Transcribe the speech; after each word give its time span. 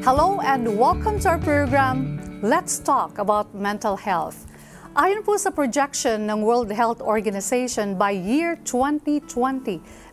Hello 0.00 0.40
and 0.40 0.80
welcome 0.80 1.20
to 1.20 1.28
our 1.28 1.36
program, 1.36 2.16
Let's 2.40 2.80
Talk 2.80 3.20
About 3.20 3.52
Mental 3.52 4.00
Health. 4.00 4.48
Ayon 4.96 5.20
po 5.20 5.36
sa 5.36 5.52
projection 5.52 6.24
ng 6.24 6.40
World 6.40 6.72
Health 6.72 7.04
Organization, 7.04 8.00
by 8.00 8.16
year 8.16 8.56
2020, 8.64 9.28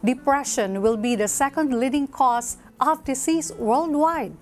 depression 0.04 0.84
will 0.84 1.00
be 1.00 1.15
the 1.15 1.31
second 1.31 1.71
leading 1.71 2.04
cause 2.04 2.60
of 2.84 3.00
disease 3.08 3.55
worldwide. 3.55 4.36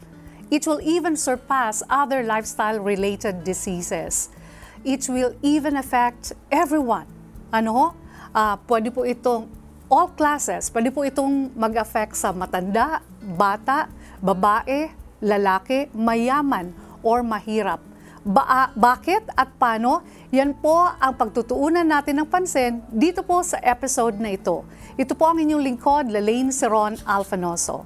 It 0.49 0.65
will 0.65 0.81
even 0.81 1.13
surpass 1.13 1.85
other 1.93 2.25
lifestyle-related 2.25 3.45
diseases. 3.45 4.33
It 4.81 5.05
will 5.05 5.37
even 5.45 5.77
affect 5.77 6.33
everyone. 6.49 7.05
Ano? 7.53 7.93
Ah, 8.33 8.57
pwede 8.65 8.89
po 8.89 9.05
itong 9.05 9.45
all 9.93 10.09
classes. 10.09 10.73
Pwede 10.73 10.89
po 10.89 11.05
itong 11.05 11.53
mag-affect 11.53 12.17
sa 12.17 12.33
matanda, 12.33 13.05
bata, 13.21 13.93
babae, 14.17 15.04
lalaki, 15.25 15.89
mayaman, 15.97 16.69
or 17.01 17.25
mahirap. 17.25 17.81
Ba- 18.25 18.69
bakit 18.73 19.25
at 19.33 19.53
paano? 19.57 20.05
Yan 20.29 20.53
po 20.57 20.77
ang 20.77 21.13
pagtutuunan 21.17 21.85
natin 21.85 22.21
ng 22.21 22.27
pansin 22.29 22.81
dito 22.89 23.25
po 23.25 23.41
sa 23.41 23.57
episode 23.61 24.17
na 24.21 24.33
ito. 24.33 24.65
Ito 24.97 25.17
po 25.17 25.29
ang 25.29 25.41
inyong 25.41 25.61
lingkod, 25.61 26.13
Lalaine 26.13 26.53
Seron 26.53 26.97
Alfanoso. 27.05 27.85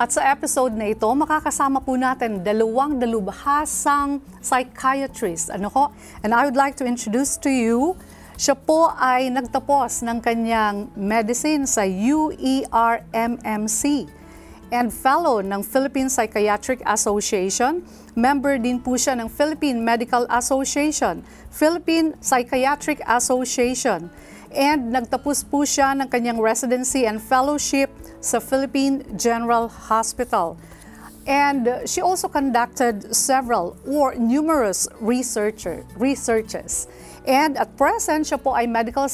At 0.00 0.16
sa 0.16 0.24
episode 0.32 0.72
na 0.72 0.88
ito, 0.88 1.08
makakasama 1.12 1.84
po 1.84 1.92
natin 1.96 2.40
dalawang 2.40 2.96
dalubhasang 2.96 4.24
psychiatrist. 4.40 5.52
Ano 5.52 5.68
ko? 5.68 5.92
And 6.24 6.32
I 6.32 6.48
would 6.48 6.56
like 6.56 6.80
to 6.80 6.88
introduce 6.88 7.36
to 7.44 7.52
you, 7.52 8.00
siya 8.40 8.56
po 8.56 8.88
ay 8.96 9.28
nagtapos 9.28 10.00
ng 10.00 10.24
kanyang 10.24 10.88
medicine 10.96 11.68
sa 11.68 11.84
UERMMC 11.84 12.60
and 14.70 14.94
fellow 14.94 15.42
ng 15.42 15.62
Philippine 15.62 16.08
Psychiatric 16.08 16.82
Association. 16.86 17.82
Member 18.14 18.58
din 18.58 18.78
po 18.78 18.94
siya 18.94 19.18
ng 19.18 19.30
Philippine 19.30 19.82
Medical 19.82 20.26
Association, 20.30 21.22
Philippine 21.50 22.14
Psychiatric 22.22 23.02
Association, 23.06 24.10
and 24.50 24.90
nagtapos 24.90 25.46
po 25.46 25.62
siya 25.62 25.94
ng 25.94 26.10
kanyang 26.10 26.42
residency 26.42 27.06
and 27.06 27.22
fellowship 27.22 27.90
sa 28.18 28.42
Philippine 28.42 29.06
General 29.14 29.70
Hospital. 29.70 30.58
And 31.28 31.86
she 31.86 32.00
also 32.00 32.26
conducted 32.26 33.14
several 33.14 33.76
or 33.86 34.16
numerous 34.16 34.88
researcher, 34.98 35.86
researches. 35.94 36.88
And 37.28 37.60
at 37.60 37.76
present, 37.76 38.26
siya 38.26 38.40
po 38.40 38.56
ay 38.56 38.64
medical 38.64 39.06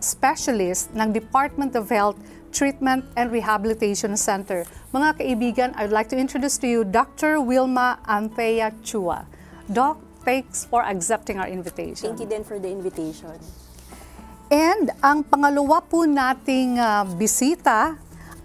specialist 0.00 0.90
ng 0.96 1.12
Department 1.12 1.76
of 1.76 1.92
Health 1.92 2.16
Treatment 2.52 3.06
and 3.16 3.30
Rehabilitation 3.30 4.16
Center. 4.18 4.66
Mga 4.92 5.22
kaibigan, 5.22 5.68
I 5.78 5.86
would 5.86 5.94
like 5.94 6.10
to 6.10 6.18
introduce 6.18 6.58
to 6.60 6.68
you 6.68 6.84
Dr. 6.84 7.40
Wilma 7.40 7.98
Anthea 8.06 8.74
Chua. 8.82 9.26
Doc, 9.70 10.02
thanks 10.26 10.66
for 10.66 10.82
accepting 10.82 11.38
our 11.38 11.48
invitation. 11.48 12.10
Thank 12.10 12.20
you 12.20 12.30
din 12.30 12.42
for 12.42 12.58
the 12.58 12.68
invitation. 12.68 13.38
And 14.50 14.90
ang 14.98 15.22
pangalawa 15.22 15.78
po 15.86 16.02
nating 16.10 16.74
ah, 16.82 17.06
bisita 17.06 17.94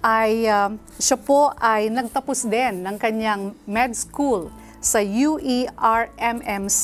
ay 0.05 0.45
ah, 0.45 0.69
siya 1.01 1.17
po 1.17 1.49
ay 1.57 1.89
nagtapos 1.89 2.45
din 2.45 2.85
ng 2.85 3.01
kanyang 3.01 3.57
med 3.65 3.97
school 3.97 4.53
sa 4.77 5.01
UERMMC 5.01 6.83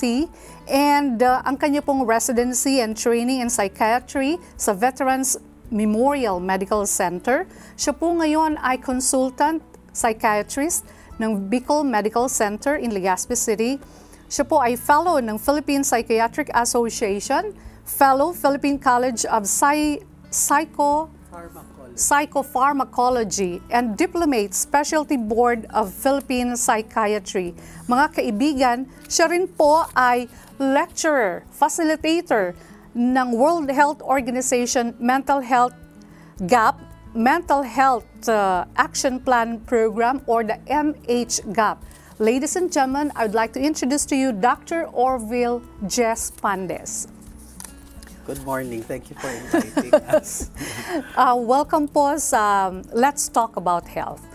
and 0.65 1.21
ah, 1.21 1.45
ang 1.45 1.53
kanya 1.53 1.85
pong 1.85 2.01
residency 2.01 2.81
and 2.81 2.97
training 2.97 3.45
in 3.45 3.49
psychiatry 3.53 4.41
sa 4.57 4.73
Veterans 4.73 5.37
Memorial 5.71 6.43
Medical 6.43 6.83
Center. 6.83 7.47
Siya 7.79 7.95
po 7.95 8.11
ngayon 8.11 8.59
ay 8.59 8.77
consultant 8.77 9.63
psychiatrist 9.95 10.83
ng 11.17 11.47
Bicol 11.47 11.87
Medical 11.87 12.27
Center 12.27 12.75
in 12.75 12.91
Legazpi 12.91 13.39
City. 13.39 13.79
Siya 14.27 14.43
po 14.43 14.59
ay 14.59 14.75
fellow 14.75 15.17
ng 15.23 15.39
Philippine 15.39 15.83
Psychiatric 15.83 16.51
Association, 16.51 17.55
fellow 17.87 18.35
Philippine 18.35 18.77
College 18.77 19.23
of 19.27 19.47
Psy- 19.47 20.03
Psycho 20.31 21.11
Psychopharmacology 21.91 23.59
and 23.67 23.99
Diplomate 23.99 24.55
Specialty 24.55 25.19
Board 25.19 25.67
of 25.75 25.91
Philippine 25.91 26.55
Psychiatry. 26.55 27.51
Mga 27.87 28.05
kaibigan, 28.15 28.77
siya 29.11 29.27
rin 29.27 29.47
po 29.47 29.83
ay 29.91 30.31
lecturer, 30.55 31.43
facilitator 31.51 32.55
ng 32.95 33.31
World 33.31 33.71
Health 33.71 34.01
Organization 34.01 34.95
Mental 34.99 35.39
Health 35.39 35.73
GAP, 36.47 36.79
Mental 37.13 37.61
Health 37.61 38.07
uh, 38.27 38.65
Action 38.75 39.19
Plan 39.19 39.59
Program 39.61 40.21
or 40.25 40.43
the 40.43 40.59
MHGAP. 40.67 41.77
Ladies 42.19 42.55
and 42.55 42.71
gentlemen, 42.71 43.11
I 43.15 43.25
would 43.25 43.35
like 43.35 43.53
to 43.53 43.59
introduce 43.59 44.05
to 44.07 44.15
you 44.15 44.31
Dr. 44.31 44.85
Orville 44.93 45.61
Jess 45.87 46.31
Pandes. 46.31 47.07
Good 48.25 48.45
morning. 48.45 48.83
Thank 48.83 49.09
you 49.09 49.15
for 49.17 49.29
inviting 49.29 49.93
us. 50.13 50.51
Uh, 51.17 51.35
welcome 51.35 51.87
po 51.87 52.17
sa 52.17 52.69
um, 52.69 52.85
Let's 52.93 53.27
Talk 53.27 53.57
About 53.57 53.89
Health. 53.89 54.30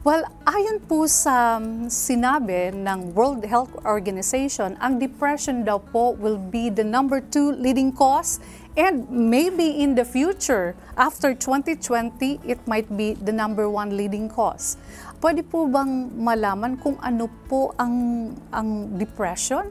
Well, 0.00 0.24
ayon 0.48 0.80
po 0.88 1.04
sa 1.04 1.60
um, 1.60 1.84
sinabi 1.92 2.72
ng 2.72 3.12
World 3.12 3.44
Health 3.44 3.76
Organization, 3.84 4.72
ang 4.80 4.96
depression 4.96 5.60
daw 5.60 5.76
po 5.76 6.16
will 6.16 6.40
be 6.40 6.72
the 6.72 6.80
number 6.80 7.20
two 7.20 7.52
leading 7.52 7.92
cause 7.92 8.40
and 8.80 9.04
maybe 9.12 9.76
in 9.76 9.92
the 9.92 10.08
future, 10.08 10.72
after 10.96 11.36
2020, 11.36 12.40
it 12.48 12.64
might 12.64 12.88
be 12.96 13.12
the 13.12 13.28
number 13.28 13.68
one 13.68 13.92
leading 13.92 14.32
cause. 14.32 14.80
Pwede 15.20 15.44
po 15.44 15.68
bang 15.68 16.08
malaman 16.16 16.80
kung 16.80 16.96
ano 17.04 17.28
po 17.44 17.76
ang 17.76 18.32
ang 18.56 18.96
depression? 18.96 19.68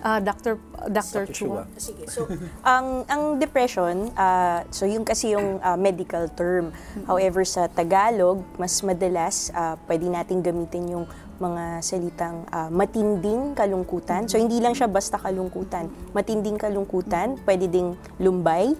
Ah, 0.00 0.18
Dr. 0.18 0.56
Dr. 0.88 1.28
Dr. 1.28 1.34
Chua. 1.34 1.62
Chua. 1.62 1.62
Sige. 1.76 2.04
So, 2.08 2.24
ang 2.64 3.04
ang 3.06 3.36
depression, 3.36 4.08
ah, 4.16 4.64
so 4.72 4.88
yung 4.88 5.04
kasi 5.04 5.36
yung 5.36 5.60
ah, 5.60 5.76
medical 5.76 6.26
term. 6.32 6.72
However, 7.04 7.44
sa 7.44 7.68
Tagalog, 7.68 8.40
mas 8.56 8.80
madalas 8.80 9.52
ah, 9.52 9.76
pwede 9.84 10.08
nating 10.08 10.40
gamitin 10.40 10.84
yung 10.90 11.06
mga 11.38 11.82
salitang 11.82 12.46
ah, 12.50 12.70
matinding 12.70 13.54
kalungkutan. 13.54 14.30
So, 14.30 14.38
hindi 14.38 14.62
lang 14.62 14.74
siya 14.74 14.86
basta 14.86 15.18
kalungkutan. 15.18 15.90
Matinding 16.14 16.56
kalungkutan, 16.56 17.42
pwede 17.42 17.66
ding 17.66 17.98
lumbay, 18.18 18.74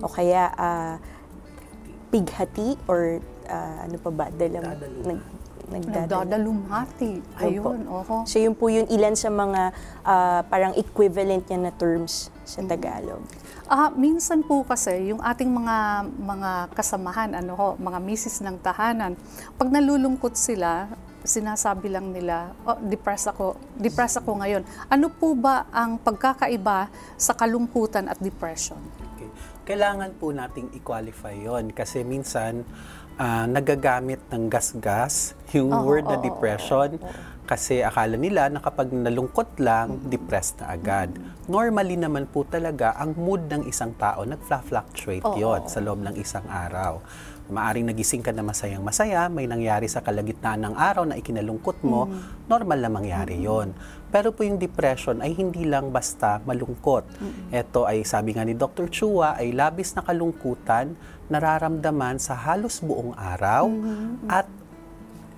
o 0.00 0.08
kaya 0.08 0.48
ah, 0.56 0.94
pighati, 2.08 2.80
or 2.88 3.20
ah, 3.48 3.84
ano 3.84 3.96
pa 4.00 4.08
ba, 4.08 4.26
dalam, 4.32 4.64
Nagdadaluma. 4.64 5.04
nag, 5.04 5.20
nagdadaluma. 5.68 6.08
Nagdadalumhati. 6.08 7.12
Ayun, 7.38 7.80
oho. 7.86 8.24
So 8.24 8.40
yun 8.40 8.56
po 8.56 8.72
yun 8.72 8.88
ilan 8.88 9.14
sa 9.14 9.28
mga 9.28 9.72
ah, 10.02 10.40
parang 10.48 10.74
equivalent 10.74 11.44
niya 11.46 11.60
na 11.68 11.72
terms 11.72 12.32
sa 12.48 12.64
Tagalog. 12.64 13.20
Ah, 13.68 13.92
minsan 13.92 14.40
po 14.40 14.64
kasi 14.64 15.12
yung 15.12 15.20
ating 15.20 15.52
mga 15.52 16.08
mga 16.16 16.50
kasamahan, 16.72 17.36
ano 17.36 17.52
ho, 17.52 17.68
mga 17.76 18.00
misis 18.00 18.40
ng 18.40 18.56
tahanan, 18.64 19.12
pag 19.60 19.68
nalulungkot 19.68 20.32
sila, 20.32 20.88
sinasabi 21.28 21.92
lang 21.92 22.08
nila, 22.08 22.56
oh, 22.64 22.80
depressed 22.80 23.28
ako, 23.28 23.60
depressed 23.76 24.24
ako 24.24 24.40
ngayon. 24.40 24.64
Ano 24.88 25.12
po 25.12 25.36
ba 25.36 25.68
ang 25.68 26.00
pagkakaiba 26.00 26.88
sa 27.20 27.36
kalungkutan 27.36 28.08
at 28.08 28.16
depression? 28.16 28.80
Okay. 29.14 29.28
Kailangan 29.68 30.16
po 30.16 30.32
nating 30.32 30.72
i-qualify 30.80 31.36
yon 31.36 31.76
kasi 31.76 32.00
minsan 32.00 32.64
ah, 33.18 33.44
nagagamit 33.50 34.22
ng 34.30 34.46
gas-gas 34.46 35.34
yung 35.50 35.74
Oo, 35.74 35.84
word 35.84 36.06
na 36.06 36.16
oo, 36.16 36.24
depression 36.24 36.96
kasi 37.48 37.80
akala 37.80 38.20
nila 38.20 38.52
na 38.52 38.60
kapag 38.60 38.92
nalungkot 38.92 39.56
lang, 39.56 40.04
depressed 40.12 40.60
na 40.60 40.76
agad. 40.76 41.08
Normally 41.48 41.96
naman 41.96 42.28
po 42.28 42.44
talaga, 42.44 42.92
ang 42.92 43.16
mood 43.16 43.48
ng 43.48 43.64
isang 43.64 43.96
tao 43.96 44.20
nagfla-fluctuate 44.28 45.24
Oo. 45.24 45.40
yon 45.40 45.64
sa 45.64 45.80
loob 45.80 46.04
ng 46.04 46.12
isang 46.20 46.44
araw. 46.44 47.00
Maaring 47.48 47.88
nagising 47.88 48.20
ka 48.20 48.36
na 48.36 48.44
masayang 48.44 48.84
masaya, 48.84 49.32
may 49.32 49.48
nangyari 49.48 49.88
sa 49.88 50.04
kalagitnaan 50.04 50.68
ng 50.68 50.74
araw 50.76 51.08
na 51.08 51.16
ikinalungkot 51.16 51.80
mo, 51.80 52.04
normal 52.44 52.84
na 52.84 52.92
mangyari 52.92 53.40
yon. 53.40 53.72
Pero 54.08 54.32
po 54.32 54.40
yung 54.40 54.56
depression 54.56 55.20
ay 55.20 55.36
hindi 55.36 55.68
lang 55.68 55.92
basta 55.92 56.40
malungkot. 56.42 57.04
Ito 57.52 57.84
ay 57.84 58.08
sabi 58.08 58.32
nga 58.32 58.44
ni 58.44 58.56
Dr. 58.56 58.88
Chua 58.88 59.36
ay 59.36 59.52
labis 59.52 59.92
na 59.92 60.00
kalungkutan 60.00 60.96
nararamdaman 61.28 62.16
sa 62.16 62.32
halos 62.32 62.80
buong 62.80 63.12
araw 63.12 63.68
at 64.32 64.48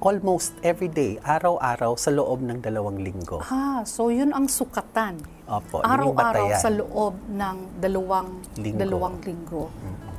almost 0.00 0.56
every 0.64 0.88
day, 0.88 1.20
araw-araw 1.20 1.92
sa 1.94 2.08
loob 2.08 2.40
ng 2.40 2.64
dalawang 2.64 3.04
linggo. 3.04 3.44
Ah, 3.44 3.84
so 3.84 4.08
yun 4.08 4.32
ang 4.32 4.48
sukatan. 4.48 5.20
Opo, 5.44 5.84
Araw-araw 5.84 6.56
sa 6.56 6.72
loob 6.72 7.20
ng 7.28 7.56
dalawang 7.76 8.40
Linggo. 8.56 8.78
dalawang 8.80 9.16
linggo. 9.20 9.68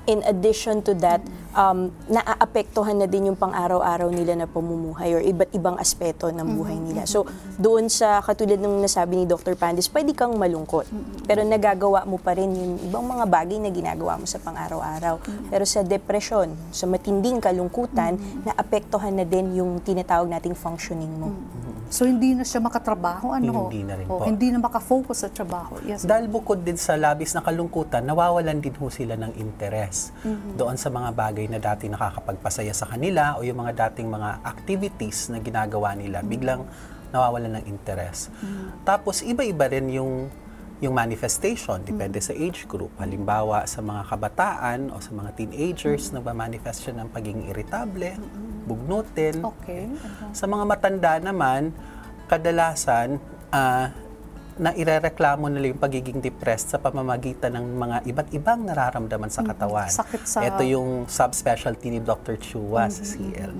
In 0.09 0.25
addition 0.25 0.81
to 0.81 0.97
that, 0.97 1.21
um, 1.53 1.91
naaapektuhan 2.09 2.97
na 2.97 3.07
din 3.07 3.31
yung 3.31 3.37
pang-araw-araw 3.37 4.09
nila 4.09 4.33
na 4.33 4.47
pamumuhay 4.49 5.13
or 5.13 5.21
iba't 5.21 5.51
ibang 5.53 5.77
aspeto 5.77 6.31
ng 6.31 6.47
buhay 6.57 6.77
nila. 6.79 7.05
So, 7.05 7.27
doon 7.59 7.91
sa 7.91 8.23
katulad 8.23 8.57
ng 8.57 8.81
nasabi 8.81 9.21
ni 9.21 9.25
Dr. 9.29 9.53
Pandis, 9.53 9.91
pwede 9.91 10.15
kang 10.17 10.35
malungkot. 10.35 10.89
Pero 11.27 11.45
nagagawa 11.45 12.07
mo 12.07 12.17
pa 12.17 12.33
rin 12.33 12.49
yung 12.51 12.73
ibang 12.87 13.05
mga 13.05 13.25
bagay 13.29 13.57
na 13.61 13.69
ginagawa 13.69 14.17
mo 14.17 14.25
sa 14.25 14.41
pang-araw-araw. 14.41 15.21
Pero 15.51 15.63
sa 15.67 15.85
depression, 15.85 16.49
sa 16.73 16.89
matinding 16.89 17.43
kalungkutan, 17.43 18.17
naapektuhan 18.47 19.13
na 19.13 19.25
din 19.27 19.53
yung 19.53 19.83
tinatawag 19.83 20.27
nating 20.31 20.57
functioning 20.57 21.11
mo. 21.19 21.33
So 21.91 22.07
hindi 22.07 22.31
na 22.31 22.47
siya 22.47 22.63
makatrabaho, 22.63 23.35
ano? 23.35 23.67
Hindi 23.67 23.83
na 23.83 23.99
rin 23.99 24.07
O, 24.07 24.15
po. 24.15 24.23
Hindi 24.23 24.47
na 24.47 24.63
makafocus 24.63 25.27
sa 25.27 25.29
trabaho. 25.29 25.75
Yes. 25.83 26.07
Dahil 26.07 26.31
bukod 26.31 26.63
din 26.63 26.79
sa 26.79 26.95
labis 26.95 27.35
na 27.35 27.43
kalungkutan, 27.43 28.07
nawawalan 28.07 28.63
din 28.63 28.71
ho 28.79 28.87
sila 28.87 29.19
ng 29.19 29.35
interes 29.35 30.15
doon 30.55 30.79
sa 30.79 30.87
mga 30.87 31.11
bagay 31.11 31.51
na 31.51 31.59
dati 31.59 31.91
nakakapagpasaya 31.91 32.71
sa 32.71 32.87
kanila 32.87 33.35
o 33.35 33.43
yung 33.43 33.59
mga 33.59 33.91
dating 33.91 34.07
mga 34.07 34.39
activities 34.47 35.27
na 35.27 35.43
ginagawa 35.43 35.91
nila, 35.91 36.23
biglang 36.23 36.63
nawawalan 37.11 37.59
ng 37.59 37.65
interes. 37.67 38.31
Tapos 38.87 39.19
iba-iba 39.19 39.67
rin 39.67 39.91
yung 39.91 40.31
yung 40.81 40.97
manifestation, 40.97 41.77
depende 41.85 42.17
sa 42.17 42.33
age 42.33 42.65
group. 42.65 42.89
Halimbawa, 42.97 43.69
sa 43.69 43.85
mga 43.85 44.01
kabataan 44.09 44.89
o 44.89 44.97
sa 44.97 45.13
mga 45.13 45.29
teenagers, 45.37 46.09
nagmamanifest 46.09 46.89
siya 46.89 46.97
ng 46.97 47.07
pagiging 47.13 47.45
irritable, 47.47 48.17
bugnutin, 48.65 49.45
Okay. 49.45 49.85
Uh-huh. 49.85 50.33
sa 50.33 50.49
mga 50.49 50.63
matanda 50.65 51.13
naman, 51.21 51.69
kadalasan, 52.25 53.21
ah, 53.53 53.93
na 54.57 54.73
irereklamo 54.73 55.47
nila 55.47 55.73
yung 55.73 55.81
pagiging 55.81 56.17
depressed 56.19 56.73
sa 56.73 56.77
pamamagitan 56.77 57.55
ng 57.55 57.65
mga 57.77 57.97
iba't 58.03 58.29
ibang 58.35 58.61
nararamdaman 58.65 59.29
sa 59.29 59.41
katawan. 59.41 59.87
Sakit 59.87 60.21
sa- 60.25 60.43
Ito 60.43 60.61
yung 60.65 61.05
subspecialty 61.05 61.93
ni 61.93 61.99
Dr. 62.01 62.41
Chua 62.41 62.89
sa 62.89 63.05
CL. 63.05 63.53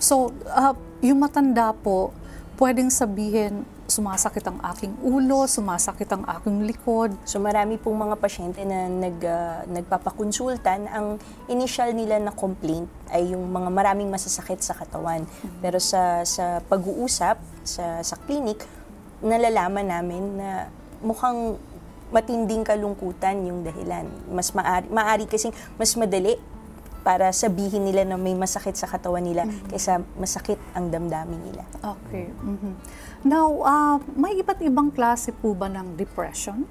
So, 0.00 0.32
ah, 0.48 0.72
yung 1.04 1.20
matanda 1.20 1.76
po, 1.76 2.16
pwedeng 2.56 2.88
sabihin, 2.88 3.64
sumasakit 3.90 4.46
ang 4.46 4.62
aking 4.72 4.94
ulo, 5.02 5.44
sumasakit 5.50 6.06
ang 6.14 6.22
aking 6.38 6.64
likod. 6.64 7.10
So 7.26 7.42
marami 7.42 7.76
pong 7.76 7.98
mga 7.98 8.16
pasyente 8.16 8.62
na 8.62 8.86
nag, 8.86 9.18
ah, 9.26 9.66
nagpapakonsulta 9.66 10.78
na 10.80 10.90
ang 10.94 11.08
initial 11.50 11.90
nila 11.92 12.22
na 12.22 12.30
complaint 12.30 12.86
ay 13.10 13.34
yung 13.34 13.50
mga 13.50 13.68
maraming 13.68 14.08
masasakit 14.08 14.62
sa 14.62 14.78
katawan. 14.78 15.26
Pero 15.58 15.82
sa, 15.82 16.22
sa 16.22 16.62
pag-uusap 16.70 17.36
sa, 17.66 18.00
sa 18.00 18.16
clinic, 18.24 18.62
nalalaman 19.20 19.84
namin 19.84 20.22
na 20.38 20.70
mukhang 21.04 21.58
matinding 22.10 22.66
kalungkutan 22.66 23.38
yung 23.46 23.62
dahilan. 23.62 24.06
Mas 24.30 24.50
maari, 24.54 24.86
maari 24.90 25.24
kasing 25.26 25.54
mas 25.78 25.94
madali 25.94 26.38
para 27.00 27.32
sabihin 27.32 27.88
nila 27.88 28.04
na 28.04 28.20
may 28.20 28.36
masakit 28.36 28.76
sa 28.76 28.84
katawan 28.84 29.24
nila 29.24 29.48
kaysa 29.72 30.04
masakit 30.20 30.60
ang 30.76 30.92
damdamin 30.92 31.40
nila. 31.48 31.64
Okay. 31.80 32.28
mhm. 32.44 32.76
Now, 33.20 33.48
ah, 33.62 33.96
may 34.16 34.40
iba't 34.40 34.64
ibang 34.64 34.88
klase 34.88 35.28
po 35.36 35.52
ba 35.52 35.68
ng 35.68 35.92
depression? 35.96 36.64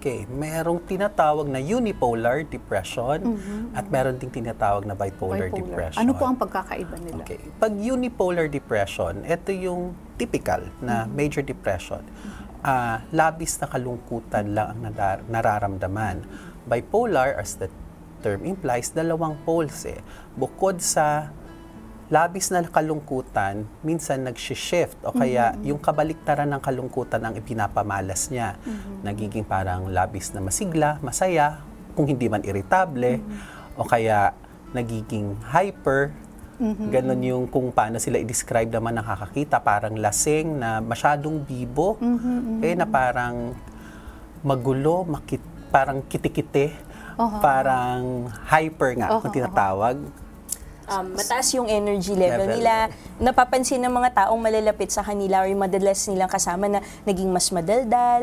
Okay, 0.00 0.24
merong 0.32 0.80
tinatawag 0.88 1.44
na 1.44 1.60
unipolar 1.60 2.40
depression 2.40 3.36
at 3.76 3.84
meron 3.92 4.16
ding 4.16 4.32
tinatawag 4.32 4.88
na 4.88 4.96
bipolar, 4.96 5.52
depression. 5.52 6.00
Ano 6.00 6.16
po 6.16 6.24
ang 6.24 6.40
pagkakaiba 6.40 6.96
nila? 6.96 7.20
Okay. 7.20 7.36
Pag 7.60 7.76
unipolar 7.76 8.48
depression, 8.48 9.20
ito 9.28 9.52
yung 9.52 9.92
typical 10.16 10.64
na 10.80 11.04
major 11.04 11.44
depression. 11.44 12.00
Ah, 12.64 13.04
labis 13.12 13.60
na 13.60 13.68
kalungkutan 13.68 14.56
lang 14.56 14.72
ang 14.72 14.80
nadar- 14.88 15.24
nararamdaman. 15.28 16.24
Bipolar, 16.64 17.36
as 17.36 17.60
the 17.60 17.68
term 18.24 18.48
implies, 18.48 18.92
dalawang 18.96 19.36
poles 19.44 19.84
eh. 19.84 20.00
Bukod 20.32 20.80
sa 20.80 21.28
labis 22.10 22.50
na 22.50 22.66
kalungkutan, 22.66 23.64
minsan 23.86 24.26
nagsishift 24.26 24.98
o 25.06 25.14
kaya 25.14 25.54
yung 25.62 25.78
kabaliktaran 25.78 26.50
ng 26.50 26.58
kalungkutan 26.58 27.22
ang 27.22 27.38
ipinapamalas 27.38 28.34
niya. 28.34 28.58
Nagiging 29.06 29.46
parang 29.46 29.86
labis 29.86 30.34
na 30.34 30.42
masigla, 30.42 30.98
masaya, 31.06 31.62
kung 31.94 32.10
hindi 32.10 32.26
man 32.26 32.42
irritable, 32.42 33.22
o 33.78 33.86
kaya 33.86 34.34
nagiging 34.74 35.38
hyper, 35.54 36.10
Ganon 36.60 37.24
yung 37.24 37.48
kung 37.48 37.72
paano 37.72 37.96
sila 37.96 38.20
i-describe 38.20 38.68
naman 38.68 39.00
nakakakita, 39.00 39.64
parang 39.64 39.96
lasing 39.96 40.60
na 40.60 40.84
masyadong 40.84 41.40
bibo, 41.40 41.96
eh 42.60 42.76
na 42.76 42.84
parang 42.84 43.56
magulo, 44.44 45.08
makit, 45.08 45.40
parang 45.72 46.04
kitikite, 46.04 46.76
parang 47.40 48.28
hyper 48.44 48.92
nga, 49.00 49.08
kung 49.24 49.32
tinatawag. 49.32 49.96
Um, 50.90 51.14
mataas 51.14 51.46
yung 51.54 51.70
energy 51.70 52.12
level, 52.18 52.50
Level. 52.50 52.58
nila. 52.58 52.74
Napapansin 53.22 53.78
ng 53.80 53.94
mga 53.94 54.10
taong 54.26 54.40
malalapit 54.42 54.90
sa 54.90 55.06
kanila 55.06 55.46
or 55.46 55.48
yung 55.48 55.62
madalas 55.62 56.02
nilang 56.10 56.28
kasama 56.28 56.66
na 56.66 56.80
naging 57.06 57.30
mas 57.30 57.46
madaldal, 57.54 58.22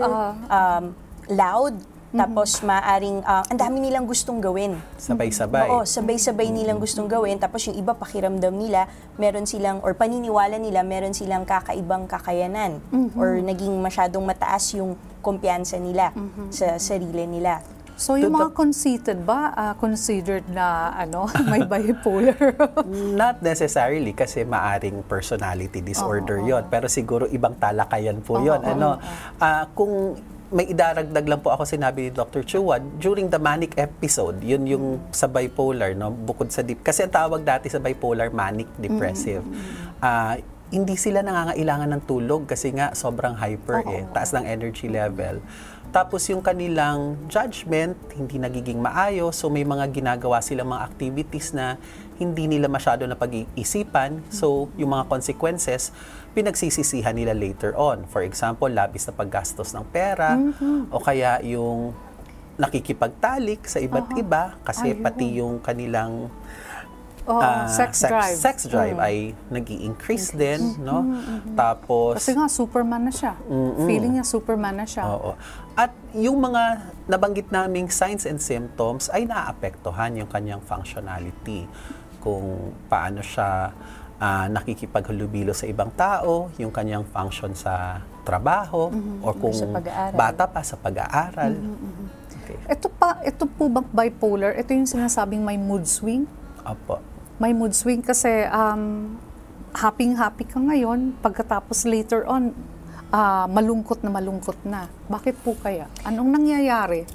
um, 0.52 0.84
loud, 1.32 1.76
tapos 2.08 2.64
maaring, 2.64 3.20
ah, 3.28 3.44
ang 3.52 3.60
dami 3.60 3.84
nilang 3.84 4.08
gustong 4.08 4.40
gawin. 4.40 4.80
Sabay-sabay. 4.96 5.68
Oo, 5.68 5.84
sabay-sabay 5.84 6.50
nilang 6.50 6.80
gustong 6.80 7.06
gawin. 7.06 7.36
Tapos 7.36 7.68
yung 7.68 7.76
iba 7.76 7.92
pakiramdam 7.92 8.56
nila, 8.56 8.88
meron 9.20 9.44
silang, 9.44 9.84
or 9.84 9.92
paniniwala 9.92 10.56
nila, 10.56 10.88
meron 10.88 11.12
silang 11.12 11.44
kakaibang 11.44 12.08
kakayanan. 12.08 12.80
Or 13.14 13.38
naging 13.44 13.76
masyadong 13.84 14.24
mataas 14.24 14.72
yung 14.80 14.96
kumpiyansa 15.20 15.78
nila 15.84 16.16
sa 16.48 16.80
sarili 16.80 17.28
nila. 17.28 17.60
So, 17.98 18.14
yung 18.14 18.38
mga 18.38 18.54
conceited 18.54 19.26
ba, 19.26 19.52
ah, 19.58 19.74
considered 19.74 20.46
na 20.54 20.94
ano, 20.94 21.26
may 21.52 21.66
bipolar? 21.66 22.38
Not 23.18 23.42
necessarily 23.42 24.14
kasi 24.14 24.46
maaring 24.46 25.02
personality 25.10 25.82
disorder 25.82 26.40
yon 26.46 26.70
pero 26.70 26.86
siguro 26.86 27.26
ibang 27.28 27.58
talakayan 27.58 28.22
po 28.22 28.38
yon 28.38 28.62
ano. 28.62 29.02
Ah, 29.42 29.66
kung 29.74 30.14
may 30.48 30.64
idaragdag 30.72 31.28
lang 31.28 31.42
po 31.44 31.52
ako 31.52 31.68
sinabi 31.68 32.08
ni 32.08 32.12
Dr. 32.16 32.40
Chua 32.48 32.80
during 32.80 33.28
the 33.28 33.36
manic 33.36 33.76
episode 33.76 34.40
yun 34.40 34.64
yung 34.64 34.96
sa 35.12 35.28
bipolar 35.28 35.92
no 35.92 36.08
bukod 36.08 36.48
sa 36.48 36.64
deep. 36.64 36.80
Kasi 36.86 37.04
ang 37.04 37.12
tawag 37.12 37.44
dati 37.44 37.68
sa 37.68 37.84
bipolar 37.84 38.32
manic 38.32 38.70
depressive. 38.80 39.44
Ah, 40.00 40.40
hindi 40.68 41.00
sila 41.00 41.24
nangangailangan 41.24 41.96
ng 41.96 42.04
tulog 42.04 42.44
kasi 42.44 42.76
nga 42.76 42.92
sobrang 42.92 43.40
hyper 43.40 43.88
eh 43.88 44.04
taas 44.12 44.36
ng 44.36 44.44
energy 44.44 44.92
level 44.92 45.40
tapos 45.88 46.28
yung 46.28 46.44
kanilang 46.44 47.16
judgment, 47.32 47.96
hindi 48.12 48.36
nagiging 48.36 48.84
maayos. 48.84 49.40
So 49.40 49.48
may 49.48 49.64
mga 49.64 49.88
ginagawa 49.96 50.44
sila 50.44 50.68
mga 50.68 50.84
activities 50.84 51.56
na 51.56 51.80
hindi 52.20 52.50
nila 52.50 52.68
masyado 52.68 53.08
na 53.08 53.16
pag-iisipan. 53.16 54.20
So 54.28 54.68
yung 54.76 54.92
mga 54.92 55.08
consequences, 55.08 55.96
pinagsisisihan 56.36 57.16
nila 57.16 57.32
later 57.32 57.72
on. 57.80 58.04
For 58.12 58.20
example, 58.28 58.68
labis 58.68 59.08
na 59.08 59.14
paggastos 59.16 59.72
ng 59.72 59.86
pera 59.88 60.36
o 60.92 61.00
kaya 61.00 61.40
yung 61.48 61.96
nakikipagtalik 62.58 63.70
sa 63.70 63.78
iba't 63.78 64.18
iba 64.18 64.58
kasi 64.66 64.92
Ayun. 64.92 65.06
pati 65.06 65.28
yung 65.40 65.56
kanilang 65.62 66.28
Oh, 67.28 67.44
ah, 67.44 67.68
sex, 67.68 68.08
drive. 68.08 68.40
sex 68.40 68.72
drive 68.72 68.96
ay 68.96 69.36
nag 69.52 69.68
increase 69.68 70.32
din, 70.32 70.80
no? 70.80 71.04
Tapos 71.60 72.24
Kasi 72.24 72.32
nga, 72.32 72.48
Superman 72.48 73.04
na 73.04 73.12
siya. 73.12 73.36
Feeling 73.84 74.16
niya 74.16 74.24
Superman 74.24 74.80
na 74.80 74.88
siya. 74.88 75.04
Oo. 75.12 75.36
At 75.76 75.92
yung 76.16 76.40
mga 76.40 76.88
nabanggit 77.12 77.52
naming 77.52 77.92
signs 77.92 78.24
and 78.24 78.40
symptoms 78.40 79.12
ay 79.12 79.28
naaapektuhan 79.28 80.16
yung 80.16 80.32
kanyang 80.32 80.64
functionality. 80.64 81.68
Kung 82.24 82.72
paano 82.88 83.20
siya 83.20 83.76
ah, 84.18 84.48
nakikipaghalubilo 84.48 85.52
sa 85.52 85.68
ibang 85.68 85.92
tao, 86.00 86.48
yung 86.58 86.72
kanyang 86.72 87.04
function 87.12 87.52
sa 87.54 88.02
trabaho, 88.24 88.88
or 89.20 89.36
kung 89.36 89.56
Sa 89.56 89.68
pag-aaral. 89.68 90.16
bata 90.16 90.44
pa 90.48 90.62
sa 90.64 90.76
pag-aaral. 90.76 91.54
Okay. 92.44 92.58
Ito 92.72 92.88
pa, 92.92 93.20
ito 93.24 93.44
po 93.48 93.68
bang 93.68 93.88
bipolar? 93.92 94.56
Ito 94.56 94.72
yung 94.72 94.88
sinasabing 94.88 95.44
may 95.44 95.56
mood 95.56 95.88
swing? 95.88 96.28
Opo. 96.64 97.00
May 97.38 97.54
mood 97.54 97.78
swing 97.78 98.02
kasi 98.02 98.50
um, 98.50 99.14
happy-happy 99.78 100.46
ka 100.50 100.58
ngayon, 100.58 101.14
pagkatapos 101.22 101.86
later 101.86 102.26
on, 102.26 102.50
ah, 103.14 103.46
malungkot 103.46 104.02
na 104.02 104.10
malungkot 104.10 104.58
na. 104.66 104.90
Bakit 105.06 105.38
po 105.46 105.54
kaya? 105.54 105.86
Anong 106.02 106.34
nangyayari 106.34 107.06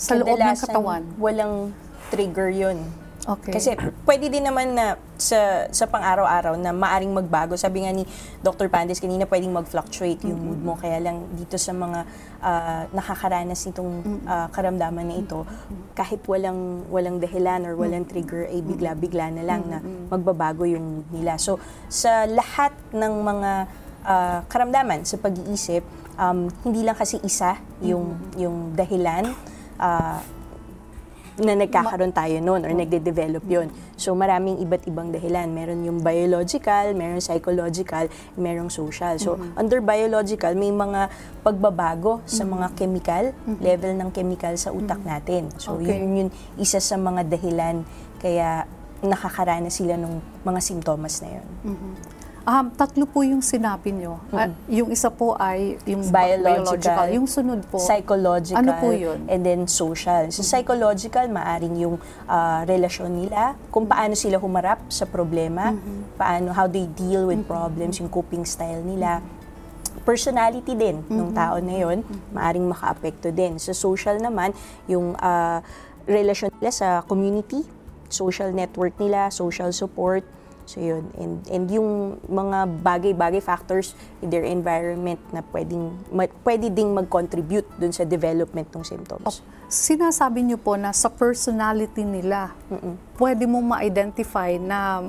sa 0.00 0.16
loob 0.16 0.40
ng 0.40 0.56
katawan? 0.56 1.02
walang 1.20 1.76
trigger 2.08 2.48
yun. 2.48 2.80
Okay. 3.20 3.52
Kasi 3.52 3.76
pwede 4.08 4.32
din 4.32 4.48
naman 4.48 4.72
na 4.72 4.96
sa, 5.20 5.68
sa 5.68 5.84
pang-araw-araw 5.84 6.56
na 6.56 6.72
maaring 6.72 7.12
magbago. 7.12 7.52
Sabi 7.52 7.84
nga 7.84 7.92
ni 7.92 8.08
Dr. 8.40 8.72
Pandis 8.72 8.96
kanina, 8.96 9.28
pwedeng 9.28 9.52
mag-fluctuate 9.52 10.24
yung 10.24 10.40
mood 10.40 10.60
mo. 10.64 10.72
Kaya 10.80 10.96
lang 11.04 11.28
dito 11.36 11.60
sa 11.60 11.76
mga 11.76 12.00
ah, 12.40 12.82
nakakaranas 12.96 13.60
nitong 13.68 14.24
ah, 14.24 14.48
karamdaman 14.48 15.04
na 15.04 15.16
ito, 15.20 15.44
kahit 15.92 16.24
walang 16.24 16.88
walang 16.88 17.20
dahilan 17.20 17.68
or 17.68 17.76
walang 17.76 18.08
trigger, 18.08 18.48
ay 18.48 18.64
bigla-bigla 18.64 19.28
na 19.36 19.42
lang 19.44 19.68
na 19.68 19.84
magbabago 20.08 20.64
yung 20.64 21.04
mood 21.04 21.08
nila. 21.12 21.36
So, 21.36 21.60
sa 21.92 22.24
lahat 22.24 22.72
ng 22.96 23.14
mga 23.20 23.50
ah, 24.08 24.40
karamdaman 24.48 25.04
sa 25.04 25.20
pag-iisip, 25.20 25.84
um, 26.16 26.48
hindi 26.64 26.80
lang 26.88 26.96
kasi 26.96 27.20
isa 27.20 27.60
yung, 27.84 28.16
yung 28.40 28.72
dahilan. 28.72 29.28
Ah, 29.76 30.24
na 31.40 31.56
nagkakaroon 31.56 32.12
tayo 32.12 32.36
noon 32.38 32.62
or 32.62 32.72
nagde-develop 32.72 33.42
yon. 33.48 33.68
So 33.96 34.12
maraming 34.12 34.60
iba't 34.60 34.84
ibang 34.84 35.08
dahilan. 35.08 35.48
Meron 35.50 35.80
yung 35.82 35.98
biological, 36.00 36.92
meron 36.92 37.18
psychological, 37.18 38.06
merong 38.36 38.68
social. 38.68 39.16
So 39.16 39.40
under 39.56 39.80
biological, 39.80 40.52
may 40.52 40.68
mga 40.68 41.08
pagbabago 41.40 42.20
sa 42.28 42.44
mga 42.44 42.76
chemical, 42.76 43.32
level 43.58 43.92
ng 43.96 44.10
chemical 44.12 44.54
sa 44.54 44.70
utak 44.70 45.00
natin. 45.00 45.48
So 45.56 45.80
Okay. 45.80 45.96
yun 45.96 46.12
yun 46.16 46.28
isa 46.60 46.76
sa 46.76 47.00
mga 47.00 47.24
dahilan 47.24 47.88
kaya 48.20 48.68
nakakaranas 49.00 49.80
sila 49.80 49.96
ng 49.96 50.20
mga 50.44 50.60
simptomas 50.60 51.24
na 51.24 51.40
yun. 51.40 51.46
Um, 52.48 52.72
tatlo 52.72 53.04
po 53.04 53.20
yung 53.20 53.44
sinabi 53.44 53.92
nyo. 53.92 54.16
Ah, 54.32 54.48
yung 54.64 54.88
isa 54.88 55.12
po 55.12 55.36
ay 55.36 55.76
yung 55.84 56.08
Biological. 56.08 57.06
Yung 57.12 57.28
sunod 57.28 57.60
po. 57.68 57.76
Psychological. 57.76 58.64
Ano 58.64 58.72
po 58.80 58.96
yun? 58.96 59.28
And 59.28 59.44
then 59.44 59.68
social. 59.68 60.32
So 60.32 60.40
psychological, 60.40 61.28
maaring 61.28 61.76
yung 61.84 62.00
ah, 62.24 62.64
relasyon 62.64 63.12
nila, 63.12 63.60
kung 63.68 63.84
paano 63.84 64.16
sila 64.16 64.40
humarap 64.40 64.80
sa 64.88 65.04
problema, 65.04 65.76
paano, 66.16 66.56
how 66.56 66.64
they 66.64 66.88
deal 66.96 67.28
with 67.28 67.44
problems, 67.44 68.00
yung 68.00 68.08
coping 68.08 68.48
style 68.48 68.80
nila. 68.80 69.20
Personality 70.08 70.72
din 70.72 71.04
ng 71.12 71.36
tao 71.36 71.60
na 71.60 71.76
yon, 71.76 72.00
maaring 72.32 72.64
makaapekto 72.72 73.28
din. 73.36 73.60
Sa 73.60 73.76
social 73.76 74.16
naman, 74.16 74.56
yung 74.88 75.12
ah, 75.20 75.60
relasyon 76.08 76.48
nila 76.56 76.72
sa 76.72 76.88
community, 77.04 77.68
social 78.08 78.48
network 78.50 78.96
nila, 78.96 79.28
social 79.28 79.70
support, 79.76 80.24
So 80.70 80.78
yun, 80.78 81.10
and, 81.18 81.42
and 81.50 81.66
yung 81.66 82.22
mga 82.30 82.78
bagay-bagay 82.78 83.42
factors 83.42 83.98
in 84.22 84.30
their 84.30 84.46
environment 84.46 85.18
na 85.34 85.42
pwedeng, 85.50 85.98
ma, 86.14 86.30
pwede 86.46 86.70
ding 86.70 86.94
mag-contribute 86.94 87.66
dun 87.74 87.90
sa 87.90 88.06
development 88.06 88.70
ng 88.70 88.86
symptoms. 88.86 89.42
Sinasabi 89.66 90.46
nyo 90.46 90.62
po 90.62 90.78
na 90.78 90.94
sa 90.94 91.10
personality 91.10 92.06
nila, 92.06 92.54
pwede 93.18 93.50
mo 93.50 93.58
ma-identify 93.58 94.54
na 94.62 95.02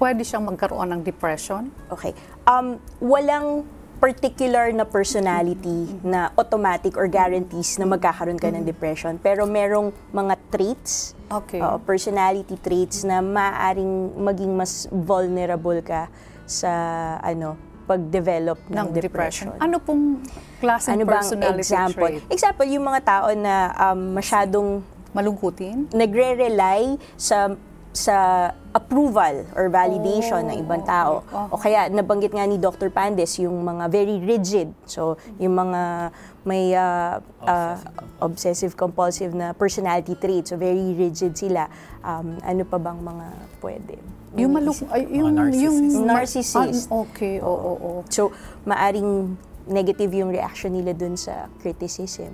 pwede 0.00 0.24
siyang 0.24 0.48
magkaroon 0.48 0.96
ng 0.96 1.02
depression? 1.04 1.68
Okay. 1.92 2.16
Um, 2.48 2.80
walang 3.00 3.68
particular 3.96 4.68
na 4.70 4.84
personality 4.84 5.88
na 6.04 6.28
automatic 6.34 6.94
or 6.94 7.08
guarantees 7.08 7.76
na 7.76 7.84
magkakaroon 7.84 8.36
ka 8.36 8.48
ng 8.48 8.62
depression. 8.62 9.16
Pero 9.16 9.44
merong 9.44 9.90
mga 10.12 10.34
traits, 10.48 11.16
Okay. 11.26 11.58
oo, 11.58 11.82
personality 11.82 12.54
traits 12.56 13.02
na 13.02 13.18
maaaring 13.18 14.14
maging 14.14 14.52
mas 14.54 14.86
vulnerable 14.88 15.82
ka 15.82 16.06
sa 16.46 16.70
ano 17.18 17.58
pag-develop 17.86 18.58
ng, 18.66 18.74
ng 18.74 18.86
depression. 18.92 19.50
depression. 19.50 19.62
Ano 19.62 19.78
pong 19.78 20.22
klaseng 20.58 20.94
Ano 20.94 21.02
bang 21.02 21.18
personality 21.18 21.62
example? 21.62 22.10
trait? 22.10 22.22
Example, 22.30 22.66
yung 22.66 22.84
mga 22.84 23.00
tao 23.02 23.26
na 23.32 23.54
um, 23.84 24.00
masyadong 24.12 24.68
Malungkutin? 25.10 25.88
nagre-rely 25.90 26.94
sa 27.16 27.54
sa 27.96 28.52
approval 28.76 29.48
or 29.56 29.72
validation 29.72 30.52
ng 30.52 30.60
ibang 30.60 30.84
tao. 30.84 31.24
O 31.48 31.56
kaya 31.56 31.88
nabanggit 31.88 32.36
nga 32.36 32.44
ni 32.44 32.60
Dr. 32.60 32.92
Pandes 32.92 33.40
yung 33.40 33.64
mga 33.64 33.88
very 33.88 34.20
rigid. 34.20 34.68
So 34.84 35.16
yung 35.40 35.56
mga 35.56 36.12
may 36.44 36.76
uh, 36.76 37.18
uh, 37.48 37.76
obsessive 38.20 38.76
compulsive 38.76 39.32
na 39.32 39.56
personality 39.56 40.12
traits. 40.20 40.52
So 40.52 40.60
very 40.60 40.92
rigid 40.92 41.40
sila. 41.40 41.72
Um, 42.04 42.36
ano 42.44 42.68
pa 42.68 42.76
bang 42.76 43.00
mga 43.00 43.26
pwede? 43.64 43.96
Yung 44.36 44.52
malung 44.52 44.76
ay, 44.92 45.02
yung 45.08 45.32
narcissist. 45.32 45.64
yung 45.96 46.06
Narcissist. 46.06 46.84
Ah, 46.92 47.00
okay, 47.08 47.40
oo, 47.40 47.72
oo. 47.80 47.92
So, 48.12 48.36
maaring 48.68 49.32
negative 49.64 50.12
yung 50.12 50.28
reaction 50.28 50.76
nila 50.76 50.92
dun 50.92 51.16
sa 51.16 51.48
criticism. 51.64 52.30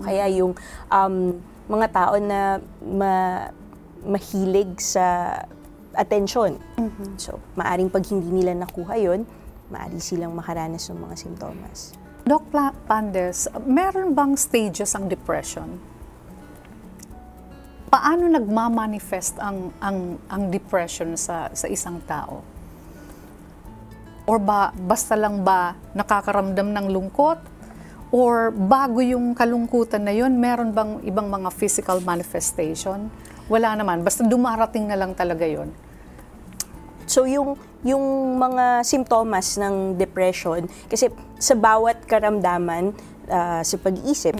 Kaya 0.00 0.32
yung 0.32 0.56
um, 0.88 1.36
mga 1.68 1.86
tao 1.92 2.16
na 2.18 2.58
ma- 2.82 3.52
mahilig 4.04 4.80
sa 4.80 5.36
attention. 5.96 6.56
So, 7.18 7.42
maaring 7.58 7.90
pag 7.90 8.06
hindi 8.08 8.42
nila 8.42 8.54
nakuha 8.54 8.94
yon, 8.96 9.26
maari 9.70 9.98
silang 10.02 10.34
makaranas 10.34 10.90
ng 10.90 10.98
mga 10.98 11.14
simptomas. 11.18 11.94
Doc 12.26 12.46
Pandes, 12.86 13.48
meron 13.64 14.12
bang 14.12 14.36
stages 14.36 14.92
ang 14.94 15.08
depression? 15.08 15.80
Paano 17.90 18.30
nagmamanifest 18.30 19.42
ang 19.42 19.74
ang 19.82 20.14
ang 20.30 20.46
depression 20.46 21.18
sa 21.18 21.50
sa 21.50 21.66
isang 21.66 21.98
tao? 22.06 22.38
Or 24.30 24.38
ba 24.38 24.70
basta 24.70 25.18
lang 25.18 25.42
ba 25.42 25.74
nakakaramdam 25.90 26.70
ng 26.70 26.86
lungkot? 26.86 27.40
Or 28.14 28.54
bago 28.54 29.02
yung 29.02 29.34
kalungkutan 29.34 30.06
na 30.06 30.14
yun, 30.14 30.38
meron 30.38 30.70
bang 30.70 31.02
ibang 31.02 31.30
mga 31.30 31.50
physical 31.50 31.98
manifestation? 32.02 33.10
Wala 33.50 33.74
naman, 33.74 34.06
basta 34.06 34.22
dumarating 34.22 34.86
na 34.86 34.94
lang 34.94 35.12
talaga 35.12 35.42
yun. 35.42 35.74
So 37.10 37.26
yung 37.26 37.58
yung 37.82 38.38
mga 38.38 38.86
simptomas 38.86 39.58
ng 39.58 39.98
depression 39.98 40.70
kasi 40.86 41.10
sa 41.42 41.58
bawat 41.58 42.06
karamdaman 42.06 42.94
ah, 43.26 43.66
sa 43.66 43.74
pag-iisip, 43.82 44.38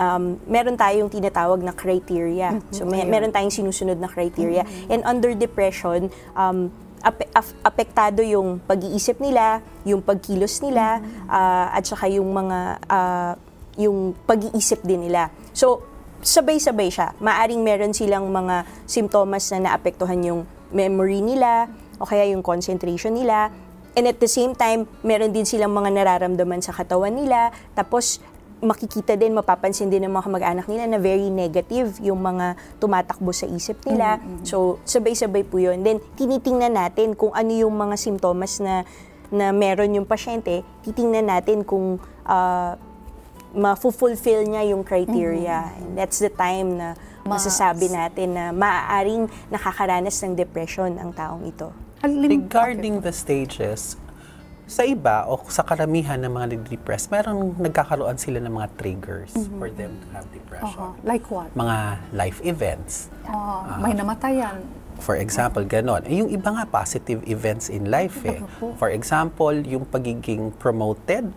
um, 0.00 0.40
meron 0.48 0.80
tayong 0.80 1.12
tinatawag 1.12 1.60
na 1.60 1.76
criteria. 1.76 2.56
So 2.72 2.88
may, 2.88 3.04
meron 3.04 3.34
tayong 3.36 3.52
sinusunod 3.52 4.00
na 4.00 4.08
criteria. 4.08 4.64
And 4.88 5.04
under 5.04 5.36
depression, 5.36 6.08
um, 6.32 6.72
ape- 7.04 7.28
af- 7.36 7.56
apektado 7.60 8.24
yung 8.24 8.64
pag-iisip 8.64 9.20
nila, 9.20 9.60
yung 9.84 10.00
pagkilos 10.00 10.64
nila, 10.64 11.04
ah, 11.28 11.68
at 11.76 11.84
saka 11.84 12.08
yung 12.08 12.32
mga 12.32 12.58
ah, 12.88 13.34
yung 13.76 14.16
pag-iisip 14.24 14.80
din 14.88 15.04
nila. 15.04 15.28
So 15.52 15.84
sabay-sabay 16.26 16.90
siya. 16.90 17.14
Maaring 17.22 17.62
meron 17.62 17.94
silang 17.94 18.26
mga 18.26 18.66
simptomas 18.84 19.46
na 19.54 19.70
naapektuhan 19.70 20.18
yung 20.26 20.40
memory 20.74 21.22
nila 21.22 21.70
o 22.02 22.04
kaya 22.04 22.26
yung 22.26 22.42
concentration 22.42 23.14
nila. 23.14 23.54
And 23.96 24.10
at 24.10 24.18
the 24.18 24.28
same 24.28 24.52
time, 24.58 24.90
meron 25.06 25.32
din 25.32 25.46
silang 25.46 25.72
mga 25.72 25.94
nararamdaman 25.94 26.60
sa 26.60 26.74
katawan 26.74 27.14
nila. 27.14 27.54
Tapos, 27.72 28.20
makikita 28.60 29.16
din, 29.16 29.32
mapapansin 29.32 29.88
din 29.88 30.04
ng 30.04 30.12
mga 30.12 30.26
kamag-anak 30.28 30.66
nila 30.68 30.84
na 30.90 30.98
very 31.00 31.32
negative 31.32 31.96
yung 32.04 32.20
mga 32.20 32.60
tumatakbo 32.82 33.32
sa 33.32 33.48
isip 33.48 33.80
nila. 33.88 34.20
So, 34.44 34.82
sabay-sabay 34.84 35.48
po 35.48 35.62
yun. 35.62 35.80
Then, 35.80 36.04
tinitingnan 36.18 36.76
natin 36.76 37.16
kung 37.16 37.32
ano 37.32 37.52
yung 37.54 37.72
mga 37.72 37.96
simptomas 37.96 38.60
na 38.60 38.84
na 39.26 39.50
meron 39.50 39.90
yung 39.90 40.06
pasyente, 40.06 40.62
titingnan 40.86 41.26
natin 41.26 41.66
kung 41.66 41.98
ah, 42.22 42.78
ma-fulfill 43.56 44.44
niya 44.44 44.76
yung 44.76 44.84
criteria. 44.84 45.72
And 45.80 45.96
that's 45.96 46.20
the 46.20 46.30
time 46.30 46.76
na 46.76 46.94
Ma- 47.24 47.34
masasabi 47.34 47.90
natin 47.90 48.36
na 48.36 48.52
maaaring 48.52 49.26
nakakaranas 49.50 50.20
ng 50.22 50.36
depression 50.36 51.00
ang 51.00 51.10
taong 51.16 51.42
ito. 51.48 51.72
Regarding 52.04 53.00
the 53.02 53.10
stages, 53.10 53.96
sa 54.66 54.82
iba 54.82 55.22
o 55.30 55.38
sa 55.46 55.62
karamihan 55.62 56.18
ng 56.18 56.30
mga 56.30 56.46
nag-depress, 56.58 57.06
merong 57.06 57.54
nagkakaroon 57.54 58.18
sila 58.18 58.42
ng 58.42 58.50
mga 58.50 58.68
triggers 58.74 59.30
for 59.58 59.70
them 59.70 59.94
to 60.02 60.06
have 60.10 60.26
depression. 60.34 60.74
Aha, 60.74 60.98
like 61.06 61.22
what? 61.30 61.50
Mga 61.54 61.78
life 62.10 62.38
events. 62.42 63.06
Ah, 63.30 63.78
may 63.78 63.94
namatayan. 63.94 64.85
For 65.00 65.16
example, 65.20 65.62
ganon. 65.68 66.02
Eh, 66.08 66.24
yung 66.24 66.30
iba 66.32 66.48
nga 66.52 66.64
positive 66.64 67.20
events 67.28 67.68
in 67.68 67.92
life 67.92 68.24
eh. 68.24 68.40
For 68.80 68.88
example, 68.90 69.52
yung 69.52 69.84
pagiging 69.84 70.56
promoted, 70.56 71.30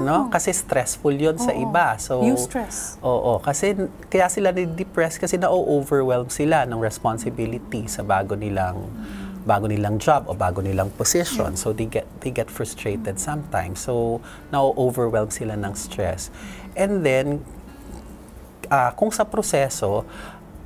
no? 0.00 0.28
Kasi 0.32 0.52
stressful 0.52 1.12
'yon 1.12 1.36
sa 1.36 1.52
iba. 1.52 1.96
So 2.00 2.24
Eustress. 2.24 2.96
Oo, 3.04 3.40
kasi 3.40 3.76
kaya 4.08 4.28
sila 4.32 4.52
ni-depress 4.52 5.20
kasi 5.20 5.36
na-overwhelm 5.36 6.32
sila 6.32 6.64
ng 6.64 6.80
responsibility 6.80 7.84
sa 7.88 8.04
bago 8.04 8.32
nilang 8.36 8.88
bago 9.48 9.64
nilang 9.64 9.96
job 9.96 10.28
o 10.28 10.36
bago 10.36 10.60
nilang 10.60 10.92
position. 10.92 11.56
So 11.56 11.72
they 11.72 11.88
get 11.88 12.04
they 12.20 12.32
get 12.32 12.52
frustrated 12.52 13.16
sometimes. 13.20 13.84
So 13.84 14.20
na-overwhelm 14.52 15.32
sila 15.32 15.56
ng 15.56 15.72
stress. 15.76 16.28
And 16.76 17.04
then 17.04 17.44
ah, 18.68 18.92
kung 18.92 19.08
sa 19.08 19.24
proseso, 19.24 20.04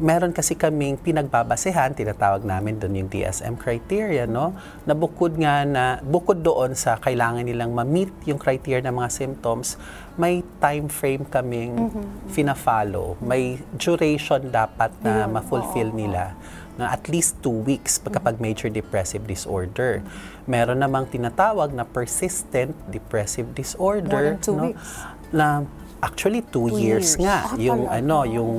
meron 0.02 0.34
kasi 0.34 0.58
kaming 0.58 0.98
pinagbabasehan, 0.98 1.94
tinatawag 1.94 2.42
namin 2.42 2.82
doon 2.82 3.06
yung 3.06 3.08
DSM 3.08 3.54
criteria, 3.54 4.26
no? 4.26 4.50
Na 4.82 4.98
bukod 4.98 5.38
nga 5.38 5.62
na, 5.62 6.02
bukod 6.02 6.42
doon 6.42 6.74
sa 6.74 6.98
kailangan 6.98 7.46
nilang 7.46 7.70
ma-meet 7.70 8.10
yung 8.26 8.36
criteria 8.36 8.82
ng 8.82 8.98
mga 8.98 9.10
symptoms, 9.14 9.78
may 10.18 10.42
time 10.58 10.90
frame 10.90 11.22
kaming 11.30 11.88
fina-follow. 12.34 13.14
May 13.22 13.62
duration 13.78 14.50
dapat 14.50 14.90
na 15.06 15.24
Yun, 15.24 15.38
ma-fulfill 15.38 15.94
oo, 15.94 15.98
nila 16.02 16.34
na 16.72 16.88
at 16.88 17.04
least 17.12 17.36
two 17.44 17.52
weeks 17.62 18.00
pagkapag 18.00 18.40
major 18.40 18.72
depressive 18.72 19.22
disorder. 19.28 20.00
Meron 20.48 20.80
namang 20.80 21.04
tinatawag 21.12 21.70
na 21.70 21.84
persistent 21.84 22.72
depressive 22.88 23.52
disorder. 23.52 24.08
More 24.08 24.26
than 24.34 24.40
two 24.40 24.56
no? 24.56 24.64
weeks. 24.72 24.88
Na 25.30 25.62
actually 26.02 26.42
two, 26.42 26.72
Two 26.72 26.80
years, 26.82 27.14
years. 27.14 27.22
nga 27.22 27.46
Ah, 27.46 27.54
yung 27.60 27.86
talaga? 27.86 28.02
ano 28.02 28.16
yung 28.26 28.52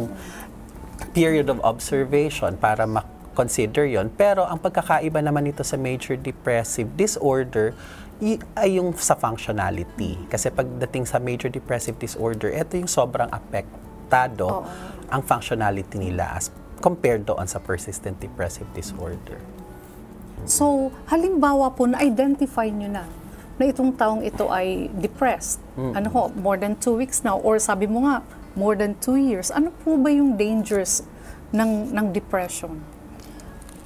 period 1.11 1.51
of 1.51 1.59
observation 1.67 2.55
para 2.55 2.87
ma-consider 2.87 3.83
yon 3.83 4.07
pero 4.13 4.47
ang 4.47 4.61
pagkakaiba 4.61 5.19
naman 5.19 5.51
nito 5.51 5.65
sa 5.65 5.75
major 5.75 6.15
depressive 6.15 6.87
disorder 6.95 7.75
ay 8.55 8.79
yung 8.79 8.95
sa 8.95 9.19
functionality 9.19 10.15
kasi 10.31 10.47
pagdating 10.47 11.03
sa 11.03 11.19
major 11.19 11.51
depressive 11.51 11.99
disorder 11.99 12.53
ito 12.55 12.79
yung 12.79 12.87
sobrang 12.87 13.27
apektado 13.27 14.63
ang 15.11 15.21
functionality 15.21 15.99
nila 15.99 16.39
as 16.39 16.47
compared 16.83 17.23
doon 17.23 17.47
sa 17.47 17.63
persistent 17.63 18.19
depressive 18.19 18.67
disorder. 18.75 19.39
So, 20.43 20.91
halimbawa 21.07 21.71
po, 21.71 21.87
na-identify 21.87 22.67
nyo 22.67 22.91
na 22.91 23.07
na 23.55 23.69
itong 23.69 23.95
taong 23.95 24.25
ito 24.25 24.51
ay 24.51 24.91
depressed. 24.97 25.61
Ano 25.77 26.09
ho, 26.11 26.21
more 26.35 26.59
than 26.59 26.75
two 26.75 26.97
weeks 26.97 27.21
now. 27.23 27.37
Or 27.39 27.61
sabi 27.61 27.85
mo 27.85 28.03
nga, 28.03 28.25
more 28.53 28.77
than 28.77 28.97
two 29.01 29.17
years. 29.17 29.49
Ano 29.49 29.73
po 29.83 29.97
ba 29.97 30.09
yung 30.09 30.37
dangers 30.37 31.05
ng, 31.53 31.93
ng 31.93 32.05
depression? 32.13 32.81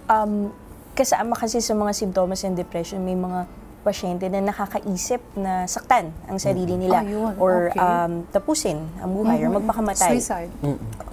Um, 0.07 0.51
kasama 0.95 1.35
kasi 1.35 1.59
sa 1.59 1.75
mga 1.75 1.91
symptoms 1.93 2.41
ng 2.47 2.55
depression, 2.55 3.03
may 3.03 3.15
mga 3.15 3.45
pasyente 3.87 4.27
na 4.27 4.43
nakakaisip 4.43 5.23
na 5.39 5.63
saktan 5.63 6.11
ang 6.27 6.35
sarili 6.35 6.75
nila 6.75 7.07
Ayun, 7.07 7.31
or 7.39 7.71
okay. 7.71 7.79
um, 7.79 8.27
tapusin 8.35 8.83
ang 8.99 9.15
buhay 9.15 9.39
or 9.47 9.49
magpakamatay. 9.63 10.19
Suicide. 10.19 10.51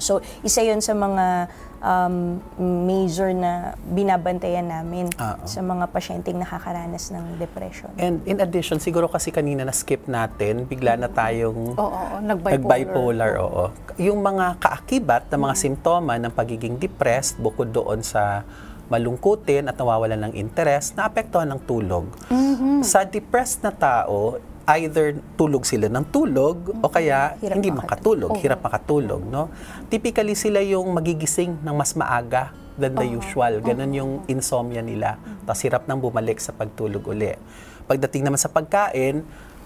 So, 0.03 0.19
isa 0.43 0.67
yon 0.67 0.83
sa 0.83 0.91
mga 0.91 1.47
um, 1.85 2.41
major 2.89 3.31
na 3.37 3.77
binabantayan 3.93 4.65
namin 4.65 5.13
Oo. 5.21 5.45
sa 5.45 5.61
mga 5.61 5.85
pasyenteng 5.93 6.41
nakakaranas 6.41 7.13
ng 7.13 7.37
depression. 7.37 7.93
And 8.01 8.25
in 8.25 8.41
addition, 8.41 8.81
siguro 8.81 9.07
kasi 9.07 9.29
kanina 9.29 9.69
na-skip 9.69 10.09
natin, 10.09 10.65
bigla 10.65 10.97
na 10.97 11.13
tayong 11.13 11.77
Oo, 11.77 11.85
oo, 11.85 12.17
nag-bipolar. 12.25 12.57
nag-bipolar, 12.57 13.31
oo. 13.45 13.65
Yung 14.01 14.25
mga 14.25 14.57
kaakibat 14.59 15.29
na 15.29 15.37
mga 15.37 15.55
simptoma 15.61 16.17
ng 16.17 16.33
pagiging 16.33 16.81
depressed, 16.81 17.37
bukod 17.39 17.71
doon 17.71 18.01
sa 18.01 18.43
malungkutin 18.89 19.69
at 19.69 19.77
nawawalan 19.77 20.29
ng 20.29 20.33
interest, 20.37 20.97
naapektuhan 20.97 21.49
ng 21.57 21.61
tulog. 21.65 22.09
Mm-hmm. 22.29 22.85
Sa 22.85 23.05
depressed 23.05 23.65
na 23.65 23.73
tao, 23.73 24.37
either 24.67 25.07
tulog 25.35 25.63
sila 25.63 25.87
ng 25.87 26.05
tulog 26.07 26.57
o 26.75 26.89
kaya 26.89 27.37
Hirap 27.37 27.55
hindi 27.55 27.69
makatulog. 27.69 28.31
makatulog, 28.33 28.41
hirap 28.41 28.61
makatulog, 28.61 29.23
no? 29.23 29.43
Typically 29.87 30.33
sila 30.33 30.59
yung 30.59 30.89
magigising 30.91 31.61
ng 31.61 31.75
mas 31.75 31.93
maaga 31.93 32.49
than 32.75 32.93
the 32.93 33.05
usual. 33.05 33.61
Ganon 33.61 33.93
yung 33.93 34.13
insomnia 34.25 34.81
nila. 34.81 35.15
Tapos 35.45 35.61
hirap 35.61 35.85
nang 35.85 35.99
bumalik 35.99 36.39
sa 36.39 36.51
pagtulog 36.51 37.05
uli. 37.05 37.37
Pagdating 37.85 38.25
naman 38.25 38.37
sa 38.37 38.49
pagkain, 38.49 39.21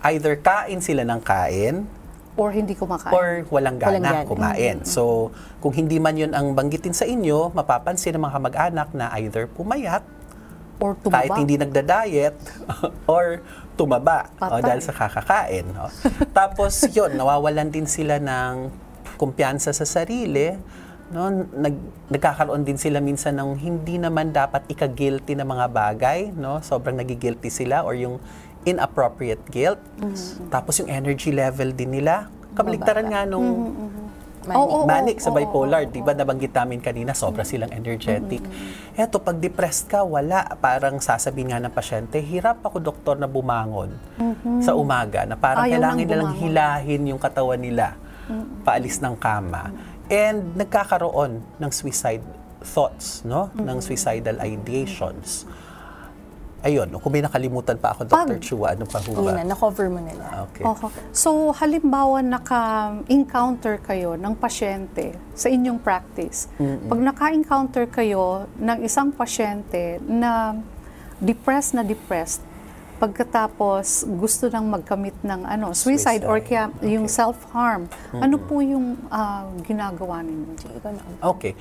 either 0.05 0.35
kain 0.37 0.79
sila 0.79 1.03
ng 1.03 1.21
kain 1.21 1.87
Or 2.35 2.51
hindi 2.51 2.75
kumakain. 2.75 3.11
or 3.11 3.27
walang 3.49 3.79
gana 3.79 3.99
Walang 3.99 4.05
gana. 4.05 4.23
kumain. 4.25 4.77
So, 4.85 5.31
kung 5.59 5.75
hindi 5.75 5.99
man 5.99 6.15
yun 6.15 6.31
ang 6.31 6.55
banggitin 6.55 6.95
sa 6.95 7.03
inyo, 7.03 7.51
mapapansin 7.51 8.15
ng 8.15 8.23
mga 8.23 8.35
kamag-anak 8.37 8.89
na 8.93 9.11
either 9.17 9.47
pumayat, 9.49 10.07
or 10.79 10.95
tumaba. 10.97 11.27
kahit 11.27 11.35
hindi 11.35 11.55
nagda-diet, 11.57 12.39
or 13.11 13.43
tumaba 13.79 14.27
o, 14.43 14.59
Patay. 14.59 14.67
dahil 14.67 14.81
sa 14.83 14.91
kakakain. 14.91 15.67
o. 15.79 15.87
Tapos 16.39 16.83
yun, 16.91 17.15
nawawalan 17.15 17.71
din 17.71 17.87
sila 17.87 18.19
ng 18.19 18.75
kumpiyansa 19.15 19.71
sa 19.71 19.87
sarili. 19.87 20.59
No, 21.09 21.31
nag, 21.33 21.73
nagkakaroon 22.13 22.67
din 22.67 22.77
sila 22.77 22.99
minsan 23.01 23.39
ng 23.39 23.57
hindi 23.57 23.97
naman 23.97 24.35
dapat 24.35 24.67
ika-guilty 24.69 25.39
na 25.39 25.47
mga 25.47 25.67
bagay, 25.73 26.19
no? 26.37 26.61
Sobrang 26.61 26.99
nagigilty 26.99 27.49
sila 27.49 27.81
or 27.81 27.97
yung 27.97 28.21
inappropriate 28.67 29.41
guilt. 29.49 29.81
Tapos 30.53 30.77
yung 30.83 30.91
energy 30.93 31.33
level 31.33 31.73
din 31.73 31.97
nila. 31.97 32.29
Kabaligtaran 32.53 33.09
nga 33.09 33.25
nung 33.25 33.73
Manic. 34.49 34.57
Oo, 34.57 34.67
oo, 34.81 34.87
manic 34.89 35.19
sa 35.21 35.29
bipolar, 35.29 35.85
oo, 35.85 35.91
'di 35.93 36.01
ba? 36.01 36.17
Nabanggit 36.17 36.57
namin 36.57 36.81
kanina, 36.81 37.13
sobra 37.13 37.45
silang 37.45 37.69
energetic. 37.69 38.41
Eto 38.97 39.21
pag 39.21 39.37
depressed 39.37 39.93
ka, 39.93 40.01
wala, 40.01 40.49
parang 40.57 40.97
sasabihin 40.99 41.53
nga 41.53 41.61
ng 41.61 41.73
pasyente, 41.73 42.17
hirap 42.25 42.65
ako 42.65 42.81
doktor 42.81 43.21
na 43.21 43.29
bumangon 43.29 43.93
sa 44.65 44.73
umaga 44.73 45.29
na 45.29 45.37
parang 45.37 45.69
Ayaw 45.69 45.77
kailangan 45.77 45.99
nilang 46.01 46.35
hilahin 46.41 47.03
yung 47.13 47.21
katawan 47.21 47.61
nila 47.61 47.95
paalis 48.65 48.99
ng 49.05 49.15
kama. 49.21 49.69
And 50.09 50.57
nagkakaroon 50.57 51.45
ng 51.61 51.71
suicide 51.71 52.25
thoughts, 52.65 53.23
no? 53.29 53.53
Ng 53.55 53.79
suicidal 53.85 54.41
ideations. 54.41 55.45
Ayun, 56.59 56.91
kung 56.99 57.15
may 57.15 57.23
nakalimutan 57.23 57.79
pa 57.79 57.95
ako, 57.95 58.11
Dr. 58.11 58.35
Pag- 58.35 58.43
Chua, 58.43 58.67
ano 58.75 58.83
pa 58.83 58.99
ho 58.99 59.23
ba? 59.23 59.31
na, 59.31 59.47
na-cover 59.47 59.87
mo 59.87 60.03
na 60.03 60.11
lang. 60.11 60.31
Okay. 60.51 60.65
Oho. 60.67 60.87
So, 61.15 61.55
halimbawa 61.55 62.19
naka-encounter 62.19 63.79
kayo 63.79 64.19
ng 64.19 64.35
pasyente 64.35 65.15
sa 65.33 65.47
inyong 65.47 65.79
practice. 65.79 66.51
Pag 66.59 66.99
naka-encounter 66.99 67.87
kayo 67.87 68.51
ng 68.59 68.79
isang 68.83 69.15
pasyente 69.15 70.03
na 70.03 70.59
depressed 71.23 71.79
na 71.79 71.87
depressed, 71.87 72.43
pagkatapos 72.99 74.11
gusto 74.11 74.51
nang 74.51 74.67
magkamit 74.67 75.15
ng 75.23 75.47
ano, 75.47 75.71
suicide, 75.71 76.27
or 76.27 76.43
Suicide. 76.43 76.75
kaya 76.75 76.91
yung 76.91 77.07
self-harm, 77.07 77.87
ano 78.11 78.37
po 78.43 78.59
yung 78.59 78.99
ah, 79.07 79.47
ginagawa 79.63 80.27
ninyo? 80.27 80.59
Okay. 81.23 81.55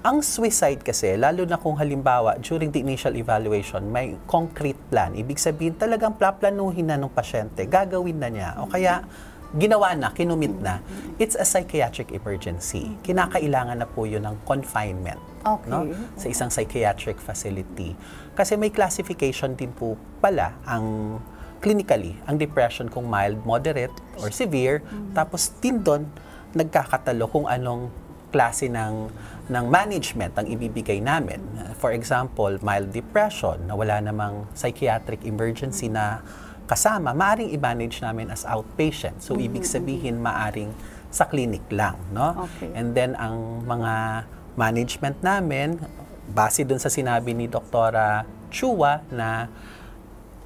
Ang 0.00 0.24
suicide 0.24 0.80
kasi, 0.80 1.12
lalo 1.20 1.44
na 1.44 1.60
kung 1.60 1.76
halimbawa, 1.76 2.40
during 2.40 2.72
the 2.72 2.80
initial 2.80 3.12
evaluation, 3.20 3.84
may 3.92 4.16
concrete 4.24 4.80
plan. 4.88 5.12
Ibig 5.12 5.36
sabihin, 5.36 5.76
talagang 5.76 6.16
plaplanuhin 6.16 6.88
na 6.88 6.96
ng 6.96 7.12
pasyente, 7.12 7.68
gagawin 7.68 8.16
na 8.16 8.32
niya. 8.32 8.56
O 8.64 8.68
kaya, 8.72 9.04
ginawa 9.52 9.92
na, 9.92 10.08
kinumit 10.08 10.56
na. 10.56 10.80
It's 11.20 11.36
a 11.36 11.44
psychiatric 11.44 12.16
emergency. 12.16 12.96
Kinakailangan 13.04 13.76
na 13.76 13.84
po 13.84 14.08
yun 14.08 14.24
ng 14.24 14.40
confinement. 14.48 15.20
Okay. 15.44 15.68
No? 15.68 15.92
Sa 16.16 16.32
isang 16.32 16.48
psychiatric 16.48 17.20
facility. 17.20 17.92
Kasi 18.32 18.56
may 18.56 18.72
classification 18.72 19.52
din 19.52 19.68
po 19.68 20.00
pala 20.24 20.56
ang 20.64 21.20
clinically, 21.60 22.16
ang 22.24 22.40
depression 22.40 22.88
kung 22.88 23.04
mild, 23.04 23.36
moderate, 23.44 23.92
or 24.16 24.32
severe. 24.32 24.80
Tapos 25.12 25.52
din 25.60 25.84
doon, 25.84 26.08
nagkakatalo 26.56 27.28
kung 27.28 27.44
anong 27.44 27.92
klase 28.30 28.70
ng 28.70 29.10
ng 29.50 29.66
management 29.66 30.38
ang 30.38 30.46
ibibigay 30.46 31.02
namin. 31.02 31.42
For 31.82 31.90
example, 31.90 32.54
mild 32.62 32.94
depression 32.94 33.66
na 33.66 33.74
wala 33.74 33.98
namang 33.98 34.46
psychiatric 34.54 35.26
emergency 35.26 35.90
na 35.90 36.22
kasama, 36.70 37.10
maaring 37.10 37.50
i-manage 37.50 37.98
namin 37.98 38.30
as 38.30 38.46
outpatient. 38.46 39.18
So, 39.18 39.34
ibig 39.34 39.66
sabihin, 39.66 40.22
maaring 40.22 40.70
sa 41.10 41.26
clinic 41.26 41.66
lang, 41.74 41.98
no? 42.14 42.46
Okay. 42.46 42.70
And 42.78 42.94
then, 42.94 43.18
ang 43.18 43.66
mga 43.66 44.22
management 44.54 45.18
namin, 45.18 45.82
base 46.30 46.62
dun 46.62 46.78
sa 46.78 46.86
sinabi 46.86 47.34
ni 47.34 47.50
Doktora 47.50 48.22
Chua 48.54 49.02
na 49.10 49.50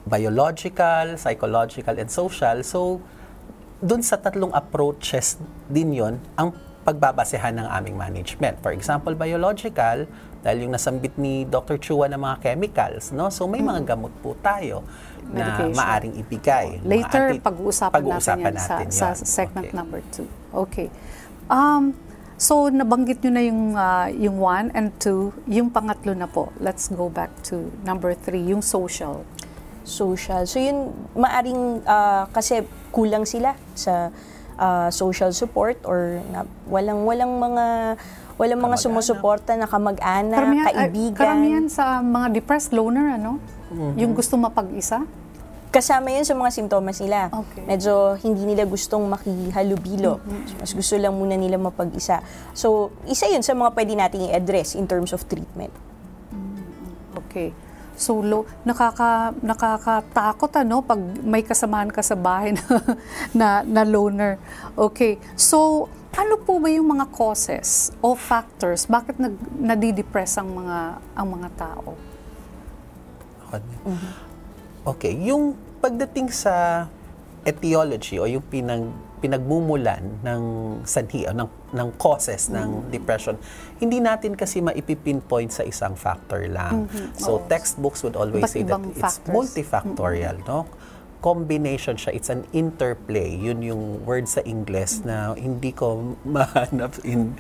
biological, 0.09 1.21
psychological, 1.21 2.01
and 2.01 2.09
social. 2.09 2.65
So, 2.65 3.05
dun 3.85 4.01
sa 4.01 4.17
tatlong 4.17 4.53
approaches 4.57 5.37
din 5.69 5.93
yon 5.93 6.17
ang 6.41 6.57
pagbabasehan 6.85 7.57
ng 7.57 7.67
aming 7.67 7.97
management. 7.97 8.61
For 8.61 8.77
example, 8.77 9.17
biological, 9.17 10.05
dahil 10.45 10.69
yung 10.69 10.77
nasambit 10.77 11.17
ni 11.17 11.49
Dr. 11.49 11.81
Chua 11.81 12.05
ng 12.13 12.21
mga 12.21 12.37
chemicals, 12.45 13.17
no? 13.17 13.33
So 13.33 13.49
may 13.49 13.65
mga 13.65 13.97
gamot 13.97 14.13
po 14.21 14.37
tayo 14.45 14.85
na 15.33 15.57
Medication. 15.57 15.73
maaring 15.73 16.15
ibigay. 16.21 16.67
Later, 16.85 17.41
pag-uusapan, 17.41 17.97
pag-uusapan 17.97 18.53
natin 18.53 18.61
yan 18.61 18.61
sa, 18.61 18.75
natin 18.77 18.89
sa 18.93 19.07
yan. 19.09 19.25
segment 19.25 19.67
Okay. 19.73 19.79
number 19.81 20.01
two. 20.13 20.29
Okay. 20.53 20.89
Um, 21.49 21.97
so, 22.37 22.69
nabanggit 22.69 23.25
nyo 23.25 23.33
na 23.33 23.43
yung, 23.43 23.63
ah, 23.73 24.09
yung 24.13 24.37
one 24.37 24.69
and 24.77 24.93
two. 25.01 25.33
Yung 25.49 25.73
pangatlo 25.73 26.13
na 26.13 26.29
po. 26.29 26.53
Let's 26.61 26.93
go 26.93 27.09
back 27.09 27.33
to 27.49 27.73
number 27.89 28.13
three, 28.13 28.45
yung 28.45 28.61
social. 28.61 29.25
social. 29.85 30.49
So 30.49 30.59
yun, 30.59 30.91
maaring 31.15 31.85
ah, 31.85 32.27
kasi 32.33 32.65
kulang 32.91 33.29
sila 33.29 33.55
sa 33.77 34.11
ah, 34.57 34.89
social 34.91 35.31
support 35.33 35.79
or 35.87 36.21
na, 36.31 36.45
walang 36.67 37.05
walang 37.05 37.33
mga 37.39 37.97
walang 38.35 38.61
mga 38.61 38.77
sumusuporta 38.83 39.55
na 39.55 39.71
kamag-anak, 39.71 40.39
Karamihan, 40.43 40.67
kaibigan. 40.75 41.15
karamihan 41.15 41.65
sa 41.71 42.03
mga 42.03 42.35
depressed 42.35 42.75
loner, 42.75 43.15
ano? 43.15 43.39
Yung 43.95 44.15
gusto 44.15 44.35
mapag-isa. 44.35 45.07
Kasama 45.71 46.15
yun 46.15 46.23
sa 46.23 46.39
mga 46.39 46.51
simptomas 46.55 47.03
nila. 47.03 47.35
Okay. 47.35 47.67
Medyo 47.67 48.15
hindi 48.23 48.47
nila 48.47 48.63
gustong 48.63 49.11
makihalubilo. 49.11 50.23
So, 50.23 50.55
mas 50.63 50.71
gusto 50.71 50.95
lang 50.99 51.15
muna 51.19 51.35
nila 51.35 51.59
mapag-isa. 51.59 52.23
So, 52.55 52.95
isa 53.11 53.27
yun 53.27 53.43
sa 53.43 53.59
mga 53.59 53.75
pwede 53.75 53.93
nating 53.99 54.31
i-address 54.31 54.79
in 54.79 54.87
terms 54.87 55.11
of 55.11 55.27
treatment. 55.27 55.75
Okay. 57.27 57.51
So, 57.95 58.19
lo, 58.21 58.47
nakaka, 58.67 59.35
nakakatakot 59.39 60.51
ano 60.59 60.83
pag 60.83 60.99
may 61.23 61.47
kasamahan 61.47 61.91
ka 61.95 62.03
sa 62.03 62.19
bahay 62.19 62.55
na, 62.59 62.65
na, 63.31 63.49
na 63.63 63.83
loner. 63.87 64.39
Okay. 64.75 65.23
So, 65.39 65.87
ano 66.15 66.39
po 66.39 66.63
ba 66.63 66.71
yung 66.71 66.95
mga 66.95 67.11
causes 67.11 67.91
o 67.99 68.15
factors? 68.15 68.87
Bakit 68.87 69.19
nag, 69.19 69.35
nadidepress 69.59 70.39
ang 70.39 70.51
mga, 70.55 70.79
ang 71.15 71.27
mga 71.27 71.49
tao? 71.59 71.99
Okay, 74.85 75.15
yung 75.27 75.55
pagdating 75.79 76.31
sa 76.31 76.87
etiology 77.47 78.19
o 78.19 78.27
yung 78.27 78.43
pinag 78.47 78.89
pinagmumulan 79.25 80.21
ng 80.21 80.43
sanhi 80.85 81.25
o 81.25 81.33
ng, 81.33 81.49
ng 81.73 81.89
causes 81.97 82.53
ng 82.53 82.93
depression, 82.93 83.41
hindi 83.81 83.97
natin 83.97 84.37
kasi 84.37 84.61
maipipinpoint 84.61 85.49
sa 85.49 85.65
isang 85.65 85.97
factor 85.97 86.45
lang. 86.45 86.85
So 87.17 87.41
textbooks 87.49 88.05
would 88.05 88.21
always 88.21 88.45
Iba't 88.45 88.53
say 88.53 88.69
that 88.69 88.77
ibang 88.77 88.85
it's 88.93 89.01
factors. 89.01 89.33
multifactorial, 89.33 90.45
no? 90.45 90.69
combination 91.25 91.97
siya. 91.97 92.13
It's 92.13 92.29
an 92.29 92.45
interplay. 92.53 93.33
Yun 93.33 93.65
yung 93.65 93.83
word 94.05 94.29
sa 94.29 94.45
English 94.45 95.09
na 95.09 95.33
hindi 95.33 95.73
ko 95.73 96.21
mahanap 96.29 97.01
in, 97.01 97.33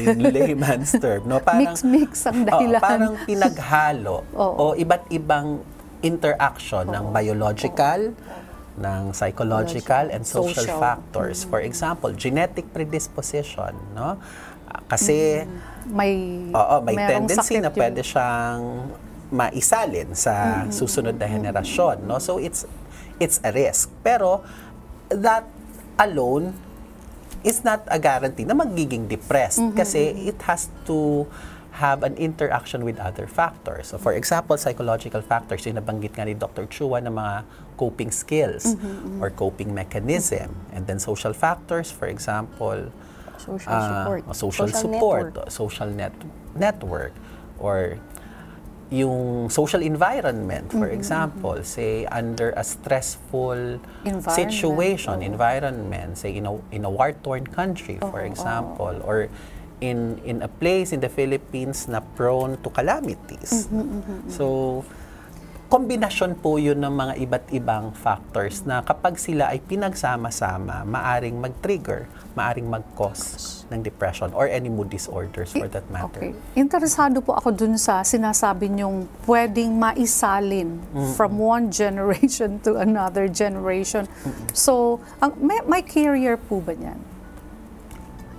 in 0.00 0.24
layman's 0.32 0.96
term. 0.96 1.28
No? 1.28 1.36
Mix-mix 1.44 2.24
ang 2.24 2.48
dahilan. 2.48 2.80
parang 2.80 3.20
pinaghalo 3.28 4.24
Oo. 4.32 4.72
o 4.72 4.80
iba't 4.80 5.12
ibang 5.12 5.60
interaction 6.00 6.88
ng 6.88 7.12
biological, 7.12 8.16
ng 8.78 9.12
psychological 9.12 10.08
and 10.14 10.22
social, 10.24 10.64
Social. 10.64 10.78
factors. 10.78 11.42
For 11.44 11.60
example, 11.60 12.14
genetic 12.14 12.70
predisposition, 12.72 13.74
no? 13.92 14.16
Ah, 14.68 14.80
Kasi 14.88 15.42
May, 15.88 16.44
Oo, 16.52 16.84
may 16.84 16.96
tendency 16.96 17.58
na 17.64 17.72
pwede 17.72 18.04
siyang 18.04 18.92
maisalin 19.32 20.12
sa 20.12 20.64
susunod 20.68 21.16
na 21.16 21.24
henerasyon, 21.28 22.04
no? 22.04 22.20
So 22.20 22.36
it's 22.36 22.68
it's 23.16 23.40
a 23.40 23.52
risk. 23.52 23.88
Pero 24.04 24.44
that 25.08 25.48
alone 25.96 26.52
is 27.40 27.64
not 27.64 27.84
a 27.88 27.96
guarantee 27.96 28.44
na 28.44 28.52
magiging 28.52 29.08
depressed 29.08 29.62
kasi 29.72 30.28
it 30.28 30.38
has 30.44 30.68
to 30.84 31.24
have 31.78 32.02
an 32.02 32.18
interaction 32.18 32.82
with 32.82 32.98
other 32.98 33.26
factors. 33.30 33.94
So 33.94 33.98
for 33.98 34.12
example, 34.12 34.58
psychological 34.58 35.22
factors, 35.22 35.62
yung 35.62 35.78
nabanggit 35.78 36.18
nga 36.18 36.26
ni 36.26 36.34
Dr. 36.34 36.66
Chua 36.66 36.98
ng 36.98 37.14
mga 37.14 37.46
coping 37.78 38.10
skills 38.10 38.74
or 39.22 39.30
coping 39.30 39.70
mechanism. 39.70 40.50
And 40.74 40.90
then 40.90 40.98
social 40.98 41.32
factors, 41.32 41.94
for 41.94 42.10
example, 42.10 42.90
Social 43.38 43.70
ah, 43.70 43.86
support. 43.86 44.20
social, 44.34 44.66
Social 44.66 44.80
support, 44.82 45.24
network. 45.30 45.50
social 45.54 45.88
net 45.94 46.14
network, 46.58 47.14
or 47.62 48.02
yung 48.90 49.46
social 49.48 49.78
environment, 49.78 50.72
for 50.72 50.88
example, 50.88 51.62
say 51.62 52.02
under 52.10 52.50
a 52.56 52.64
stressful 52.64 53.78
Environment, 54.02 54.24
situation, 54.26 55.22
environment, 55.22 56.18
say 56.18 56.34
in 56.34 56.50
a, 56.50 56.54
in 56.72 56.82
a 56.84 56.90
war-torn 56.90 57.46
country, 57.46 58.00
for 58.00 58.24
example, 58.24 58.96
or 59.04 59.28
in 59.80 60.18
in 60.26 60.42
a 60.42 60.50
place 60.50 60.90
in 60.90 61.00
the 61.00 61.10
Philippines 61.10 61.86
na 61.86 62.02
prone 62.02 62.58
to 62.62 62.68
calamities. 62.70 63.70
So, 64.30 64.82
kombinasyon 65.68 66.40
po 66.40 66.56
yun 66.56 66.80
ng 66.80 66.94
mga 66.96 67.14
iba't 67.28 67.46
ibang 67.52 67.92
factors 67.92 68.64
na 68.64 68.80
kapag 68.80 69.20
sila 69.20 69.52
ay 69.52 69.60
pinagsama-sama, 69.60 70.80
maaring 70.88 71.36
mag-trigger, 71.36 72.08
maaring 72.32 72.64
mag-cause 72.64 73.68
ng 73.68 73.84
depression 73.84 74.32
or 74.32 74.48
any 74.48 74.72
mood 74.72 74.88
disorders 74.88 75.52
for 75.52 75.68
that 75.68 75.84
matter. 75.92 76.32
Okay. 76.32 76.32
Interesado 76.56 77.20
po 77.20 77.36
ako 77.36 77.52
dun 77.52 77.76
sa 77.76 78.00
sinasabi 78.00 78.72
niyong 78.72 79.04
pwedeng 79.28 79.76
maisalin 79.76 80.80
from 81.12 81.36
one 81.36 81.68
generation 81.84 82.56
to 82.64 82.80
another 82.80 83.28
generation. 83.28 84.08
So, 84.56 85.04
ang, 85.20 85.36
may, 85.36 85.60
may 85.68 85.84
carrier 85.84 86.40
po 86.40 86.64
ba 86.64 86.72
niyan? 86.72 87.17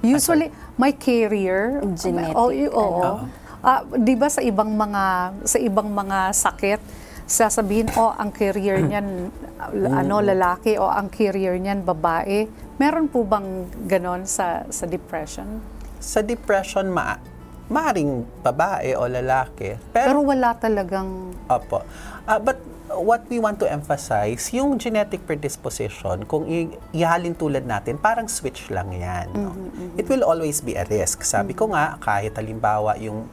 Usually, 0.01 0.47
may 0.75 0.95
carrier. 0.95 1.83
Genetic, 1.93 2.35
Oh, 2.35 2.49
oo. 2.49 3.03
ano? 3.03 3.11
Ah, 3.59 3.83
'di 3.83 4.15
ba 4.15 4.31
sa 4.31 4.39
ibang 4.39 4.71
mga 4.71 5.03
sa 5.43 5.59
ibang 5.59 5.91
mga 5.91 6.31
sakit 6.31 6.79
sasabihin 7.27 7.91
oh 7.93 8.09
ang 8.09 8.31
carrier 8.31 8.79
niyan 8.79 9.27
ah, 9.59 9.69
ano 9.99 10.23
lalaki 10.23 10.79
o 10.79 10.87
ang 10.87 11.11
carrier 11.11 11.59
niyan 11.59 11.83
babae. 11.83 12.47
Meron 12.79 13.11
po 13.11 13.27
bang 13.27 13.67
ganon 13.83 14.23
sa 14.23 14.63
sa 14.71 14.87
depression? 14.87 15.59
Sa 15.99 16.23
depression, 16.23 16.87
ma 16.87 17.19
maaring 17.67 18.23
babae 18.41 18.95
o 18.95 19.05
lalaki. 19.05 19.75
Pero, 19.91 20.07
Pero 20.07 20.19
wala 20.23 20.55
talagang 20.55 21.35
opo. 21.45 21.83
Ah, 22.23 22.39
but 22.39 22.57
what 22.97 23.21
we 23.29 23.37
want 23.37 23.57
to 23.59 23.67
emphasize, 23.69 24.49
yung 24.49 24.77
genetic 24.77 25.21
predisposition, 25.23 26.25
kung 26.25 26.49
i- 26.49 26.73
ihalin 26.91 27.33
tulad 27.33 27.63
natin, 27.63 27.97
parang 27.97 28.25
switch 28.25 28.69
lang 28.69 28.89
yan. 28.89 29.29
No? 29.31 29.53
It 29.95 30.09
will 30.09 30.25
always 30.25 30.59
be 30.59 30.73
a 30.73 30.85
risk. 30.85 31.21
Sabi 31.21 31.53
ko 31.53 31.69
nga, 31.69 31.97
kahit 31.99 32.33
halimbawa 32.33 32.97
yung 32.97 33.29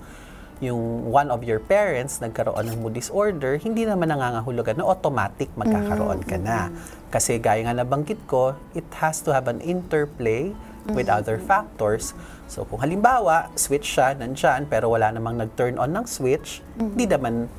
yung 0.56 1.12
one 1.12 1.28
of 1.28 1.44
your 1.44 1.60
parents 1.60 2.16
nagkaroon 2.16 2.64
ng 2.64 2.80
mood 2.80 2.96
disorder, 2.96 3.60
hindi 3.60 3.84
naman 3.84 4.08
nangangahulugan 4.08 4.80
na 4.80 4.88
automatic 4.88 5.52
magkakaroon 5.52 6.24
ka 6.24 6.40
na. 6.40 6.72
Kasi 7.12 7.36
gaya 7.36 7.60
nga 7.60 7.76
nabanggit 7.76 8.16
ko, 8.24 8.56
it 8.72 8.88
has 8.96 9.20
to 9.20 9.36
have 9.36 9.52
an 9.52 9.60
interplay 9.60 10.56
with 10.88 11.12
other 11.12 11.36
factors. 11.36 12.16
So 12.48 12.64
kung 12.64 12.80
halimbawa, 12.80 13.52
switch 13.52 13.98
siya, 13.98 14.16
nandyan, 14.16 14.64
pero 14.64 14.88
wala 14.88 15.12
namang 15.12 15.36
nag-turn 15.36 15.76
on 15.76 15.92
ng 15.92 16.08
switch, 16.08 16.64
hindi 16.78 17.04
naman 17.04 17.52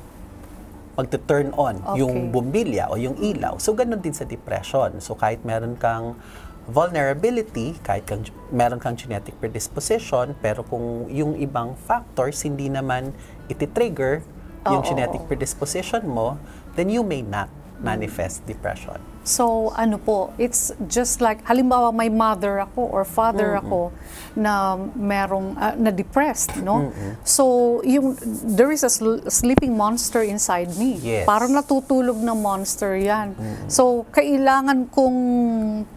magte-turn 0.98 1.54
on 1.54 1.78
Okay. 1.86 2.02
yung 2.02 2.34
bumbilya 2.34 2.90
o 2.90 2.98
yung 2.98 3.14
ilaw. 3.22 3.54
So, 3.62 3.70
ganun 3.70 4.02
din 4.02 4.10
sa 4.10 4.26
depression. 4.26 4.98
So, 4.98 5.14
kahit 5.14 5.46
meron 5.46 5.78
kang 5.78 6.18
vulnerability, 6.66 7.78
kahit 7.86 8.04
kang, 8.04 8.26
meron 8.50 8.82
kang 8.82 8.98
genetic 8.98 9.38
predisposition, 9.38 10.34
pero 10.42 10.66
kung 10.66 11.06
yung 11.08 11.38
ibang 11.38 11.78
factors 11.86 12.42
hindi 12.44 12.68
naman 12.68 13.14
iti-trigger 13.48 14.20
yung 14.68 14.82
Oo. 14.82 14.90
genetic 14.90 15.22
predisposition 15.24 16.04
mo, 16.04 16.36
then 16.74 16.90
you 16.92 17.06
may 17.06 17.22
not 17.22 17.48
manifest 17.78 18.42
depression. 18.44 18.98
So 19.28 19.76
ano 19.76 20.00
po, 20.00 20.32
it's 20.40 20.72
just 20.88 21.20
like 21.20 21.44
halimbawa 21.44 21.92
may 21.92 22.08
mother 22.08 22.64
ako 22.64 22.88
or 22.88 23.04
father 23.04 23.60
ako 23.60 23.92
na 24.32 24.72
merong 24.96 25.52
ah, 25.60 25.76
na 25.76 25.92
depressed, 25.92 26.56
no? 26.64 26.88
So 27.28 27.44
yung 27.84 28.16
there 28.48 28.72
is 28.72 28.80
a 28.80 28.88
sl- 28.88 29.28
sleeping 29.28 29.76
monster 29.76 30.24
inside 30.24 30.72
me. 30.80 30.96
Yes. 30.96 31.28
Parang 31.28 31.52
natutulog 31.52 32.16
na 32.16 32.32
monster 32.32 32.96
'yan. 32.96 33.36
So 33.68 34.08
kailangan 34.16 34.88
kong 34.88 35.18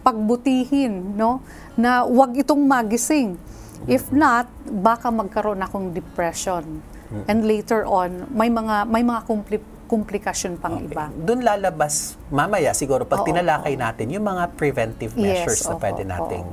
pagbutihin, 0.04 1.16
no? 1.16 1.40
Na 1.72 2.04
wag 2.04 2.36
itong 2.36 2.60
magising. 2.60 3.40
If 3.88 4.12
not, 4.12 4.46
baka 4.62 5.08
magkaroon 5.08 5.58
akong 5.58 5.90
depression. 5.90 6.84
And 7.28 7.44
later 7.44 7.84
on, 7.84 8.28
may 8.32 8.48
mga 8.48 8.88
may 8.88 9.04
mga 9.04 9.20
kompli- 9.24 9.71
komplikasyon 9.92 10.56
pang 10.56 10.80
iba. 10.80 11.12
Doon 11.12 11.44
lalabas 11.44 12.16
mamaya 12.32 12.72
siguro 12.72 13.04
pag 13.04 13.20
Oo, 13.20 13.28
tinalakay 13.28 13.76
natin 13.76 14.08
yung 14.08 14.24
mga 14.24 14.56
preventive 14.56 15.12
measures 15.20 15.60
na 15.68 15.76
opo, 15.76 15.84
pwede 15.84 16.02
nating 16.08 16.46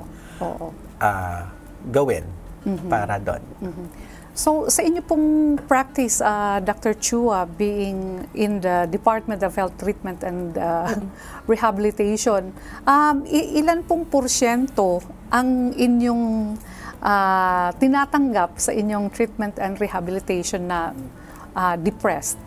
oo, 0.43 0.43
oo. 0.43 0.67
ah, 0.99 1.47
gawin 1.88 2.28
Mm-hmm. 2.60 2.91
para 2.91 3.15
doon. 3.15 3.39
So 4.36 4.67
sa 4.67 4.84
inyo 4.84 4.99
pong 5.04 5.56
practice, 5.63 6.19
uh, 6.19 6.60
Dr. 6.60 6.95
Chua, 6.95 7.47
being 7.47 8.28
in 8.36 8.60
the 8.60 8.84
Department 8.91 9.43
of 9.47 9.56
Health 9.56 9.80
Treatment 9.80 10.23
and 10.28 10.60
uh, 10.60 10.91
Rehabilitation, 11.52 12.52
um, 12.84 13.23
ilan 13.32 13.84
pong 13.88 14.04
porsyento 14.08 14.99
ang 15.32 15.71
inyong 15.71 16.56
uh, 16.99 17.69
tinatanggap 17.80 18.60
sa 18.60 18.75
inyong 18.75 19.08
treatment 19.12 19.56
and 19.56 19.80
rehabilitation 19.80 20.67
na 20.67 20.91
uh, 21.56 21.75
depressed? 21.80 22.39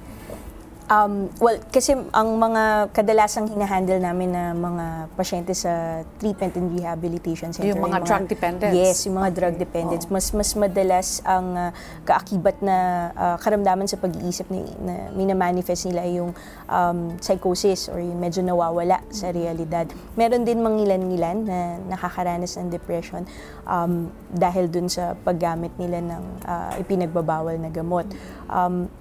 Um, 0.93 1.33
well, 1.41 1.57
kasi 1.73 1.97
ang 1.97 2.29
mga 2.37 2.93
kadalasang 2.93 3.49
hinahandle 3.49 3.97
namin 3.97 4.37
na 4.37 4.53
mga 4.53 5.09
pasyente 5.17 5.57
sa 5.57 6.05
treatment 6.21 6.53
and 6.61 6.69
rehabilitation 6.77 7.49
center. 7.49 7.73
Yung 7.73 7.81
mga 7.81 8.05
drug 8.05 8.29
dependents? 8.29 8.77
Yes, 8.77 8.97
yung 9.09 9.17
mga 9.17 9.31
drug 9.33 9.55
dependents. 9.57 10.05
Mas 10.13 10.37
mas 10.37 10.53
madalas 10.53 11.25
ang 11.25 11.57
ah, 11.57 11.73
kaakibat 12.05 12.61
na 12.61 13.09
ah, 13.17 13.37
karamdaman 13.41 13.89
sa 13.89 13.97
pag-iisip 13.97 14.53
ni, 14.53 14.69
na 14.85 15.09
minamanifest 15.17 15.89
nila 15.89 16.05
yung 16.13 16.37
um, 16.69 17.17
psychosis 17.25 17.89
or 17.89 17.97
yung 17.97 18.21
medyo 18.21 18.45
nawawala 18.45 19.01
sa 19.09 19.33
realidad. 19.33 19.89
Meron 20.21 20.45
din 20.45 20.61
mangilan-ngilan 20.61 21.39
na 21.49 21.59
nakakaranas 21.89 22.61
ng 22.61 22.69
depression 22.69 23.25
um, 23.65 24.13
dahil 24.29 24.69
dun 24.69 24.93
sa 24.93 25.17
paggamit 25.17 25.73
nila 25.81 26.05
ng 26.05 26.25
ah, 26.45 26.77
ipinagbabawal 26.77 27.57
na 27.57 27.73
gamot. 27.73 28.05
Um, 28.53 28.93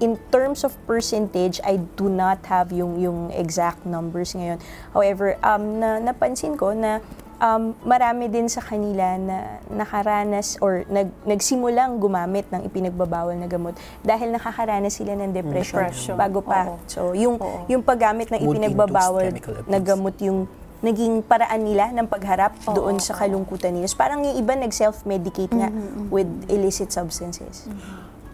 in 0.00 0.18
terms 0.30 0.62
of 0.62 0.74
percentage, 0.86 1.60
I 1.66 1.82
do 1.98 2.06
not 2.10 2.42
have 2.46 2.70
yung 2.70 2.98
yung 2.98 3.30
exact 3.34 3.82
numbers 3.86 4.34
ngayon. 4.34 4.58
However, 4.94 5.34
um, 5.42 5.82
na, 5.82 5.98
napansin 5.98 6.54
ko 6.54 6.74
na 6.74 7.02
um, 7.42 7.74
marami 7.86 8.30
din 8.30 8.46
sa 8.50 8.62
kanila 8.62 9.18
na 9.18 9.62
nakaranas 9.70 10.58
or 10.62 10.84
nag, 10.90 11.10
nagsimulang 11.26 11.98
gumamit 11.98 12.46
ng 12.50 12.66
ipinagbabawal 12.66 13.34
na 13.38 13.46
gamot 13.46 13.74
dahil 14.02 14.34
nakakaranas 14.34 14.94
sila 14.98 15.14
ng 15.18 15.30
depression, 15.34 15.86
Depression. 15.86 16.16
bago 16.18 16.42
Oo. 16.42 16.48
pa. 16.48 16.60
So, 16.90 17.14
yung, 17.14 17.38
Oo. 17.38 17.66
yung 17.70 17.82
paggamit 17.82 18.30
ng 18.30 18.42
ipinagbabawal 18.42 19.34
na 19.66 19.78
gamot 19.78 20.14
yung 20.22 20.46
naging 20.78 21.26
paraan 21.26 21.66
nila 21.66 21.90
ng 21.90 22.06
pagharap 22.06 22.54
doon 22.70 23.02
sa 23.02 23.10
kalungkutan 23.18 23.74
nila. 23.74 23.90
So, 23.90 23.98
parang 23.98 24.22
yung 24.22 24.38
iba 24.38 24.54
nag-self-medicate 24.54 25.50
nga 25.50 25.74
with 26.06 26.30
illicit 26.46 26.94
substances. 26.94 27.66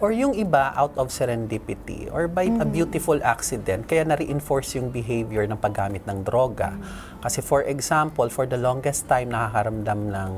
Or 0.02 0.10
yung 0.10 0.34
iba 0.34 0.74
out 0.74 0.98
of 0.98 1.14
serendipity 1.14 2.10
or 2.10 2.26
by 2.26 2.50
a 2.50 2.66
beautiful 2.66 3.16
accident, 3.22 3.86
kaya 3.86 4.02
na-reinforce 4.02 4.74
yung 4.76 4.90
behavior 4.90 5.46
ng 5.46 5.56
paggamit 5.56 6.02
ng 6.04 6.26
droga. 6.26 6.74
Kasi 7.22 7.38
for 7.40 7.62
example, 7.62 8.26
for 8.28 8.44
the 8.44 8.58
longest 8.58 9.06
time 9.06 9.30
nakakaramdam 9.30 10.10
ng 10.10 10.30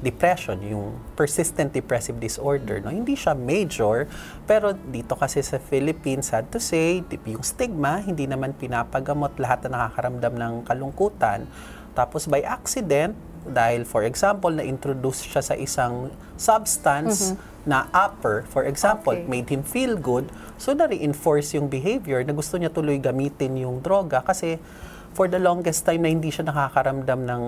depression, 0.00 0.56
yung 0.64 0.96
persistent 1.12 1.76
depressive 1.76 2.16
disorder, 2.16 2.80
no? 2.80 2.88
Hindi 2.88 3.12
siya 3.12 3.36
major, 3.36 4.08
pero 4.48 4.72
dito 4.72 5.12
kasi 5.12 5.44
sa 5.44 5.60
Philippines, 5.60 6.32
sad 6.32 6.48
to 6.48 6.56
say, 6.56 7.04
yung 7.28 7.44
stigma, 7.44 8.00
hindi 8.00 8.24
naman 8.24 8.56
pinapagamot 8.56 9.36
lahat 9.36 9.68
na 9.68 9.84
nakakaramdam 9.84 10.34
ng 10.38 10.54
kalungkutan. 10.64 11.44
Tapos 11.92 12.24
by 12.24 12.40
accident, 12.40 13.12
dahil 13.44 13.84
for 13.84 14.06
example, 14.06 14.48
na-introduce 14.48 15.28
siya 15.28 15.44
sa 15.44 15.58
isang 15.58 16.08
substance 16.40 17.36
na 17.62 17.88
upper, 17.90 18.48
for 18.48 18.64
example, 18.64 19.12
Okay. 19.12 19.28
made 19.28 19.48
him 19.48 19.60
feel 19.60 19.94
good, 19.94 20.28
so 20.56 20.72
na-reinforce 20.72 21.52
yung 21.52 21.68
behavior 21.68 22.24
na 22.24 22.32
gusto 22.32 22.56
niya 22.56 22.68
tuloy 22.68 22.96
gamitin 22.96 23.56
yung 23.56 23.80
droga 23.80 24.20
kasi 24.20 24.56
for 25.12 25.26
the 25.26 25.36
longest 25.36 25.84
time 25.84 26.00
na 26.00 26.08
hindi 26.08 26.30
siya 26.30 26.46
nakakaramdam 26.46 27.20
ng 27.26 27.44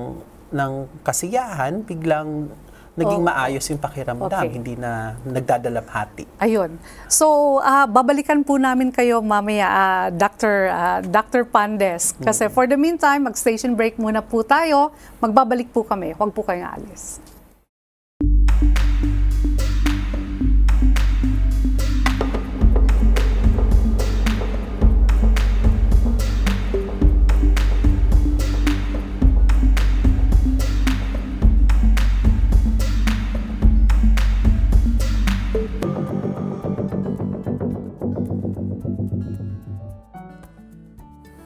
ng 0.53 0.73
kasiyahan, 1.01 1.81
biglang 1.81 2.53
naging 2.93 3.25
Oh. 3.25 3.29
maayos 3.33 3.65
yung 3.73 3.81
pakiramdam, 3.81 4.29
Okay. 4.29 4.53
hindi 4.53 4.77
na 4.77 5.17
nagdadalamhati. 5.25 6.29
Ayun. 6.37 6.77
So, 7.09 7.57
ah, 7.65 7.89
babalikan 7.89 8.45
po 8.45 8.61
namin 8.61 8.93
kayo 8.93 9.25
mamaya, 9.25 9.65
ah, 9.65 10.07
Dr. 10.13 10.69
ah, 10.69 11.01
Dr. 11.01 11.49
Pandes. 11.49 12.13
Kasi 12.21 12.53
for 12.53 12.69
the 12.69 12.77
meantime, 12.77 13.25
mag-station 13.25 13.73
break 13.73 13.97
muna 13.97 14.21
po 14.21 14.45
tayo. 14.45 14.93
Magbabalik 15.25 15.73
po 15.73 15.89
kami. 15.89 16.13
Huwag 16.13 16.37
po 16.37 16.45
kayong 16.45 16.69
alis. 16.69 17.22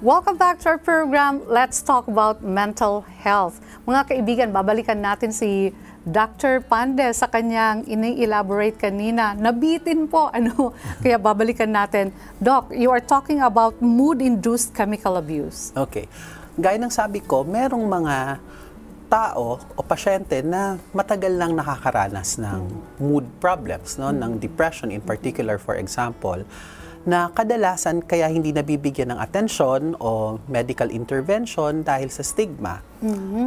Welcome 0.07 0.39
back 0.39 0.63
to 0.63 0.71
our 0.71 0.79
program. 0.79 1.43
Let's 1.51 1.83
talk 1.83 2.07
about 2.07 2.39
mental 2.39 3.03
health. 3.27 3.59
Mga 3.91 4.03
kaibigan, 4.07 4.49
babalikan 4.55 5.03
natin 5.03 5.35
si 5.35 5.75
Dr. 6.07 6.63
Pande 6.63 7.11
sa 7.11 7.27
kanyang 7.27 7.83
ini-elaborate 7.91 8.79
kanina. 8.79 9.35
Nabitin 9.35 10.07
po, 10.07 10.31
ano? 10.39 10.79
Kaya 11.03 11.19
babalikan 11.19 11.75
natin. 11.75 12.15
Doc, 12.39 12.71
you 12.71 12.87
are 12.95 13.03
talking 13.03 13.43
about 13.43 13.83
mood-induced 13.83 14.71
chemical 14.79 15.19
abuse. 15.19 15.75
Okay. 15.75 16.07
Gaya 16.55 16.79
ng 16.79 16.95
sabi 16.95 17.19
ko, 17.19 17.43
merong 17.43 17.83
mga 17.83 18.39
tao 19.11 19.59
o 19.59 19.81
pasyente 19.83 20.39
na 20.47 20.79
matagal 20.95 21.35
nang 21.35 21.59
nakakaranas 21.59 22.39
ng 22.39 22.63
mood 23.03 23.27
problems, 23.43 23.99
no, 23.99 24.15
ng 24.15 24.39
depression 24.39 24.95
in 24.95 25.03
particular 25.03 25.59
for 25.59 25.75
example, 25.75 26.47
na 27.07 27.31
kadalasan 27.31 28.03
kaya 28.03 28.27
hindi 28.27 28.51
nabibigyan 28.51 29.15
ng 29.15 29.21
atensyon 29.23 29.95
o 30.03 30.43
medical 30.51 30.91
intervention 30.91 31.87
dahil 31.87 32.11
sa 32.11 32.27
stigma, 32.27 32.83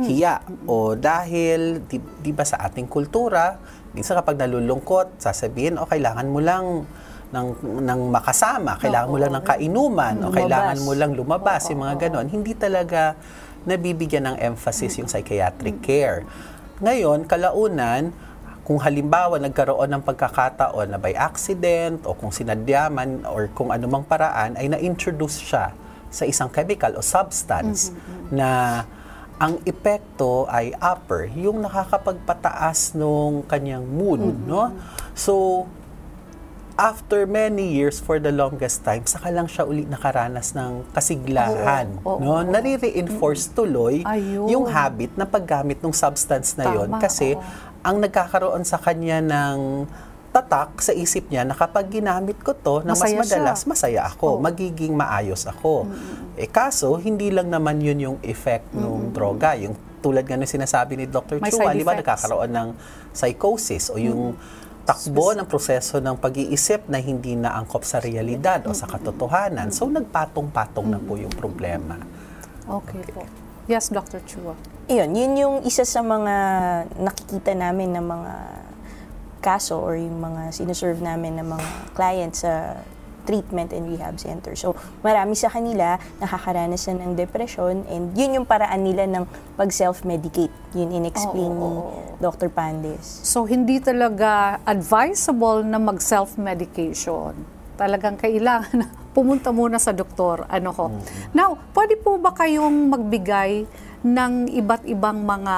hiya, 0.07 0.39
o 0.63 0.95
dahil, 0.95 1.83
di, 1.83 1.99
di 1.99 2.31
ba 2.31 2.47
sa 2.47 2.63
ating 2.63 2.87
kultura, 2.87 3.59
minsan 3.91 4.15
kapag 4.15 4.39
nalulungkot, 4.39 5.19
sasabihin, 5.19 5.75
o 5.75 5.83
kailangan 5.83 6.27
mo 6.31 6.39
lang 6.39 6.87
ng, 7.35 7.47
ng 7.83 8.01
makasama, 8.07 8.79
kailangan 8.79 9.09
mo 9.11 9.17
lang 9.19 9.31
ng 9.35 9.45
kainuman, 9.45 10.15
o 10.23 10.31
Lumabas. 10.31 10.37
kailangan 10.39 10.77
mo 10.79 10.91
lang 10.95 11.11
lumabas, 11.19 11.61
yung 11.67 11.81
mga 11.83 11.95
ganon. 12.07 12.25
Hindi 12.31 12.55
talaga 12.55 13.19
nabibigyan 13.67 14.33
ng 14.33 14.37
emphasis 14.39 15.03
yung 15.03 15.11
psychiatric 15.11 15.83
care. 15.83 16.23
Ngayon, 16.79 17.27
kalaunan, 17.27 18.15
kung 18.69 18.77
halimbawa 18.77 19.41
nagkaroon 19.41 19.89
ng 19.97 20.03
pagkakataon 20.05 20.93
na 20.93 21.01
by 21.01 21.17
accident 21.17 22.05
o 22.05 22.13
kung 22.13 22.29
sinadyaman 22.29 23.25
or 23.25 23.49
kung 23.57 23.73
anumang 23.73 24.05
paraan 24.05 24.53
ay 24.61 24.69
na-introduce 24.69 25.41
siya 25.41 25.73
sa 26.13 26.21
isang 26.29 26.53
chemical 26.53 26.93
o 26.93 27.01
substance 27.01 27.89
na 28.29 28.85
ang 29.41 29.57
epekto 29.65 30.45
ay 30.45 30.69
upper, 30.77 31.33
yung 31.33 31.65
nakakapagpataas 31.65 32.93
nung 32.93 33.41
kanyang 33.49 33.89
mood, 33.89 34.21
no? 34.45 34.69
So, 35.17 35.65
after 36.79 37.27
many 37.27 37.75
years 37.75 37.99
for 37.99 38.23
the 38.23 38.31
longest 38.31 38.87
time, 38.87 39.03
saka 39.03 39.27
lang 39.35 39.51
siya 39.51 39.67
uli 39.67 39.83
nakaranas 39.83 40.55
ng 40.55 40.87
kasiglahan. 40.95 41.91
Oo, 42.07 42.15
oo, 42.15 42.23
no? 42.23 42.39
oo. 42.39 42.47
Nare-reinforce 42.47 43.51
tuloy 43.51 44.07
Ayun. 44.07 44.47
yung 44.47 44.65
habit 44.71 45.11
na 45.19 45.27
paggamit 45.27 45.83
ng 45.83 45.91
substance 45.91 46.55
na 46.55 46.71
yon 46.71 46.87
Tama, 46.87 47.03
kasi 47.03 47.35
oo. 47.35 47.43
Ang 47.89 47.97
nagkakaroon 47.97 48.61
sa 48.61 48.77
kanya 48.77 49.17
ng 49.17 49.89
tatak 50.29 50.77
sa 50.77 50.93
isip 50.93 51.25
niya 51.33 51.41
na 51.41 51.57
kapag 51.57 51.89
ginamit 51.89 52.37
ko 52.45 52.53
to 52.53 52.85
na 52.85 52.93
mas 52.93 53.01
Masaya 53.01 53.17
siya. 53.17 53.21
madalas, 53.25 53.59
masaya 53.65 54.01
ako, 54.13 54.37
Oo. 54.37 54.41
magiging 54.45 54.93
maayos 54.93 55.49
ako. 55.49 55.89
Eh 56.37 56.45
kaso, 56.45 56.93
hindi 57.01 57.33
lang 57.33 57.49
naman 57.49 57.81
yun 57.81 57.97
yung 57.97 58.17
effect 58.21 58.69
ng 58.77 59.09
droga. 59.09 59.57
Yung 59.57 59.73
tulad 60.05 60.29
nga 60.29 60.37
ng 60.37 60.45
sinasabi 60.45 61.01
ni 61.01 61.09
Dr. 61.09 61.41
May 61.41 61.49
Chua, 61.49 61.73
di 61.73 61.81
ba 61.81 61.97
nagkakaroon 61.97 62.53
ng 62.53 62.69
psychosis 63.09 63.89
o 63.89 63.97
yung 63.97 64.37
takbo 64.85 65.33
ng 65.33 65.49
proseso 65.49 65.97
ng 65.97 66.17
pag-iisip 66.21 66.85
na 66.93 67.01
hindi 67.01 67.33
na 67.33 67.57
angkop 67.57 67.81
sa 67.81 67.97
realidad 67.97 68.69
o 68.69 68.73
sa 68.73 68.85
katotohanan. 68.85 69.73
So, 69.73 69.89
nagpatong-patong 69.89 70.87
na 70.93 71.01
po 71.01 71.17
yung 71.17 71.33
problema. 71.33 71.97
Okay 72.69 73.01
po. 73.09 73.25
Yes, 73.69 73.93
Dr. 73.93 74.25
Chua. 74.25 74.57
Ayun, 74.89 75.13
yun 75.13 75.31
yung 75.37 75.55
isa 75.61 75.85
sa 75.85 76.01
mga 76.01 76.33
nakikita 76.97 77.53
namin 77.53 77.93
ng 77.93 78.01
mga 78.01 78.33
kaso 79.45 79.77
or 79.77 79.93
yung 79.93 80.17
mga 80.17 80.49
sinuserve 80.49 80.97
namin 81.05 81.37
ng 81.37 81.45
mga 81.53 81.67
clients 81.93 82.41
sa 82.41 82.81
treatment 83.29 83.69
and 83.69 83.85
rehab 83.85 84.17
center. 84.17 84.57
So, 84.57 84.73
marami 85.05 85.37
sa 85.37 85.53
kanila 85.53 86.01
nakakaranas 86.17 86.89
na 86.89 87.05
ng 87.05 87.13
depression 87.13 87.85
and 87.85 88.17
yun 88.17 88.41
yung 88.41 88.47
paraan 88.49 88.81
nila 88.81 89.05
ng 89.05 89.29
pag-self-medicate. 89.53 90.49
Yun 90.73 90.89
in-explain 90.89 91.53
Oo, 91.53 91.61
ni 91.61 91.69
oo, 91.69 91.85
oo. 91.93 92.17
Dr. 92.17 92.49
Pandes. 92.49 93.05
So, 93.21 93.45
hindi 93.45 93.77
talaga 93.77 94.57
advisable 94.65 95.61
na 95.61 95.77
mag-self-medication. 95.77 97.37
Talagang 97.77 98.17
kailangan 98.17 98.89
pumunta 99.19 99.51
muna 99.51 99.75
sa 99.75 99.91
doktor. 99.91 100.47
Ano 100.47 100.71
ko. 100.71 100.87
Now, 101.35 101.59
pwede 101.75 101.99
po 101.99 102.15
ba 102.15 102.31
kayong 102.31 102.87
magbigay 102.87 103.67
ng 103.99 104.47
iba't 104.47 104.87
ibang 104.87 105.27
mga 105.27 105.55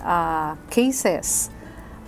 ah, 0.00 0.56
cases 0.72 1.52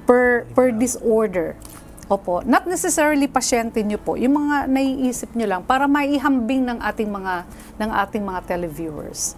per, 0.09 0.49
per 0.57 0.73
disorder? 0.73 1.61
Opo. 2.09 2.41
Not 2.41 2.65
necessarily 2.65 3.29
pasyente 3.29 3.85
nyo 3.85 4.01
po. 4.01 4.17
Yung 4.17 4.33
mga 4.33 4.65
naiisip 4.65 5.37
nyo 5.37 5.45
lang 5.45 5.61
para 5.69 5.85
maihambing 5.85 6.65
ng 6.65 6.81
ating 6.81 7.13
mga 7.13 7.45
ng 7.77 7.91
ating 7.93 8.25
mga 8.25 8.41
televiewers. 8.49 9.37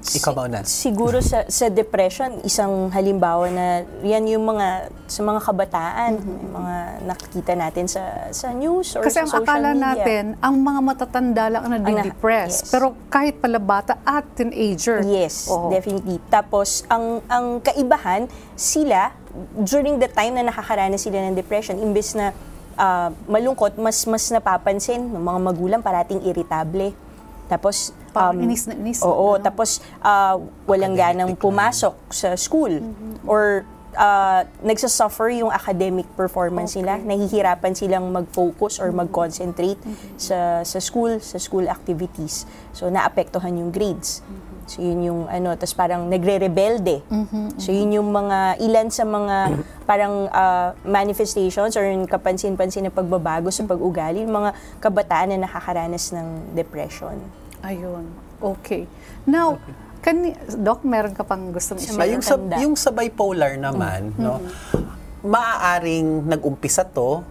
Ikaw 0.00 0.32
mauna. 0.32 0.64
Siguro 0.64 1.20
sa, 1.20 1.44
sa 1.44 1.68
depression, 1.68 2.40
isang 2.40 2.88
halimbawa 2.88 3.52
na 3.52 3.66
yan 4.00 4.24
yung 4.26 4.48
mga 4.48 4.88
sa 5.04 5.20
mga 5.20 5.40
kabataan, 5.44 6.10
yung 6.16 6.52
mga 6.52 6.74
nakikita 7.04 7.52
natin 7.52 7.84
sa 7.84 8.00
sa 8.30 8.48
news 8.50 8.96
or 8.96 9.04
Kasi 9.04 9.14
sa 9.14 9.20
ang 9.20 9.30
social 9.30 9.44
akala 9.44 9.70
media. 9.70 9.84
natin, 9.84 10.24
ang 10.40 10.56
mga 10.56 10.80
matatanda 10.80 11.44
lang 11.46 11.62
ang 11.62 11.72
na- 11.74 11.84
nade-depress. 11.84 12.64
yes. 12.64 12.72
Pero 12.72 12.96
kahit 13.06 13.38
pala 13.38 13.60
bata 13.60 14.00
at 14.00 14.24
teenager. 14.32 15.04
Yes, 15.04 15.44
Oo. 15.46 15.68
definitely. 15.68 16.16
Tapos, 16.26 16.80
ang 16.88 17.20
ang 17.28 17.60
kaibahan, 17.60 18.24
sila, 18.56 19.12
during 19.54 20.00
the 20.00 20.08
time 20.08 20.32
na 20.32 20.42
nakakaranas 20.42 21.04
sila 21.04 21.20
ng 21.22 21.36
depression, 21.36 21.76
imbes 21.76 22.16
na 22.16 22.32
ah, 22.74 23.12
malungkot, 23.26 23.76
mas 23.76 24.00
mas 24.04 24.24
napapansin 24.26 25.04
ng 25.04 25.20
mga 25.20 25.38
magulang 25.38 25.80
parating 25.80 26.24
irritable. 26.24 26.96
Tapos, 27.50 27.90
um, 28.14 28.38
inis 28.38 28.70
na 28.70 28.78
inis. 28.78 29.02
Oo, 29.02 29.34
Ano? 29.34 29.42
tapos 29.42 29.82
ah, 30.00 30.38
walang 30.70 30.94
ganang 30.94 31.34
pumasok 31.34 31.98
sa 32.14 32.38
school. 32.38 32.78
Or 33.26 33.66
ah, 33.98 34.46
nagsasuffer 34.62 35.42
yung 35.42 35.50
academic 35.50 36.06
performance 36.14 36.78
nila. 36.78 37.02
Nahihirapan 37.02 37.74
silang 37.74 38.06
mag-focus 38.14 38.78
or 38.78 38.94
mag-concentrate 38.94 39.82
sa 40.14 40.62
sa 40.62 40.78
school, 40.78 41.18
sa 41.18 41.42
school 41.42 41.66
activities. 41.66 42.46
So, 42.70 42.86
naapektuhan 42.86 43.58
yung 43.58 43.74
grades. 43.74 44.22
So, 44.70 44.78
yun 44.86 45.02
yung 45.02 45.20
ano, 45.26 45.58
tapos 45.58 45.74
parang 45.74 46.06
nagre-rebelde. 46.06 47.02
So, 47.58 47.74
yun 47.74 47.98
yung 47.98 48.14
mga, 48.14 48.62
ilan 48.62 48.86
sa 48.86 49.02
mga 49.02 49.58
parang 49.82 50.30
ah, 50.30 50.78
manifestations 50.86 51.74
or 51.74 51.82
yung 51.90 52.06
kapansin-pansin 52.06 52.86
na 52.86 52.94
pagbabago 52.94 53.50
sa 53.50 53.66
pag-ugali, 53.66 54.22
yung 54.22 54.46
mga 54.46 54.54
kabataan 54.78 55.34
na 55.34 55.50
nakakaranas 55.50 56.14
ng 56.14 56.54
depression. 56.54 57.18
Ayun. 57.66 58.06
Okay. 58.38 58.86
Now, 59.26 59.58
kani 60.06 60.38
Doc, 60.62 60.86
meron 60.86 61.18
ka 61.18 61.26
pang 61.26 61.50
gusto 61.50 61.74
Sa 61.74 61.82
i-share? 61.82 62.00
Ah, 62.00 62.06
yung 62.06 62.22
sa, 62.22 62.38
matanda. 62.38 62.54
yung 62.62 62.76
sa 62.78 62.90
bipolar 62.94 63.58
naman, 63.58 64.14
no, 64.16 64.38
maaaring 65.26 66.30
nag-umpisa 66.30 66.86
to 66.86 67.26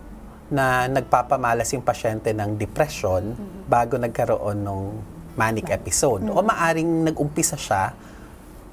na 0.52 0.91
nagpapamalas 0.91 1.71
yung 1.71 1.86
pasyente 1.86 2.36
ng 2.36 2.58
depression 2.58 3.34
bago 3.65 3.95
nagkaroon 3.95 4.60
ng 4.65 4.82
manic 5.39 5.71
episode. 5.71 6.28
O 6.28 6.43
maaring 6.43 7.08
nag-umpisa 7.08 7.56
siya 7.56 7.95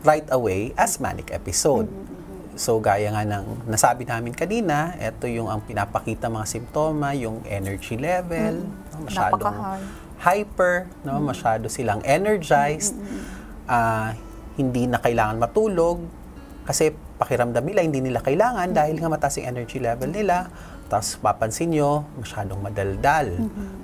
right 0.02 0.26
away 0.34 0.74
as 0.74 0.98
manic 0.98 1.30
episode. 1.30 1.86
So 2.58 2.82
gaya 2.82 3.12
nga 3.14 3.22
ng 3.22 3.70
nasabi 3.70 4.02
namin 4.08 4.34
kanina, 4.34 4.98
ito 4.98 5.30
yung 5.30 5.46
ang 5.46 5.62
pinapakita 5.62 6.26
mga 6.26 6.46
simptoma, 6.48 7.14
yung 7.14 7.44
energy 7.46 7.94
level, 7.94 8.66
no, 8.66 9.06
masyadong 9.06 9.56
hyper, 10.18 10.88
no, 11.04 11.20
masyado 11.20 11.68
silang 11.68 12.00
energized, 12.02 12.96
ah, 13.68 14.16
hindi 14.56 14.88
na 14.88 14.96
kailangan 14.98 15.36
matulog 15.36 16.00
kasi 16.64 16.96
pakiramdam 17.20 17.62
nila 17.62 17.84
hindi 17.84 18.00
nila 18.00 18.24
kailangan 18.24 18.72
dahil 18.72 18.96
nga 18.98 19.08
mataas 19.12 19.36
yung 19.38 19.48
energy 19.52 19.78
level 19.78 20.08
nila. 20.08 20.48
Tapos 20.86 21.18
papansin 21.18 21.74
nyo, 21.74 22.06
masyadong 22.14 22.62
madaldal. 22.62 23.26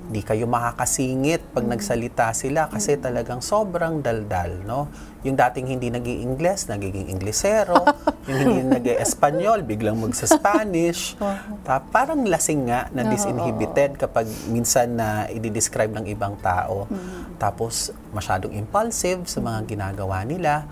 Hindi 0.07 0.21
kayo 0.23 0.47
makakasingit 0.47 1.51
pag 1.51 1.67
nagsalita 1.67 2.31
sila 2.31 2.71
kasi 2.71 2.95
talagang 2.95 3.43
sobrang 3.43 3.99
daldal, 3.99 4.63
no? 4.63 4.87
Yung 5.27 5.35
dating 5.35 5.67
hindi 5.67 5.91
nag 5.91 6.03
ingles 6.03 6.71
nagiging 6.71 7.11
Inglesero. 7.11 7.75
yung 8.31 8.39
hindi 8.39 8.63
nag 8.63 8.85
espanyol 9.03 9.67
biglang 9.67 9.99
magsa-Spanish. 9.99 11.19
Ta- 11.67 11.83
parang 11.83 12.23
lasing 12.23 12.71
nga 12.71 12.87
na 12.95 13.03
disinhibited 13.07 13.99
kapag 13.99 14.27
minsan 14.47 14.95
na 14.95 15.27
i-describe 15.27 15.91
ng 15.91 16.07
ibang 16.07 16.39
tao. 16.39 16.87
Tapos 17.35 17.91
masyadong 18.15 18.55
impulsive 18.55 19.27
sa 19.27 19.43
mga 19.43 19.67
ginagawa 19.67 20.23
nila. 20.23 20.63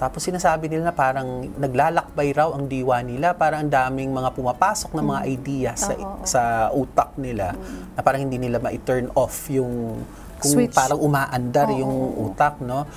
Tapos 0.00 0.24
sinasabi 0.24 0.72
nila 0.72 0.88
na 0.88 0.94
parang 0.96 1.44
naglalakbay 1.60 2.32
raw 2.32 2.48
ang 2.56 2.64
diwa 2.64 3.04
nila, 3.04 3.36
parang 3.36 3.68
ang 3.68 3.70
daming 3.70 4.08
mga 4.16 4.32
pumapasok 4.32 4.96
na 4.96 5.04
mga 5.04 5.22
idea 5.28 5.70
sa 5.76 5.92
sa 6.24 6.42
utak 6.72 7.20
nila 7.20 7.52
na 7.92 8.00
parang 8.00 8.24
hindi 8.24 8.40
nila 8.40 8.56
ma-turn 8.56 9.12
off 9.12 9.52
yung 9.52 10.00
kung 10.40 10.56
Switch. 10.56 10.72
parang 10.72 10.96
umaandar 10.96 11.68
yung 11.76 12.16
utak, 12.32 12.64
no? 12.64 12.88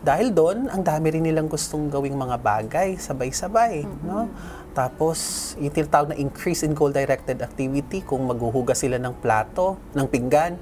Dahil 0.00 0.32
doon, 0.32 0.72
ang 0.72 0.80
dami 0.80 1.12
rin 1.12 1.28
nilang 1.28 1.44
gustong 1.44 1.92
gawing 1.92 2.16
mga 2.16 2.40
bagay, 2.40 2.96
sabay-sabay, 2.96 3.84
no? 4.00 4.32
Tapos, 4.72 5.52
yung 5.60 5.72
tinatawag 5.72 6.12
na 6.12 6.16
increase 6.16 6.64
in 6.64 6.72
goal-directed 6.76 7.40
activity, 7.40 8.00
kung 8.04 8.24
maghuhugas 8.28 8.80
sila 8.80 8.96
ng 8.96 9.12
plato, 9.20 9.76
ng 9.96 10.04
pinggan, 10.08 10.56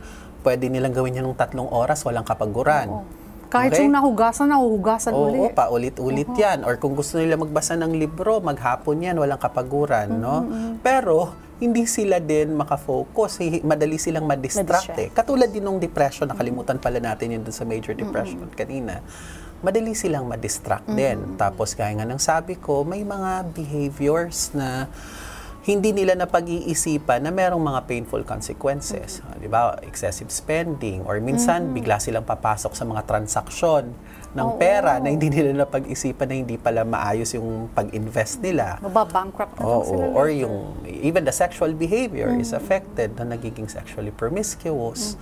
pwede 0.46 0.70
nilang 0.70 0.94
gawin 0.94 1.18
yan 1.18 1.26
ng 1.26 1.38
tatlong 1.38 1.66
oras, 1.66 2.02
walang 2.06 2.22
kapaguran. 2.22 3.02
Kahit 3.54 3.70
Okay? 3.70 3.86
yung 3.86 3.94
nahugasan, 3.94 4.50
nahuhugasan 4.50 5.12
Oo, 5.14 5.30
uli. 5.30 5.38
paulit-ulit 5.54 6.26
yan. 6.34 6.66
Or 6.66 6.74
kung 6.74 6.98
gusto 6.98 7.22
nila 7.22 7.38
magbasa 7.38 7.78
ng 7.78 7.94
libro, 7.94 8.42
maghapon 8.42 8.98
yan, 8.98 9.14
walang 9.14 9.38
kapaguran, 9.38 10.10
no? 10.10 10.42
Pero, 10.82 11.30
hindi 11.62 11.86
sila 11.86 12.18
din 12.18 12.58
makafocus. 12.58 13.38
Madali 13.62 13.94
silang 13.94 14.26
madistract 14.26 14.98
eh. 14.98 15.08
Katulad 15.14 15.54
din 15.54 15.62
ng 15.62 15.78
depression, 15.78 16.26
nakalimutan 16.26 16.82
pala 16.82 16.98
natin 16.98 17.38
yun 17.38 17.42
dun 17.46 17.54
sa 17.54 17.62
major 17.62 17.94
depression 17.94 18.42
kanina. 18.52 18.98
Madali 19.62 19.94
silang 19.94 20.26
madistract 20.26 20.90
din. 20.90 21.38
Tapos, 21.38 21.72
kaya 21.72 21.94
nga 21.94 22.04
ng 22.04 22.18
sabi 22.18 22.58
ko, 22.58 22.82
may 22.82 23.06
mga 23.06 23.54
behaviors 23.54 24.50
na 24.50 24.90
hindi 25.64 25.96
nila 25.96 26.12
napag-iisipan 26.12 27.24
na 27.24 27.32
merong 27.32 27.60
mga 27.60 27.88
painful 27.88 28.20
consequences. 28.20 29.24
Ah, 29.24 29.40
Di 29.40 29.48
ba? 29.48 29.72
Excessive 29.80 30.28
spending 30.28 31.00
or 31.08 31.16
minsan 31.24 31.72
bigla 31.72 31.96
silang 31.96 32.28
papasok 32.28 32.76
sa 32.76 32.84
mga 32.84 33.00
transaksyon 33.08 33.88
ng 34.34 34.48
pera 34.60 35.00
na 35.00 35.08
hindi 35.08 35.32
nila 35.32 35.64
napag-isipan 35.64 36.26
na 36.28 36.36
hindi 36.36 36.60
pala 36.60 36.84
maayos 36.84 37.32
yung 37.32 37.72
pag-invest 37.72 38.44
nila. 38.44 38.76
Mababankrupt 38.84 39.56
na 39.56 39.64
Oo, 39.64 39.88
sila. 39.88 40.04
or 40.12 40.28
yung 40.28 40.76
even 40.84 41.24
the 41.24 41.32
sexual 41.32 41.72
behavior 41.72 42.28
is 42.36 42.52
affected 42.52 43.16
na 43.16 43.24
nagiging 43.24 43.64
sexually 43.64 44.12
promiscuous. 44.12 45.16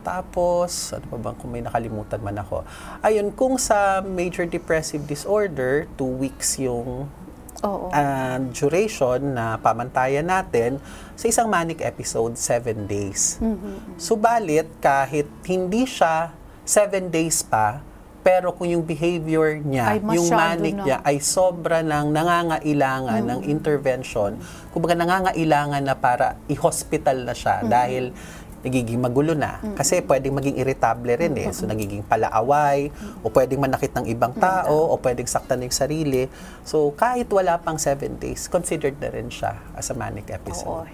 Tapos, 0.00 0.96
ano 0.96 1.04
pa 1.12 1.16
bang 1.20 1.36
kung 1.36 1.50
may 1.52 1.60
nakalimutan 1.60 2.20
man 2.24 2.40
ako. 2.40 2.64
Ayun, 3.04 3.32
kung 3.36 3.60
sa 3.60 4.00
major 4.00 4.48
depressive 4.48 5.04
disorder, 5.04 5.84
two 6.00 6.08
weeks 6.08 6.56
yung 6.56 7.04
Oo. 7.60 7.92
uh, 7.92 8.38
duration 8.56 9.36
na 9.36 9.60
pamantayan 9.60 10.24
natin 10.24 10.80
sa 11.12 11.28
isang 11.28 11.48
manic 11.52 11.84
episode, 11.84 12.36
seven 12.40 12.88
days. 12.88 13.36
Subalit, 14.00 14.68
kahit 14.80 15.28
hindi 15.44 15.84
siya 15.84 16.32
seven 16.64 17.12
days 17.12 17.44
pa, 17.44 17.84
pero 18.20 18.52
kung 18.52 18.68
yung 18.68 18.84
behavior 18.84 19.56
niya, 19.64 19.96
Ay, 19.96 19.98
yung 20.12 20.28
manic 20.28 20.76
na. 20.76 20.84
niya 20.84 20.98
ay 21.00 21.16
sobra 21.24 21.80
ng 21.80 22.12
nangangailangan 22.12 23.20
ng 23.24 23.40
intervention, 23.48 24.36
kumbaga 24.72 24.92
nangangailangan 24.92 25.80
na 25.80 25.96
para 25.96 26.36
i-hospital 26.52 27.24
na 27.24 27.32
siya 27.32 27.64
dahil 27.64 28.12
nagiging 28.60 29.00
magulo 29.00 29.32
na. 29.32 29.60
Kasi 29.72 30.04
pwedeng 30.04 30.36
maging 30.36 30.56
irritable 30.60 31.12
rin 31.16 31.32
eh. 31.36 31.48
So 31.52 31.64
nagiging 31.64 32.04
palaaway, 32.04 32.92
o 33.24 33.32
pwedeng 33.32 33.60
manakit 33.60 33.92
ng 33.96 34.06
ibang 34.12 34.36
tao, 34.36 34.92
o 34.92 35.00
pwedeng 35.00 35.28
saktan 35.28 35.64
yung 35.64 35.72
sarili. 35.72 36.28
So 36.64 36.92
kahit 36.92 37.32
wala 37.32 37.56
pang 37.60 37.80
seven 37.80 38.20
days, 38.20 38.48
considered 38.52 39.00
na 39.00 39.08
rin 39.08 39.32
siya 39.32 39.56
as 39.72 39.88
a 39.88 39.96
manic 39.96 40.28
Oo. 40.28 40.36
episode. 40.36 40.92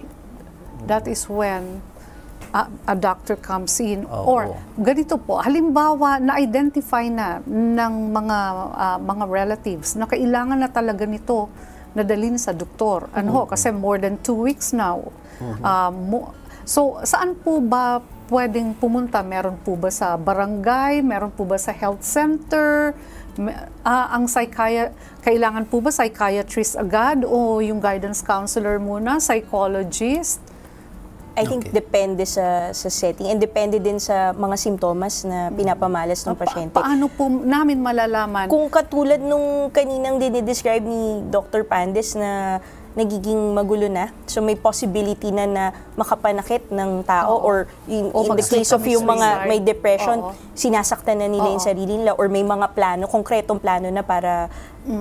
That 0.87 1.09
is 1.11 1.27
when 1.27 1.83
a, 2.55 2.71
a 2.87 2.95
doctor 2.95 3.35
comes 3.35 3.75
in. 3.83 4.07
Oo. 4.07 4.23
Or 4.23 4.41
ganito 4.79 5.19
po, 5.19 5.43
halimbawa 5.43 6.23
na-identify 6.23 7.11
na 7.11 7.43
ng 7.45 7.93
mga 8.15 8.37
ah, 8.71 8.99
mga 9.01 9.25
relatives 9.27 9.99
na 9.99 10.07
kailangan 10.07 10.55
na 10.55 10.69
talaga 10.71 11.03
nito 11.03 11.51
na 11.97 12.03
dalhin 12.03 12.37
sa 12.37 12.53
doktor. 12.53 13.09
Ano 13.11 13.33
ho, 13.33 13.41
kasi 13.43 13.73
more 13.73 13.97
than 13.97 14.21
two 14.21 14.37
weeks 14.37 14.69
now. 14.71 15.01
Ah, 15.59 15.89
mo- 15.89 16.31
so, 16.63 16.79
saan 17.03 17.33
po 17.35 17.57
ba 17.59 17.97
pwedeng 18.27 18.73
pumunta? 18.73 19.21
Meron 19.21 19.57
po 19.57 19.73
ba 19.73 19.89
sa 19.89 20.13
barangay? 20.15 21.01
Meron 21.01 21.29
po 21.29 21.43
ba 21.43 21.57
sa 21.57 21.71
health 21.71 22.01
center? 22.01 22.93
Ah, 23.81 24.11
ang 24.11 24.25
psychia- 24.25 24.89
kailangan 25.21 25.63
po 25.63 25.77
ba 25.77 25.89
psychiatrist 25.89 26.73
agad 26.75 27.21
o 27.21 27.59
yung 27.59 27.77
guidance 27.77 28.21
counselor 28.21 28.77
muna, 28.77 29.17
psychologist? 29.17 30.41
I 31.37 31.45
think 31.45 31.61
Okay. 31.63 31.73
depende 31.75 32.25
sa 32.25 32.73
sa 32.73 32.89
setting 32.89 33.29
and 33.29 33.37
depende 33.37 33.77
din 33.77 34.01
sa 34.01 34.33
mga 34.33 34.57
simptomas 34.57 35.21
na 35.21 35.53
pinapamalas 35.53 36.25
ng 36.25 36.33
Ah, 36.33 36.33
Pa- 36.33 36.41
pasyente. 36.43 36.73
paano 36.73 37.05
po 37.07 37.29
namin 37.29 37.77
malalaman? 37.77 38.49
Kung 38.49 38.65
katulad 38.67 39.21
nung 39.21 39.69
kaninang 39.69 40.17
dinidescribe 40.17 40.81
ni 40.81 41.21
Dr. 41.23 41.61
Pandes 41.61 42.17
na 42.17 42.57
nagiging 42.97 43.53
magulo 43.53 43.85
na, 43.85 44.09
so 44.25 44.41
may 44.41 44.57
possibility 44.57 45.29
na 45.29 45.45
na 45.45 45.63
makapanakit 45.93 46.65
ng 46.67 47.05
tao 47.05 47.37
Oo. 47.37 47.45
or 47.45 47.57
in, 47.85 48.09
O 48.09 48.25
in 48.25 48.33
the 48.33 48.41
case 48.41 48.73
of 48.73 48.81
yung 48.81 49.05
sa 49.05 49.13
mga 49.13 49.27
may 49.45 49.61
depression, 49.61 50.17
Oo. 50.19 50.33
sinasaktan 50.51 51.21
na 51.21 51.29
nila 51.29 51.45
yung 51.47 51.61
Oo. 51.61 51.69
sarili 51.69 51.93
nila 51.95 52.17
or 52.17 52.25
may 52.25 52.41
mga 52.41 52.73
plano, 52.73 53.05
konkretong 53.05 53.61
plano 53.61 53.85
na 53.87 54.01
para 54.01 54.49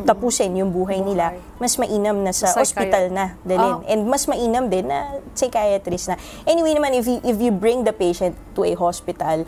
tapusin 0.05 0.51
yung 0.53 0.69
buhay 0.69 0.99
nila, 0.99 1.33
mas 1.57 1.75
mainam 1.75 2.19
na 2.19 2.35
sa 2.35 2.51
Psychiat- 2.51 2.61
ospital 2.61 3.05
na 3.09 3.25
dalhin. 3.41 3.75
Ah. 3.79 3.89
And 3.89 4.05
mas 4.05 4.27
mainam 4.27 4.67
din 4.67 4.85
na 4.85 5.17
psychiatrist 5.33 6.11
na. 6.11 6.17
Anyway 6.45 6.75
naman, 6.75 6.93
if 6.93 7.07
you, 7.07 7.17
if 7.23 7.39
you 7.39 7.49
bring 7.49 7.81
the 7.81 7.95
patient 7.95 8.37
to 8.53 8.61
a 8.61 8.75
hospital, 8.75 9.47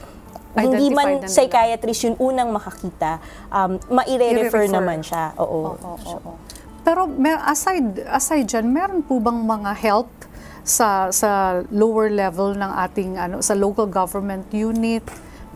hindi 0.55 0.89
Identified 0.89 0.97
man 0.97 1.09
nila. 1.21 1.29
psychiatrist 1.29 2.01
yung 2.03 2.17
unang 2.19 2.49
makakita, 2.49 3.21
um, 3.49 3.77
maire-refer 3.93 4.65
I-refer. 4.65 4.73
naman 4.73 5.03
siya. 5.03 5.35
Oo. 5.37 5.75
Oo, 5.75 5.99
oo, 5.99 6.17
oo. 6.17 6.33
Pero 6.89 7.05
may, 7.05 7.37
aside 7.37 8.01
aside 8.09 8.49
diyan, 8.49 8.65
meron 8.73 9.05
po 9.05 9.21
bang 9.21 9.45
mga 9.45 9.77
help 9.77 10.09
sa 10.65 11.13
sa 11.13 11.61
lower 11.69 12.09
level 12.09 12.57
ng 12.57 12.73
ating 12.89 13.21
ano 13.21 13.45
sa 13.45 13.53
local 13.53 13.85
government 13.85 14.49
unit? 14.57 15.05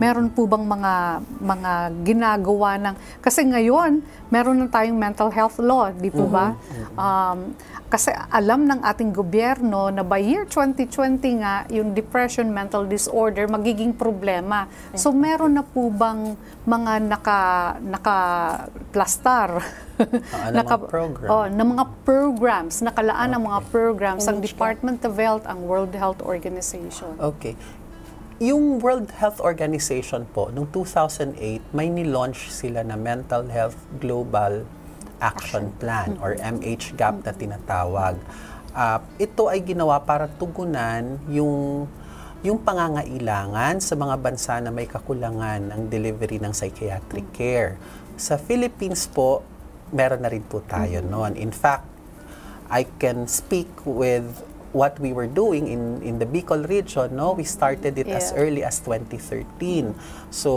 Meron 0.02 0.28
po 0.34 0.50
bang 0.50 0.66
mga 0.66 0.94
mga 1.38 1.72
ginagawa 2.02 2.70
ng 2.74 2.94
kasi 3.22 3.46
ngayon 3.46 4.02
meron 4.34 4.58
na 4.58 4.66
tayong 4.66 4.98
mental 4.98 5.30
health 5.30 5.62
law, 5.62 5.94
di 5.94 6.10
po 6.10 6.26
ba? 6.26 6.58
Um, 6.98 7.54
kasi 7.86 8.08
alam 8.32 8.64
ng 8.64 8.80
ating 8.82 9.12
gobyerno 9.12 9.92
na 9.92 10.00
by 10.00 10.18
year 10.18 10.48
2020 10.48 11.44
nga 11.44 11.68
yung 11.68 11.92
depression, 11.92 12.48
mental 12.48 12.88
disorder 12.88 13.46
magiging 13.46 13.92
problema. 13.92 14.66
So 14.96 15.12
meron 15.14 15.54
na 15.54 15.62
po 15.62 15.92
bang 15.92 16.34
mga 16.64 16.92
naka 17.06 17.40
naka 17.78 18.18
plastar 18.90 19.60
Ah, 20.02 20.50
ng 20.50 20.66
mga 20.66 20.78
program. 20.88 21.28
Oh, 21.30 21.46
ng 21.46 21.68
mga 21.76 21.84
programs, 22.02 22.74
nakalaan 22.82 23.28
ng 23.38 23.42
mga 23.46 23.60
programs 23.70 24.24
ang. 24.26 24.42
Department 24.42 24.98
of 25.06 25.14
Health, 25.14 25.44
ang 25.46 25.62
World 25.68 25.94
Health 25.94 26.18
Organization. 26.24 27.14
Okay. 27.20 27.54
Yung 28.42 28.82
World 28.82 29.14
Health 29.22 29.38
Organization 29.38 30.26
po, 30.26 30.50
noong 30.50 30.66
2008, 30.74 31.62
may 31.78 31.86
nilaunch 31.86 32.50
sila 32.50 32.82
na 32.82 32.98
Mental 32.98 33.46
Health 33.46 33.78
Global 34.02 34.66
Action 35.22 35.70
Plan 35.78 36.18
or 36.18 36.34
MHGAP 36.34 37.22
na 37.22 37.30
tinatawag. 37.38 38.18
Ah, 38.74 38.98
ito 39.22 39.46
ay 39.46 39.62
ginawa 39.62 40.02
para 40.02 40.26
tugunan 40.26 41.22
yung 41.30 41.86
yung 42.42 42.58
pangangailangan 42.58 43.78
sa 43.78 43.94
mga 43.94 44.18
bansa 44.18 44.58
na 44.58 44.74
may 44.74 44.90
kakulangan 44.90 45.70
ng 45.70 45.86
delivery 45.86 46.42
ng 46.42 46.50
psychiatric 46.50 47.30
care. 47.30 47.78
Sa 48.18 48.34
Philippines 48.42 49.06
po, 49.06 49.46
meron 49.94 50.18
na 50.18 50.26
rin 50.26 50.42
po 50.42 50.66
tayo 50.66 50.98
noon. 50.98 51.38
In 51.38 51.54
fact, 51.54 51.86
I 52.66 52.90
can 52.98 53.30
speak 53.30 53.70
with 53.86 54.42
what 54.72 54.96
we 54.98 55.12
were 55.12 55.28
doing 55.28 55.68
in 55.68 56.00
in 56.00 56.16
the 56.16 56.24
Bicol 56.24 56.64
region, 56.64 57.12
no, 57.12 57.36
we 57.36 57.44
started 57.44 57.96
it 57.96 58.08
as 58.08 58.32
Yeah. 58.32 58.40
early 58.42 58.62
as 58.64 58.80
2013. 58.80 59.92
So, 60.32 60.50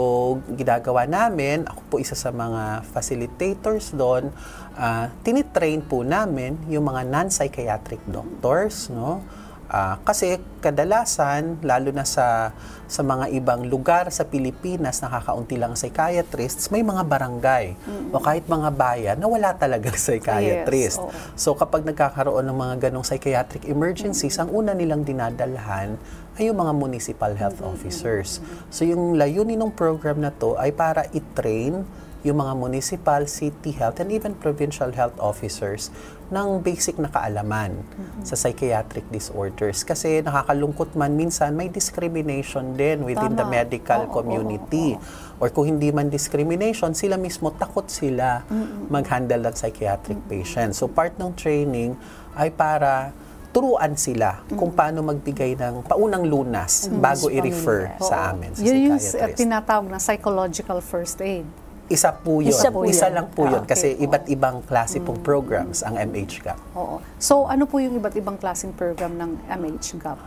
ginagawa 0.48 1.04
namin, 1.04 1.68
ako 1.68 1.80
po 1.86 1.94
isa 2.00 2.16
sa 2.16 2.32
mga 2.32 2.80
facilitators 2.90 3.92
doon, 3.92 4.32
ah, 4.74 5.12
tinitrain 5.20 5.84
po 5.84 6.00
namin 6.00 6.56
yung 6.66 6.88
mga 6.88 7.04
non-psychiatric 7.06 8.00
doctors, 8.08 8.88
no? 8.88 9.20
Ah, 9.68 10.00
kasi 10.00 10.40
kadalasan, 10.64 11.58
lalo 11.60 11.90
na 11.90 12.06
sa 12.06 12.56
sa 12.86 13.02
mga 13.02 13.34
ibang 13.34 13.66
lugar 13.66 14.08
sa 14.14 14.22
Pilipinas, 14.22 15.02
nakakaunti 15.02 15.58
lang 15.58 15.74
ang 15.74 15.78
psychiatrists, 15.78 16.70
may 16.70 16.86
mga 16.86 17.02
barangay 17.02 17.74
o 18.14 18.22
kahit 18.22 18.46
mga 18.46 18.70
bayan 18.72 19.16
na 19.18 19.26
wala 19.26 19.52
talagang 19.58 19.98
psychiatrist. 20.06 21.02
oo. 21.02 21.10
So 21.34 21.58
kapag 21.58 21.82
nagkakaroon 21.82 22.46
ng 22.46 22.56
mga 22.56 22.74
ganong 22.88 23.02
psychiatric 23.02 23.66
emergencies, 23.66 24.38
ang 24.38 24.54
una 24.54 24.70
nilang 24.72 25.02
dinadalhan 25.02 25.98
ay 26.38 26.52
yung 26.52 26.58
mga 26.62 26.72
municipal 26.76 27.32
health 27.34 27.58
officers. 27.64 28.38
So 28.70 28.86
yung 28.86 29.18
layunin 29.18 29.58
ng 29.58 29.74
program 29.74 30.22
na 30.22 30.30
to 30.30 30.54
ay 30.54 30.70
para 30.70 31.10
i-train 31.10 31.82
yung 32.26 32.42
mga 32.42 32.58
municipal, 32.58 33.22
city 33.30 33.70
health, 33.70 34.02
and 34.02 34.10
even 34.10 34.34
provincial 34.34 34.90
health 34.90 35.14
officers 35.22 35.94
ng 36.26 36.58
basic 36.58 36.98
na 36.98 37.06
kaalaman 37.06 37.78
sa 38.26 38.34
psychiatric 38.34 39.06
disorders. 39.14 39.86
Kasi 39.86 40.22
nakakalungkot 40.26 40.98
man 40.98 41.14
minsan, 41.14 41.54
may 41.54 41.70
discrimination 41.70 42.74
din 42.74 43.06
within 43.06 43.38
the 43.38 43.46
Tama. 43.46 43.54
medical 43.62 44.00
Oo, 44.04 44.10
oo, 44.10 44.16
community. 44.18 44.98
Or 45.38 45.52
kung 45.54 45.70
hindi 45.70 45.94
man 45.94 46.10
discrimination, 46.10 46.96
sila 46.98 47.14
mismo 47.14 47.54
takot 47.54 47.86
sila 47.86 48.42
mag-handle 48.90 49.46
ng 49.46 49.54
psychiatric 49.54 50.18
patients. 50.26 50.82
So 50.82 50.90
part 50.90 51.14
ng 51.14 51.36
training 51.38 51.94
ay 52.34 52.50
para 52.50 53.14
turuan 53.56 53.96
sila 53.96 54.44
kung 54.52 54.68
paano 54.68 55.00
magbigay 55.00 55.56
ng 55.56 55.88
paunang 55.88 56.28
lunas 56.28 56.92
bago 56.92 57.32
i-refer 57.32 57.96
sa 58.04 58.28
amin 58.28 58.52
sa 58.52 58.60
Yun 58.60 58.76
yung 58.92 59.00
tinatawag 59.32 59.88
na 59.88 59.96
psychological 59.96 60.84
first 60.84 61.24
aid. 61.24 61.48
Isa 61.86 62.10
po 62.10 62.42
yun. 62.42 62.50
Isa 62.50 62.68
po 62.68 62.82
Isa 62.82 63.06
yun. 63.06 63.14
lang 63.14 63.26
po 63.30 63.46
yun. 63.46 63.62
Ah, 63.62 63.64
Kasi 63.64 63.94
okay. 63.94 64.04
iba't 64.04 64.24
ibang 64.26 64.56
klase 64.62 64.98
pong 64.98 65.22
programs 65.22 65.86
ang 65.86 65.94
MHGAP. 65.94 66.58
Oo. 66.74 66.98
So 67.16 67.46
ano 67.46 67.64
po 67.64 67.78
yung 67.78 67.94
iba't 67.94 68.14
ibang 68.14 68.34
klaseng 68.36 68.74
program 68.74 69.14
ng 69.14 69.30
MHGAP? 69.46 70.18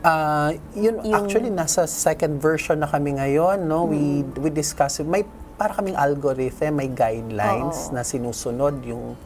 Ah, 0.00 0.54
yun, 0.72 1.02
actually 1.10 1.50
nasa 1.50 1.84
second 1.84 2.38
version 2.38 2.78
na 2.78 2.86
kami 2.86 3.16
ngayon, 3.16 3.60
no. 3.60 3.84
We 3.84 4.22
Hmm. 4.22 4.38
we 4.38 4.48
discuss 4.48 5.02
may 5.02 5.26
para 5.56 5.72
kaming 5.72 5.96
algorithm, 5.96 6.76
may 6.76 6.88
guidelines 6.88 7.88
Oo. 7.88 7.92
na 7.92 8.00
sinusunod 8.00 8.80
yung 8.82 9.16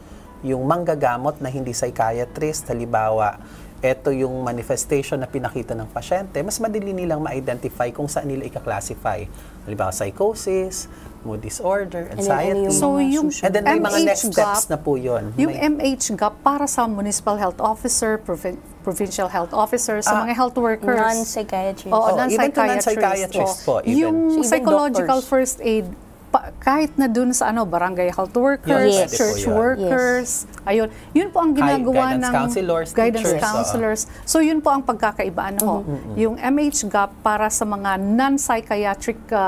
yung 0.41 0.65
manggagamot 0.65 1.37
na 1.37 1.47
hindi 1.47 1.69
psychiatrist, 1.69 2.65
halimbawa, 2.65 3.37
ito 3.77 4.09
yung 4.09 4.41
manifestation 4.41 5.17
na 5.17 5.25
pinakita 5.25 5.73
ng 5.73 5.85
pasyente, 5.87 6.41
mas 6.41 6.57
madali 6.57 6.93
nilang 6.93 7.21
ma-identify 7.21 7.89
kung 7.89 8.09
saan 8.09 8.25
nila 8.25 8.45
i-classify. 8.45 9.21
Halimbawa, 9.63 9.91
psychosis, 9.91 10.87
mood 11.21 11.37
disorder, 11.39 12.09
And 12.09 12.17
then, 12.17 12.25
ano 12.25 12.33
anxiety. 12.33 12.61
yung 12.63 12.73
So, 12.73 12.85
mga 12.91 13.13
yung? 13.13 13.27
And 13.39 13.51
then 13.51 13.63
may 13.63 13.77
mga 13.79 13.99
next 14.03 14.25
MHGAP, 14.25 14.33
steps 14.33 14.63
na 14.67 14.75
po 14.75 14.97
yun. 14.97 15.23
Yung 15.35 15.53
May- 15.53 15.93
MHGAP 15.93 16.33
para 16.41 16.65
sa 16.65 16.87
municipal 16.87 17.37
health 17.37 17.61
officer, 17.61 18.17
provin- 18.17 18.57
provincial 18.81 19.27
health 19.27 19.53
officer, 19.53 20.01
sa 20.01 20.17
Ah, 20.17 20.25
mga 20.25 20.33
health 20.33 20.57
workers. 20.57 20.97
Non-psychiatrist. 20.97 21.87
Oo, 21.87 22.01
Oh, 22.01 22.17
even 22.25 22.49
to 22.49 22.57
non-psychiatrist. 22.57 22.89
non-psychiatrist 22.89 23.57
po, 23.61 23.81
even. 23.81 23.93
Yung 23.95 24.17
So, 24.27 24.33
even 24.35 24.49
psychological 24.49 25.21
doctors. 25.21 25.29
first 25.29 25.57
aid, 25.61 25.85
pa- 26.31 26.55
kahit 26.57 26.95
na 26.95 27.05
dun 27.05 27.29
sa 27.29 27.51
ano, 27.51 27.61
barangay 27.63 28.09
health 28.09 28.33
workers, 28.33 28.87
Yes. 28.89 29.11
church 29.11 29.43
yun. 29.43 29.53
workers, 29.53 30.29
ayun, 30.63 30.87
yun 31.11 31.27
po 31.27 31.43
ang 31.43 31.51
ginagawa 31.51 31.93
guidance 32.09 32.23
ng 32.23 32.33
counselors, 32.33 32.89
guidance 32.91 33.27
teachers, 33.27 33.43
counselors. 33.43 34.01
So 34.23 34.39
yun 34.39 34.57
po 34.57 34.71
ang 34.71 34.81
pagkakaibaan 34.81 35.59
ho. 35.59 35.83
Yung 36.15 36.39
MHGAP 36.39 37.11
para 37.19 37.51
sa 37.51 37.63
mga 37.63 37.99
non-psychiatric 37.99 39.19
uh, 39.29 39.41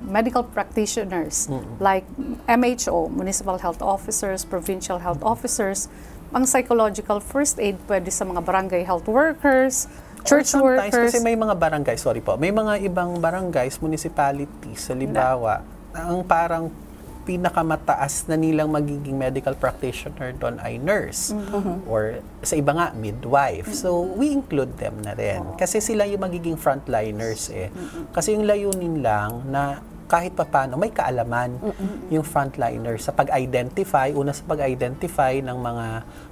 medical 0.00 0.46
practitioners 0.46 1.50
like 1.78 2.06
MHO, 2.46 3.10
municipal 3.10 3.58
health 3.58 3.82
officers, 3.82 4.42
provincial 4.42 4.98
health 4.98 5.20
officers, 5.20 5.90
ang 6.28 6.44
psychological 6.44 7.18
first 7.18 7.58
aid 7.58 7.74
pwede 7.84 8.08
sa 8.08 8.22
mga 8.22 8.40
barangay 8.40 8.84
health 8.84 9.04
workers, 9.06 9.88
Or 10.20 10.36
church 10.36 10.50
sometimes, 10.50 10.92
workers. 10.92 11.10
kasi 11.10 11.18
may 11.18 11.34
mga 11.34 11.54
barangay, 11.54 11.96
sorry 11.96 12.20
po, 12.20 12.36
may 12.36 12.50
mga 12.50 12.84
ibang 12.84 13.16
barangays, 13.16 13.78
municipalities, 13.78 14.84
halimbawa, 14.86 15.62
ang 15.94 16.24
parang 16.24 16.68
pinakamataas 17.28 18.24
na 18.24 18.40
nilang 18.40 18.72
magiging 18.72 19.12
medical 19.12 19.52
practitioner 19.52 20.32
doon 20.32 20.56
ay 20.64 20.80
nurse 20.80 21.36
or 21.84 22.24
sa 22.40 22.56
iba 22.56 22.72
nga 22.72 22.96
midwife. 22.96 23.68
So 23.76 24.00
we 24.00 24.32
include 24.32 24.80
them 24.80 25.04
na 25.04 25.12
rin 25.12 25.44
kasi 25.60 25.84
sila 25.84 26.08
yung 26.08 26.24
magiging 26.24 26.56
frontliners 26.56 27.52
eh. 27.52 27.68
Kasi 28.16 28.32
yung 28.32 28.48
layunin 28.48 29.04
lang 29.04 29.44
na 29.52 29.84
kahit 30.08 30.32
papano 30.32 30.80
may 30.80 30.88
kaalaman 30.88 31.60
yung 32.08 32.24
frontliner 32.24 32.96
sa 32.96 33.12
pag-identify, 33.12 34.08
una 34.16 34.32
sa 34.32 34.40
pag-identify 34.48 35.44
ng 35.44 35.58
mga 35.60 35.86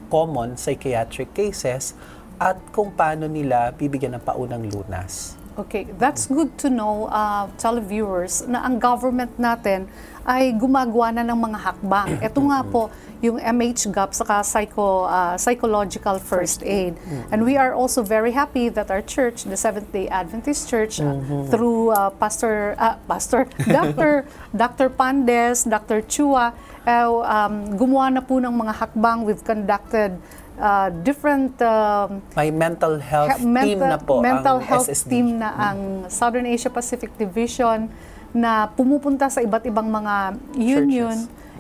common 0.08 0.56
psychiatric 0.56 1.36
cases 1.36 1.92
at 2.40 2.56
kung 2.72 2.96
paano 2.96 3.28
nila 3.28 3.68
bibigyan 3.76 4.16
ng 4.16 4.24
paunang 4.24 4.64
lunas. 4.64 5.36
Okay, 5.56 5.88
that's 5.96 6.28
good 6.28 6.52
to 6.60 6.68
know, 6.68 7.08
uh, 7.08 7.48
televiewers, 7.56 8.44
na 8.44 8.60
ang 8.60 8.76
government 8.76 9.32
natin 9.40 9.88
ay 10.28 10.52
gumagawa 10.52 11.08
na 11.16 11.24
ng 11.24 11.38
mga 11.38 11.58
hakbang. 11.64 12.20
Ito 12.20 12.40
nga 12.44 12.60
po, 12.60 12.92
yung 13.24 13.40
MHGAP 13.40 14.12
saka 14.12 14.44
psycho, 14.44 15.08
uh, 15.08 15.32
psychological 15.40 16.20
first 16.20 16.60
aid. 16.60 17.00
And 17.32 17.48
we 17.48 17.56
are 17.56 17.72
also 17.72 18.04
very 18.04 18.36
happy 18.36 18.68
that 18.68 18.92
our 18.92 19.00
church, 19.00 19.48
the 19.48 19.56
Seventh-day 19.56 20.12
Adventist 20.12 20.68
Church, 20.68 21.00
uh, 21.00 21.16
through 21.48 21.96
uh, 21.96 22.12
Pastor, 22.20 22.76
uh, 22.76 23.00
Pastor, 23.08 23.48
Dr. 23.64 24.28
Dr. 24.52 24.92
Pandes, 24.92 25.64
Dr. 25.64 26.04
Chua, 26.04 26.52
uh, 26.84 27.10
um, 27.24 27.72
gumawa 27.80 28.12
na 28.12 28.20
po 28.20 28.36
ng 28.36 28.52
mga 28.52 28.76
hakbang. 28.76 29.24
We've 29.24 29.40
conducted 29.40 30.20
uh, 30.58 30.88
different 31.04 31.56
um, 31.62 32.20
May 32.36 32.50
mental 32.50 32.98
health 32.98 33.38
He- 33.38 33.46
team 33.46 33.78
na 33.80 33.96
po 34.00 34.20
mental 34.20 34.60
ang 34.60 34.66
health 34.66 34.88
SSD. 34.88 35.08
team 35.08 35.26
na 35.40 35.52
ang 35.54 35.78
Southern 36.08 36.48
Asia 36.48 36.72
Pacific 36.72 37.12
Division 37.16 37.88
na 38.36 38.68
pumupunta 38.68 39.32
sa 39.32 39.40
iba't 39.40 39.64
ibang 39.64 39.88
mga 39.88 40.36
union 40.60 41.16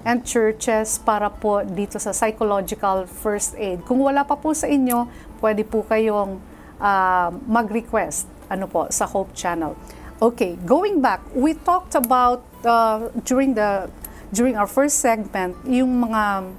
and 0.06 0.22
churches 0.22 1.00
para 1.02 1.32
po 1.32 1.64
dito 1.66 1.98
sa 1.98 2.12
psychological 2.14 3.08
first 3.08 3.58
aid. 3.58 3.82
Kung 3.88 3.98
wala 4.04 4.22
pa 4.22 4.38
po 4.38 4.54
sa 4.54 4.70
inyo, 4.70 5.08
pwede 5.42 5.66
po 5.66 5.82
kayong 5.82 6.38
ah, 6.78 7.32
mag-request 7.48 8.28
ano 8.46 8.70
po 8.70 8.86
sa 8.92 9.08
Hope 9.10 9.34
Channel. 9.34 9.74
Okay, 10.16 10.56
going 10.64 11.02
back, 11.02 11.20
we 11.36 11.52
talked 11.52 11.92
about 11.92 12.46
uh, 12.64 13.10
during 13.26 13.52
the 13.52 13.90
during 14.32 14.56
our 14.56 14.68
first 14.68 15.02
segment 15.02 15.52
yung 15.68 15.92
mga 16.00 16.54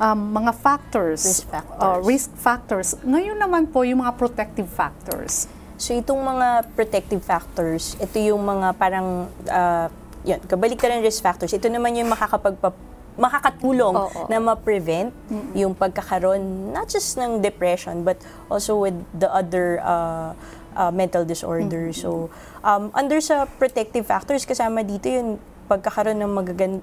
um, 0.00 0.18
mga 0.34 0.52
factors, 0.54 1.22
Risk 1.22 1.46
factors. 1.50 1.82
uh, 1.82 1.98
risk 2.02 2.28
factors. 2.34 2.88
Ngayon 3.02 3.36
naman 3.38 3.62
po 3.70 3.82
yung 3.86 4.02
mga 4.02 4.14
protective 4.18 4.70
factors. 4.70 5.46
So 5.76 5.92
itong 5.92 6.22
mga 6.22 6.70
protective 6.72 7.22
factors, 7.22 7.98
ito 7.98 8.16
yung 8.18 8.42
mga 8.46 8.78
parang, 8.78 9.26
uh, 9.50 9.86
yun, 10.22 10.40
kabalik 10.46 10.78
ka 10.78 10.88
ng 10.88 11.02
risk 11.02 11.20
factors. 11.20 11.50
Ito 11.52 11.66
naman 11.68 11.94
yung 11.98 12.08
makakapagpa 12.08 12.72
makakatulong 13.14 13.94
Oo. 13.94 14.26
na 14.26 14.42
ma-prevent 14.42 15.14
yung 15.54 15.70
pagkakaroon 15.70 16.74
not 16.74 16.90
just 16.90 17.14
ng 17.14 17.38
depression 17.38 18.02
but 18.02 18.18
also 18.50 18.74
with 18.82 18.96
the 19.14 19.30
other 19.30 19.78
uh, 19.86 20.34
uh, 20.74 20.90
mental 20.90 21.22
disorders. 21.22 22.02
So 22.02 22.26
um, 22.66 22.90
under 22.90 23.22
sa 23.22 23.46
protective 23.46 24.02
factors 24.02 24.42
kasama 24.42 24.82
dito 24.82 25.06
yun 25.06 25.38
pagkakaroon 25.64 26.20
ng 26.20 26.32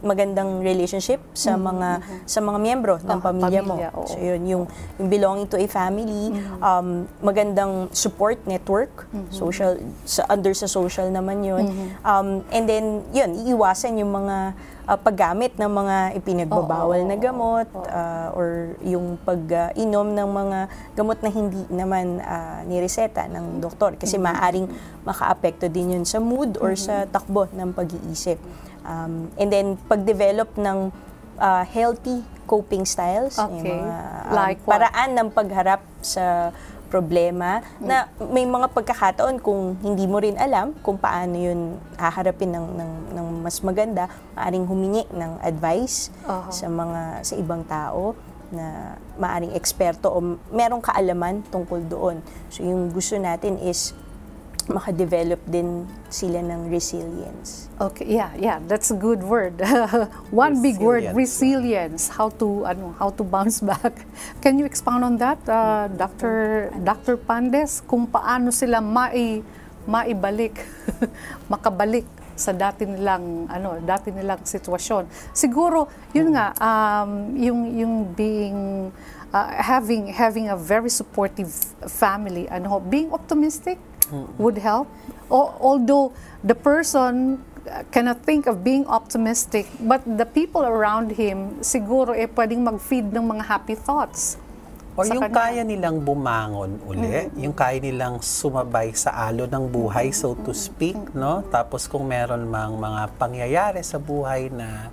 magandang 0.02 0.60
relationship 0.60 1.22
sa 1.32 1.54
mga 1.54 2.02
sa 2.26 2.40
mga 2.42 2.58
miyembro 2.58 2.98
ng 2.98 3.10
Ah, 3.14 3.24
pamilya, 3.24 3.62
pamilya, 3.62 3.90
mo. 3.94 4.02
oo. 4.02 4.10
So 4.10 4.18
yun 4.18 4.42
yung, 4.44 4.64
yung 4.98 5.10
belonging 5.10 5.48
to 5.48 5.58
a 5.58 5.68
family, 5.68 6.34
um, 6.60 7.06
magandang 7.22 7.88
support 7.94 8.42
network, 8.44 9.06
social 9.30 9.78
sa 10.04 10.26
under 10.28 10.52
sa 10.52 10.66
social 10.66 11.08
naman 11.08 11.46
yun. 11.46 11.70
Um, 12.02 12.42
and 12.50 12.66
then 12.66 12.86
yun, 13.12 13.38
iiwasan 13.38 14.02
yung 14.02 14.10
mga 14.10 14.58
uh, 14.88 14.98
paggamit 14.98 15.56
ng 15.56 15.70
mga 15.70 15.96
ipinagbabawal 16.18 17.00
Oo, 17.00 17.08
na 17.08 17.16
gamot 17.16 17.68
oo. 17.72 17.86
uh, 17.86 18.30
or 18.34 18.76
yung 18.82 19.16
pag-inom 19.22 20.12
ng 20.12 20.30
mga 20.30 20.60
gamot 20.94 21.18
na 21.22 21.30
hindi 21.30 21.62
naman 21.70 22.20
uh, 22.20 22.66
nireseta 22.66 23.30
ng 23.30 23.62
doktor 23.62 23.96
kasi 23.96 24.18
maaring 24.18 24.66
makaapekto 25.02 25.70
din 25.70 25.98
yun 25.98 26.06
sa 26.06 26.18
mood 26.18 26.58
or 26.58 26.74
sa 26.74 27.06
takbo 27.06 27.46
ng 27.52 27.72
pag-iisip. 27.72 28.38
Um, 28.82 29.30
and 29.38 29.50
then 29.50 29.78
pag-develop 29.86 30.58
ng 30.58 30.90
uh, 31.38 31.64
healthy 31.66 32.26
coping 32.46 32.84
styles, 32.84 33.38
yung 33.38 33.62
Okay. 33.64 33.78
mga 33.80 33.98
um, 34.28 34.34
Like 34.36 34.60
what? 34.66 34.72
paraan 34.78 35.10
ng 35.16 35.28
pagharap 35.32 35.82
sa 36.02 36.50
problema 36.92 37.64
na 37.80 38.12
may 38.20 38.44
mga 38.44 38.68
pagkakataon 38.76 39.40
kung 39.40 39.80
hindi 39.80 40.04
mo 40.04 40.20
rin 40.20 40.36
alam 40.36 40.76
kung 40.84 41.00
paano 41.00 41.40
yun 41.40 41.80
haharapin 41.96 42.52
ng, 42.52 42.68
ng, 42.76 42.92
ng 43.16 43.28
mas 43.40 43.64
maganda, 43.64 44.12
maaring 44.36 44.68
humingi 44.68 45.08
ng 45.08 45.40
advice 45.40 46.12
Aha. 46.28 46.52
sa 46.52 46.68
mga 46.68 47.02
sa 47.24 47.34
ibang 47.40 47.64
tao. 47.64 48.14
na 48.52 49.00
maaring 49.16 49.56
eksperto 49.56 50.12
o 50.12 50.20
merong 50.52 50.84
kaalaman 50.84 51.40
tungkol 51.48 51.88
doon. 51.88 52.20
So 52.52 52.68
yung 52.68 52.92
gusto 52.92 53.16
natin 53.16 53.56
is 53.64 53.96
makadevelop 54.70 55.42
din 55.50 55.88
sila 56.12 56.44
ng 56.44 56.70
resilience. 56.70 57.72
Okay, 57.82 58.06
yeah, 58.06 58.30
yeah, 58.38 58.58
that's 58.70 58.92
a 58.92 58.98
good 58.98 59.24
word. 59.26 59.58
One 60.30 60.62
big 60.62 60.78
word, 60.78 61.08
resilience. 61.18 62.12
How 62.12 62.30
to 62.38 62.70
ano, 62.70 62.94
how 63.00 63.10
to 63.16 63.24
bounce 63.24 63.64
back. 63.72 64.06
Can 64.44 64.60
you 64.62 64.66
expound 64.66 65.02
on 65.02 65.18
that, 65.18 65.42
uh, 65.50 65.90
Dr. 65.90 66.70
Dr. 66.84 67.18
Pandes, 67.18 67.82
kung 67.86 68.06
paano 68.06 68.54
sila 68.54 68.84
mai 68.84 69.42
maibalik, 69.90 70.62
makabalik 71.52 72.06
sa 72.38 72.54
dati 72.54 72.86
nilang 72.86 73.50
ano, 73.50 73.78
dati 73.82 74.10
nilang 74.14 74.46
sitwasyon. 74.46 75.34
Siguro, 75.34 75.90
yun 76.14 76.34
nga 76.34 76.54
um, 76.58 77.34
yung 77.38 77.62
yung 77.78 77.94
being 78.14 78.90
uh, 79.30 79.50
having 79.62 80.10
having 80.10 80.50
a 80.50 80.58
very 80.58 80.90
supportive 80.90 81.50
family, 81.86 82.50
ano, 82.50 82.82
being 82.82 83.14
optimistic 83.14 83.78
would 84.38 84.60
help. 84.60 84.88
O, 85.32 85.56
although 85.60 86.12
the 86.44 86.56
person 86.56 87.40
cannot 87.92 88.26
think 88.26 88.50
of 88.50 88.64
being 88.66 88.86
optimistic, 88.90 89.70
but 89.80 90.02
the 90.06 90.26
people 90.26 90.66
around 90.66 91.14
him 91.16 91.62
siguro 91.62 92.12
eh 92.12 92.28
pwedeng 92.28 92.66
mag-feed 92.66 93.14
ng 93.14 93.26
mga 93.26 93.44
happy 93.48 93.78
thoughts. 93.78 94.38
Or 95.00 95.08
yung 95.08 95.24
kanya. 95.24 95.36
kaya 95.40 95.62
nilang 95.64 96.04
bumangon 96.04 96.84
uli, 96.84 97.32
yung 97.40 97.56
kaya 97.56 97.80
nilang 97.80 98.20
sumabay 98.20 98.92
sa 98.92 99.16
alo 99.16 99.48
ng 99.48 99.72
buhay, 99.72 100.12
so 100.12 100.36
to 100.36 100.52
speak, 100.52 101.00
no? 101.16 101.48
Tapos 101.48 101.88
kung 101.88 102.12
meron 102.12 102.44
mang 102.44 102.76
mga 102.76 103.16
pangyayari 103.16 103.80
sa 103.88 103.96
buhay 103.96 104.52
na 104.52 104.92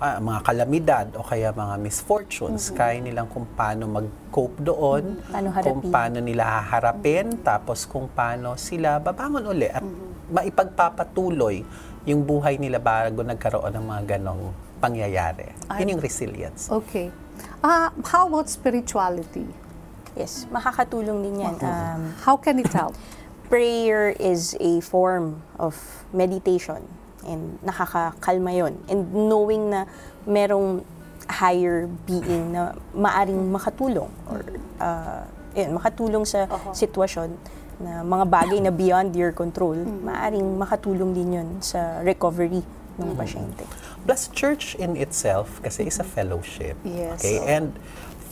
ah, 0.00 0.18
mga 0.18 0.40
kalamidad 0.42 1.06
o 1.14 1.22
kaya 1.22 1.52
mga 1.52 1.76
misfortunes, 1.76 2.72
kaya 2.72 2.98
nilang 2.98 3.28
kung 3.28 3.44
paano 3.52 3.84
mag-cope 3.86 4.58
doon, 4.64 5.20
Paano 5.28 5.48
kung 5.60 5.80
paano 5.92 6.18
nila 6.24 6.48
haharapin, 6.48 7.38
tapos 7.44 7.84
kung 7.84 8.08
paano 8.08 8.56
sila 8.56 8.96
babangon 8.98 9.44
uli 9.44 9.68
at 9.68 9.84
maipagpapatuloy 10.32 11.62
yung 12.08 12.24
buhay 12.24 12.56
nila 12.56 12.80
bago 12.80 13.20
nagkaroon 13.20 13.76
ng 13.76 13.84
mga 13.84 14.02
ganong 14.16 14.56
pangyayari. 14.80 15.52
Yun 15.76 16.00
yung 16.00 16.02
resilience. 16.02 16.72
Okay. 16.72 17.12
Ah, 17.60 17.92
how 18.08 18.24
about 18.24 18.48
spirituality? 18.48 19.44
Yes, 20.16 20.48
makakatulong 20.48 21.22
din 21.22 21.44
yan. 21.44 21.54
Um, 21.60 22.16
How 22.24 22.34
can 22.40 22.58
it 22.58 22.72
help? 22.72 22.96
prayer 23.50 24.14
is 24.22 24.56
a 24.62 24.80
form 24.80 25.42
of 25.58 26.06
meditation 26.14 26.86
and 27.30 27.62
nakakakalma 27.62 28.50
yon 28.50 28.74
and 28.90 29.06
knowing 29.14 29.70
na 29.70 29.86
merong 30.26 30.82
higher 31.30 31.86
being 32.10 32.50
na 32.50 32.74
maaring 32.90 33.38
makatulong 33.54 34.10
or 34.26 34.42
uh, 34.82 35.22
yun, 35.54 35.78
makatulong 35.78 36.26
sa 36.26 36.50
sitwasyon 36.74 37.34
na 37.80 38.04
mga 38.04 38.24
bagay 38.28 38.58
na 38.60 38.68
beyond 38.68 39.16
your 39.16 39.32
control, 39.32 39.74
maaring 40.04 40.44
makatulong 40.60 41.16
din 41.16 41.40
yun 41.40 41.48
sa 41.64 42.04
recovery 42.04 42.60
ng 43.00 43.16
pasyente. 43.16 43.64
Plus, 44.04 44.28
church 44.36 44.76
in 44.76 45.00
itself 45.00 45.64
kasi 45.64 45.88
is 45.88 45.96
a 45.96 46.04
fellowship. 46.04 46.76
Yes. 46.84 47.24
Okay? 47.24 47.40
And 47.40 47.72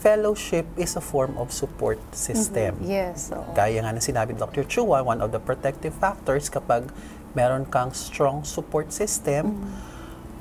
fellowship 0.04 0.68
is 0.76 0.94
a 0.94 1.02
form 1.02 1.34
of 1.40 1.50
support 1.50 1.98
system. 2.14 2.78
yes. 2.84 3.34
oo. 3.34 3.42
Gaya 3.56 3.82
nga 3.82 3.90
ng 3.90 4.04
sinabi 4.04 4.36
ni 4.36 4.38
Dr. 4.38 4.68
Chua, 4.68 5.02
one 5.02 5.18
of 5.24 5.32
the 5.32 5.40
protective 5.42 5.96
factors 5.96 6.46
kapag 6.52 6.86
meron 7.32 7.64
kang 7.68 7.92
strong 7.92 8.44
support 8.44 8.92
system, 8.92 9.58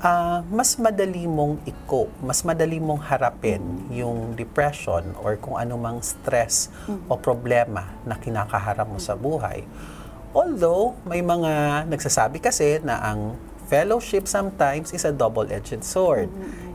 ah, 0.04 0.46
mas 0.48 0.78
madali 0.78 1.26
mong 1.26 1.64
i-cope, 1.66 2.12
mas 2.22 2.46
madali 2.46 2.78
mong 2.78 3.02
harapin 3.08 3.62
yung 3.90 4.38
depression 4.38 5.16
or 5.24 5.36
kung 5.42 5.58
anumang 5.58 6.04
stress 6.06 6.70
o 7.10 7.18
problema 7.18 7.90
na 8.06 8.16
kinakaharap 8.20 8.86
mo 8.86 9.02
sa 9.02 9.18
buhay. 9.18 9.66
Although, 10.38 10.94
may 11.08 11.24
mga 11.26 11.86
nagsasabi 11.90 12.38
kasi 12.38 12.78
na 12.86 13.02
ang 13.02 13.40
fellowship 13.68 14.30
sometimes 14.30 14.94
is 14.94 15.04
a 15.04 15.12
double-edged 15.12 15.84
sword. 15.84 16.30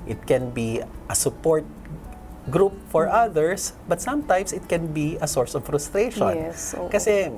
It 0.04 0.26
can 0.26 0.50
be 0.50 0.82
a 1.08 1.14
support 1.14 1.64
group 2.50 2.74
for 2.90 3.06
others, 3.06 3.72
but 3.86 4.02
sometimes 4.02 4.50
it 4.50 4.66
can 4.66 4.90
be 4.90 5.14
a 5.22 5.28
source 5.30 5.54
of 5.54 5.62
frustration. 5.62 6.50
Yes, 6.50 6.74
oo. 6.74 6.90
Kasi, 6.90 7.30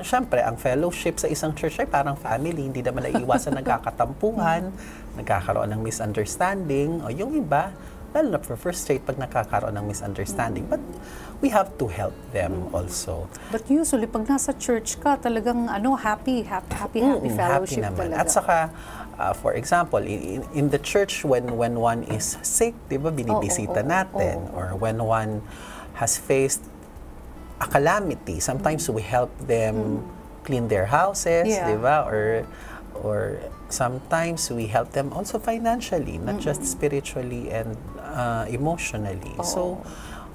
syempre, 0.00 0.40
ang 0.40 0.56
fellowship 0.56 1.20
sa 1.20 1.28
isang 1.28 1.52
church 1.52 1.76
ay 1.76 1.84
parang 1.84 2.16
family, 2.16 2.64
hindi 2.64 2.80
naman 2.80 3.04
naiiwasan 3.04 3.52
nagkakatampuhan, 3.60 4.72
nagkakaroon 5.20 5.68
ng 5.76 5.80
misunderstanding, 5.84 7.04
o 7.04 7.12
yung 7.12 7.36
iba, 7.36 7.68
lalo 8.12 8.36
na 8.36 8.40
frustrate 8.40 9.04
pag 9.04 9.16
nakakaroon 9.16 9.76
ng 9.76 9.84
misunderstanding. 9.88 10.64
But 10.68 10.80
we 11.40 11.48
have 11.48 11.72
to 11.80 11.88
help 11.88 12.12
them 12.32 12.68
also. 12.72 13.28
But 13.50 13.68
usually, 13.68 14.08
pag 14.08 14.28
nasa 14.28 14.52
church 14.56 15.00
ka, 15.00 15.16
talagang 15.16 15.68
ano, 15.68 15.96
happy, 15.96 16.44
happy, 16.44 16.72
happy, 16.72 17.00
happy 17.00 17.28
Mm, 17.28 17.36
fellowship 17.36 17.84
naman. 17.84 18.12
talaga. 18.12 18.20
At 18.20 18.28
saka, 18.28 18.56
uh, 19.16 19.32
for 19.32 19.52
example, 19.56 20.00
in, 20.04 20.44
in 20.52 20.68
the 20.68 20.80
church, 20.80 21.24
when 21.24 21.56
when 21.56 21.80
one 21.80 22.04
is 22.08 22.36
sick, 22.40 22.76
di 22.88 22.96
ba, 22.96 23.08
binibisita 23.08 23.80
oo, 23.80 23.88
natin. 23.92 24.36
oo. 24.48 24.56
Or 24.56 24.66
when 24.76 25.00
one 25.02 25.40
has 25.96 26.16
faced 26.16 26.64
a 27.62 27.66
calamity, 27.70 28.40
sometimes 28.42 28.90
we 28.90 29.02
help 29.02 29.30
them 29.46 30.02
clean 30.42 30.66
their 30.66 30.86
houses. 30.86 31.46
Yeah. 31.46 31.70
di 31.70 31.78
ba? 31.78 32.02
Or, 32.02 32.42
or 32.98 33.38
sometimes 33.70 34.50
we 34.50 34.66
help 34.66 34.90
them 34.92 35.14
also 35.14 35.38
financially, 35.38 36.18
not 36.18 36.42
just 36.42 36.66
spiritually 36.66 37.48
and 37.54 37.78
uh, 38.02 38.44
emotionally. 38.50 39.32
So, 39.46 39.80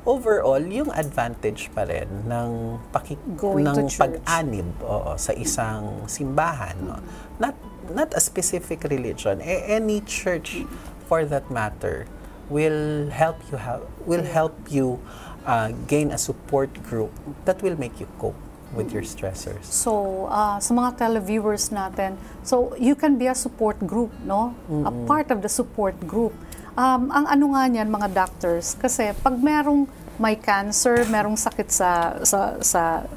overall, 0.08 0.64
yung 0.64 0.90
advantage 0.96 1.68
pa 1.76 1.84
rin 1.84 2.08
ng, 2.32 2.80
paki- 2.96 3.20
Going 3.36 3.68
to 3.68 3.84
ng 3.84 3.90
pag-anib 3.92 4.72
oo, 4.82 5.20
sa 5.20 5.36
isang 5.36 6.08
simbahan. 6.08 6.80
No? 6.80 6.98
Not, 7.38 7.56
not 7.92 8.16
a 8.16 8.22
specific 8.24 8.88
religion. 8.88 9.44
A- 9.44 9.68
any 9.68 10.00
church, 10.08 10.64
for 11.06 11.28
that 11.28 11.52
matter, 11.52 12.08
will 12.48 13.12
help 13.12 13.36
you 13.52 13.60
have, 13.60 13.84
will 14.08 14.24
help 14.24 14.56
you 14.72 15.04
uh, 15.48 15.72
gain 15.88 16.12
a 16.12 16.20
support 16.20 16.70
group 16.84 17.10
that 17.48 17.64
will 17.64 17.80
make 17.80 17.98
you 18.04 18.08
cope 18.20 18.36
with 18.76 18.92
your 18.92 19.02
stressors. 19.08 19.64
So, 19.64 20.28
ah, 20.28 20.60
sa 20.60 20.76
mga 20.76 21.00
televiewers 21.00 21.72
natin, 21.72 22.20
so 22.44 22.76
you 22.76 23.00
can 23.00 23.16
be 23.16 23.32
a 23.32 23.34
support 23.34 23.80
group, 23.80 24.12
no? 24.28 24.52
A 24.84 24.92
part 25.08 25.32
of 25.32 25.40
the 25.40 25.48
support 25.48 25.96
group. 26.04 26.36
Um, 26.76 27.10
ang 27.10 27.26
ano 27.32 27.56
nga 27.56 27.64
niyan, 27.72 27.88
mga 27.88 28.12
doctors, 28.12 28.76
kasi 28.76 29.16
pag 29.24 29.40
merong 29.40 29.88
may 30.20 30.36
cancer, 30.36 31.08
merong 31.08 31.40
sakit 31.40 31.68
sa 31.72 32.20
sa 32.28 32.60
sa 32.60 33.08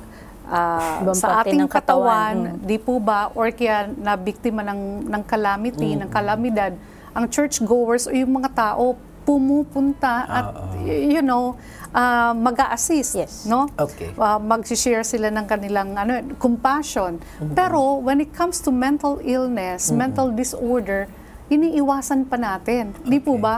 ah, 0.47 1.03
Ibang 1.03 1.19
sa 1.19 1.43
ating 1.43 1.67
ng 1.67 1.69
katawan, 1.69 2.57
katawan, 2.57 2.67
di 2.71 2.79
po 2.79 3.03
ba, 3.03 3.35
or 3.35 3.51
kaya 3.51 3.91
na 3.91 4.15
biktima 4.15 4.63
ng, 4.63 5.11
ng 5.11 5.23
calamity, 5.27 5.99
ng 5.99 6.09
kalamidad, 6.09 6.73
ang 7.11 7.27
churchgoers 7.27 8.07
o 8.07 8.15
yung 8.15 8.39
mga 8.39 8.55
tao 8.55 8.95
pumupunta 9.27 10.27
at, 10.27 10.47
y- 10.83 11.19
you 11.19 11.23
know, 11.23 11.55
ah, 11.93 12.33
mag-a-assist, 12.33 13.13
Yes. 13.15 13.33
no? 13.45 13.67
Okay. 13.75 14.15
uh, 14.15 14.39
mag-share 14.39 15.03
sila 15.03 15.29
ng 15.29 15.45
kanilang 15.45 15.95
ano, 15.95 16.19
compassion. 16.37 17.19
Pero 17.53 17.99
when 17.99 18.19
it 18.19 18.31
comes 18.31 18.59
to 18.59 18.71
mental 18.71 19.19
illness, 19.21 19.91
mental 19.91 20.31
disorder, 20.31 21.11
iniiwasan 21.49 22.25
pa 22.25 22.37
natin. 22.37 22.95
Di 23.03 23.19
po 23.19 23.35
Okay. 23.35 23.43
ba? 23.43 23.57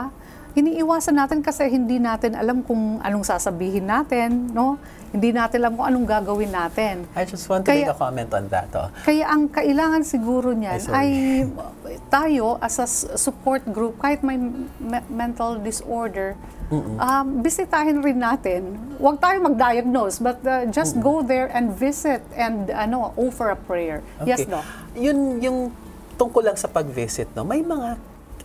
Iniiwasan 0.53 1.17
natin 1.17 1.41
kasi 1.41 1.65
hindi 1.65 1.97
natin 1.97 2.33
alam 2.33 2.61
kung 2.61 3.01
anong 3.01 3.25
sasabihin 3.25 3.89
natin, 3.89 4.53
no? 4.53 4.77
Hindi 5.09 5.33
natin 5.33 5.61
alam 5.61 5.73
kung 5.73 5.85
anong 5.87 6.05
gagawin 6.05 6.49
natin. 6.49 7.09
I 7.13 7.25
just 7.25 7.45
want 7.45 7.65
to 7.65 7.73
Kaya- 7.73 7.85
make 7.85 7.93
a 7.93 7.97
comment 7.97 8.29
on 8.29 8.45
that. 8.49 8.69
Oh. 8.71 8.89
Kaya 9.01 9.25
ang 9.25 9.49
kailangan 9.49 10.01
siguro 10.01 10.53
niyan 10.53 10.77
Ay, 10.89 11.09
ay 11.85 11.97
tayo 12.07 12.61
as 12.61 12.77
a 12.77 12.85
support 13.17 13.65
group, 13.67 13.97
kahit 13.97 14.21
may 14.21 14.37
me- 14.37 15.05
mental 15.09 15.57
disorder, 15.57 16.37
um, 16.71 17.25
bisitahin 17.41 17.99
rin 17.99 18.19
natin. 18.19 18.77
Huwag 19.01 19.19
tayo 19.19 19.41
mag-diagnose, 19.43 20.19
but 20.19 20.39
uh, 20.45 20.63
just 20.71 20.99
go 21.01 21.23
there 21.23 21.51
and 21.51 21.73
visit 21.73 22.23
and 22.37 22.71
ano 22.71 23.11
offer 23.15 23.51
a 23.51 23.59
prayer. 23.59 23.99
Yes, 24.23 24.45
Doc? 24.45 24.63
Yun 24.95 25.41
yung 25.41 25.57
tungkol 26.15 26.45
lang 26.45 26.57
sa 26.57 26.69
pag-visit, 26.69 27.27
no? 27.33 27.43
May 27.43 27.65
mga 27.65 27.97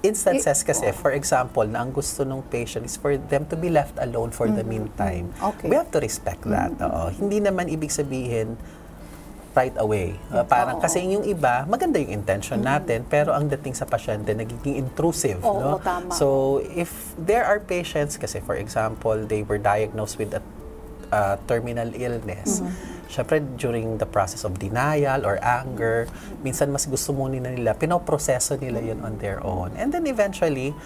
instances 0.03 0.63
kasi, 0.63 0.95
for 0.95 1.11
example, 1.11 1.67
na 1.67 1.83
ang 1.83 1.91
gusto 1.91 2.23
ng 2.23 2.39
patient 2.47 2.87
is 2.87 2.95
for 2.95 3.19
them 3.19 3.43
to 3.51 3.59
be 3.59 3.67
left 3.67 3.99
alone 3.99 4.31
for 4.31 4.47
the 4.47 4.63
meantime. 4.63 5.35
Okay. 5.43 5.67
We 5.67 5.75
have 5.75 5.91
to 5.91 5.99
respect 5.99 6.47
that. 6.47 6.71
oo. 6.79 7.11
Hindi 7.19 7.43
naman 7.43 7.67
ibig 7.67 7.91
sabihin 7.91 8.55
right 9.59 9.75
away. 9.83 10.15
Uh, 10.31 10.47
parang 10.47 10.79
Oo. 10.79 10.85
kasi 10.87 11.03
yung 11.03 11.27
iba, 11.27 11.67
maganda 11.67 11.99
yung 11.99 12.23
intention 12.23 12.63
natin, 12.63 13.03
pero 13.11 13.35
ang 13.35 13.51
dating 13.51 13.75
sa 13.75 13.83
pasyente, 13.83 14.31
nagiging 14.31 14.79
intrusive. 14.79 15.43
Oo, 15.43 15.59
no? 15.59 15.83
tama. 15.83 16.15
So, 16.15 16.63
if 16.71 17.19
there 17.19 17.43
are 17.43 17.59
patients, 17.59 18.15
kasi 18.15 18.39
for 18.39 18.55
example, 18.55 19.19
they 19.27 19.43
were 19.43 19.59
diagnosed 19.59 20.15
with 20.15 20.31
a 20.39 20.43
uh, 21.11 21.35
terminal 21.51 21.91
illness, 21.91 22.63
syempre 23.09 23.41
during 23.57 23.97
the 23.99 24.07
process 24.07 24.45
of 24.45 24.61
denial 24.61 25.25
or 25.27 25.41
anger, 25.43 26.07
minsan 26.45 26.71
mas 26.71 26.87
gusto 26.87 27.11
mo 27.11 27.27
nila 27.27 27.51
nila, 27.51 27.75
pinoproseso 27.75 28.61
nila 28.61 28.79
yun 28.79 29.01
on 29.03 29.19
their 29.19 29.43
own. 29.43 29.75
And 29.75 29.91
then 29.91 30.07
eventually, 30.07 30.77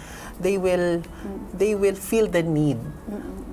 they 0.41 0.57
will 0.57 1.05
they 1.53 1.77
will 1.77 1.99
feel 1.99 2.25
the 2.25 2.41
need 2.41 2.79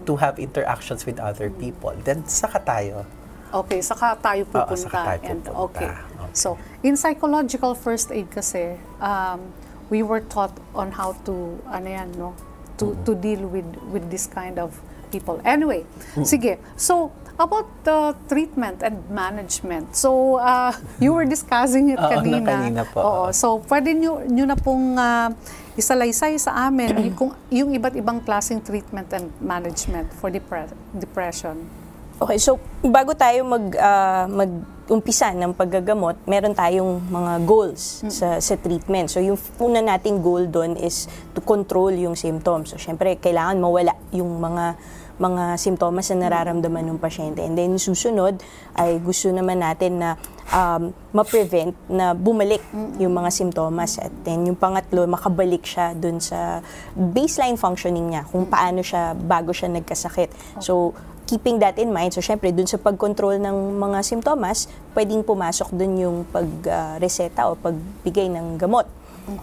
to 0.09 0.17
have 0.17 0.41
interactions 0.41 1.05
with 1.05 1.21
other 1.21 1.53
people. 1.53 1.93
Then 2.07 2.25
saka 2.25 2.63
tayo. 2.65 3.05
Okay, 3.51 3.81
saka 3.81 4.15
tayo 4.17 4.43
Oo, 4.45 4.53
pupunta. 4.53 4.79
saka 4.79 4.99
tayo 5.05 5.21
And, 5.27 5.41
pupunta. 5.43 5.65
okay. 5.67 5.91
Okay. 5.91 6.33
So, 6.33 6.55
in 6.81 6.95
psychological 6.95 7.75
first 7.75 8.11
aid 8.11 8.31
kasi, 8.31 8.79
um, 8.99 9.51
we 9.91 10.03
were 10.03 10.23
taught 10.23 10.55
on 10.71 10.93
how 10.93 11.19
to, 11.27 11.35
ano 11.67 11.89
yan, 11.89 12.09
no? 12.15 12.31
To, 12.79 12.95
to 13.05 13.13
deal 13.13 13.43
with, 13.45 13.67
with 13.91 14.07
this 14.09 14.25
kind 14.25 14.57
of 14.57 14.73
people. 15.11 15.43
Anyway, 15.43 15.83
sige. 16.23 16.57
So, 16.79 17.11
about 17.35 17.67
the 17.83 18.15
treatment 18.27 18.87
and 18.87 19.03
management. 19.11 19.97
So, 19.97 20.37
uh, 20.37 20.71
you 21.03 21.11
were 21.11 21.27
discussing 21.27 21.91
it 21.91 21.99
Oo, 22.01 22.07
na 22.07 22.17
kanina. 22.17 22.47
kanina 22.47 22.83
po. 22.87 22.99
Oo. 23.03 23.25
So, 23.35 23.59
pwede 23.67 23.91
nyo, 23.93 24.23
nyo 24.23 24.45
na 24.47 24.55
pong 24.55 24.95
uh, 24.95 25.35
isalaysay 25.75 26.39
sa 26.39 26.71
amin 26.71 26.95
yung, 26.95 27.17
kung, 27.19 27.33
yung 27.51 27.75
iba't 27.75 27.99
ibang 27.99 28.23
klaseng 28.23 28.63
treatment 28.63 29.11
and 29.11 29.27
management 29.43 30.07
for 30.15 30.31
depre- 30.31 30.71
depression. 30.95 31.67
Okay, 32.21 32.37
so 32.37 32.61
bago 32.85 33.17
tayo 33.17 33.49
mag 33.49 33.73
ah, 33.81 34.29
mag-umpisa 34.29 35.33
ng 35.33 35.57
paggagamot, 35.57 36.21
meron 36.29 36.53
tayong 36.53 37.01
mga 37.09 37.33
goals 37.49 38.05
sa 38.13 38.37
sa 38.37 38.55
treatment. 38.61 39.09
So 39.09 39.25
yung 39.25 39.41
una 39.57 39.81
nating 39.81 40.21
goal 40.21 40.45
doon 40.45 40.77
is 40.77 41.09
to 41.33 41.41
control 41.41 41.89
yung 41.89 42.13
symptoms. 42.13 42.71
So 42.71 42.77
syempre 42.77 43.17
kailangan 43.17 43.57
mawala 43.57 43.97
yung 44.13 44.37
mga 44.37 44.77
mga 45.21 45.61
simptomas 45.61 46.13
na 46.13 46.29
nararamdaman 46.29 46.93
ng 46.93 47.01
pasyente. 47.01 47.41
And 47.41 47.57
then 47.57 47.81
susunod 47.81 48.41
ay 48.77 49.01
gusto 49.01 49.33
naman 49.33 49.65
natin 49.65 50.01
na 50.01 50.21
um, 50.49 50.97
ma-prevent 51.13 51.77
na 51.89 52.17
bumalik 52.17 52.65
yung 53.01 53.13
mga 53.17 53.29
simptomas. 53.29 54.01
At 54.01 54.13
then 54.25 54.49
yung 54.49 54.57
pangatlo, 54.57 55.05
makabalik 55.05 55.65
siya 55.65 55.93
dun 55.93 56.25
sa 56.25 56.65
baseline 56.97 57.61
functioning 57.61 58.13
niya, 58.13 58.25
kung 58.33 58.49
paano 58.49 58.81
siya 58.81 59.13
bago 59.13 59.53
siya 59.53 59.69
nagkasakit. 59.69 60.33
So 60.65 60.97
keeping 61.31 61.63
that 61.63 61.79
in 61.79 61.95
mind, 61.95 62.11
so 62.11 62.19
syempre 62.19 62.51
dun 62.51 62.67
sa 62.67 62.75
pag-control 62.75 63.39
ng 63.39 63.79
mga 63.79 64.03
simptomas, 64.03 64.67
pwedeng 64.99 65.23
pumasok 65.23 65.71
dun 65.71 65.95
yung 65.95 66.17
pag-reseta 66.27 67.47
o 67.47 67.55
pagbigay 67.55 68.27
ng 68.27 68.59
gamot. 68.59 68.91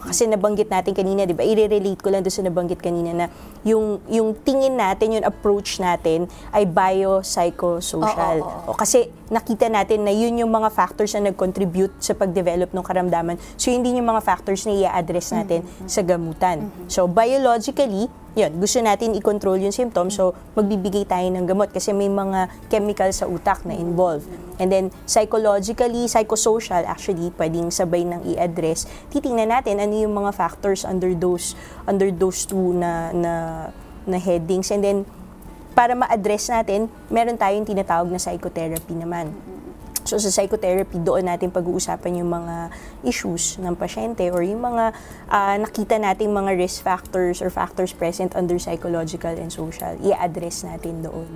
Kasi 0.03 0.27
nabanggit 0.27 0.67
natin 0.67 0.91
kanina, 0.91 1.23
di 1.23 1.31
ba? 1.31 1.47
I-relate 1.47 2.01
ko 2.03 2.11
lang 2.11 2.19
doon 2.19 2.35
sa 2.35 2.43
nabanggit 2.43 2.83
kanina 2.83 3.15
na 3.15 3.25
yung, 3.63 4.03
yung 4.11 4.35
tingin 4.35 4.75
natin, 4.75 5.15
yung 5.15 5.23
approach 5.23 5.79
natin 5.79 6.27
ay 6.51 6.67
biopsychosocial. 6.67 8.43
Oo, 8.43 8.51
oo, 8.51 8.59
oo. 8.67 8.75
O 8.75 8.75
kasi 8.75 9.07
nakita 9.31 9.71
natin 9.71 10.03
na 10.03 10.11
yun 10.11 10.35
yung 10.43 10.51
mga 10.51 10.75
factors 10.75 11.15
na 11.15 11.31
nag-contribute 11.31 11.95
sa 12.03 12.11
pag-develop 12.19 12.75
ng 12.75 12.83
karamdaman. 12.83 13.39
So 13.55 13.71
hindi 13.71 13.95
yung 13.95 14.11
mga 14.11 14.27
factors 14.27 14.67
na 14.67 14.75
i-address 14.75 15.31
natin 15.31 15.63
sa 15.87 16.03
gamutan. 16.03 16.67
So 16.91 17.07
biologically, 17.07 18.11
yun, 18.37 18.53
gusto 18.61 18.77
natin 18.85 19.17
i-control 19.17 19.57
yung 19.57 19.73
symptoms, 19.73 20.13
so 20.13 20.37
magbibigay 20.53 21.09
tayo 21.09 21.25
ng 21.33 21.49
gamot 21.49 21.73
kasi 21.73 21.89
may 21.89 22.05
mga 22.05 22.53
chemical 22.69 23.09
sa 23.09 23.25
utak 23.25 23.65
na 23.65 23.73
involved. 23.73 24.29
And 24.61 24.69
then, 24.69 24.93
psychologically, 25.09 26.05
psychosocial, 26.05 26.85
actually, 26.85 27.33
pwedeng 27.33 27.73
sabay 27.73 28.05
nang 28.05 28.21
i-address. 28.29 28.85
Titingnan 29.09 29.49
natin 29.49 29.81
ano 29.81 29.97
yung 29.97 30.13
mga 30.13 30.37
factors 30.37 30.85
under 30.85 31.17
those, 31.17 31.57
under 31.89 32.13
those 32.13 32.45
two 32.45 32.77
na, 32.77 33.09
na, 33.09 33.33
na 34.05 34.17
headings. 34.21 34.69
And 34.69 34.85
then, 34.85 34.97
para 35.73 35.97
ma-address 35.97 36.53
natin, 36.53 36.93
meron 37.09 37.41
tayong 37.41 37.65
tinatawag 37.65 38.09
na 38.13 38.21
psychotherapy 38.21 38.93
naman. 38.93 39.33
So 40.07 40.15
sa 40.15 40.31
psychotherapy, 40.31 41.03
doon 41.03 41.27
natin 41.27 41.51
pag-uusapan 41.51 42.23
yung 42.23 42.31
mga 42.31 42.71
issues 43.03 43.59
ng 43.59 43.75
pasyente 43.75 44.31
or 44.31 44.39
yung 44.39 44.63
mga 44.63 44.95
ah, 45.27 45.59
nakita 45.59 45.99
nating 45.99 46.31
mga 46.31 46.55
risk 46.55 46.87
factors 46.87 47.43
or 47.43 47.51
factors 47.51 47.91
present 47.91 48.31
under 48.39 48.55
psychological 48.55 49.35
and 49.35 49.51
social, 49.51 49.99
i-address 49.99 50.63
natin 50.63 51.03
doon. 51.03 51.27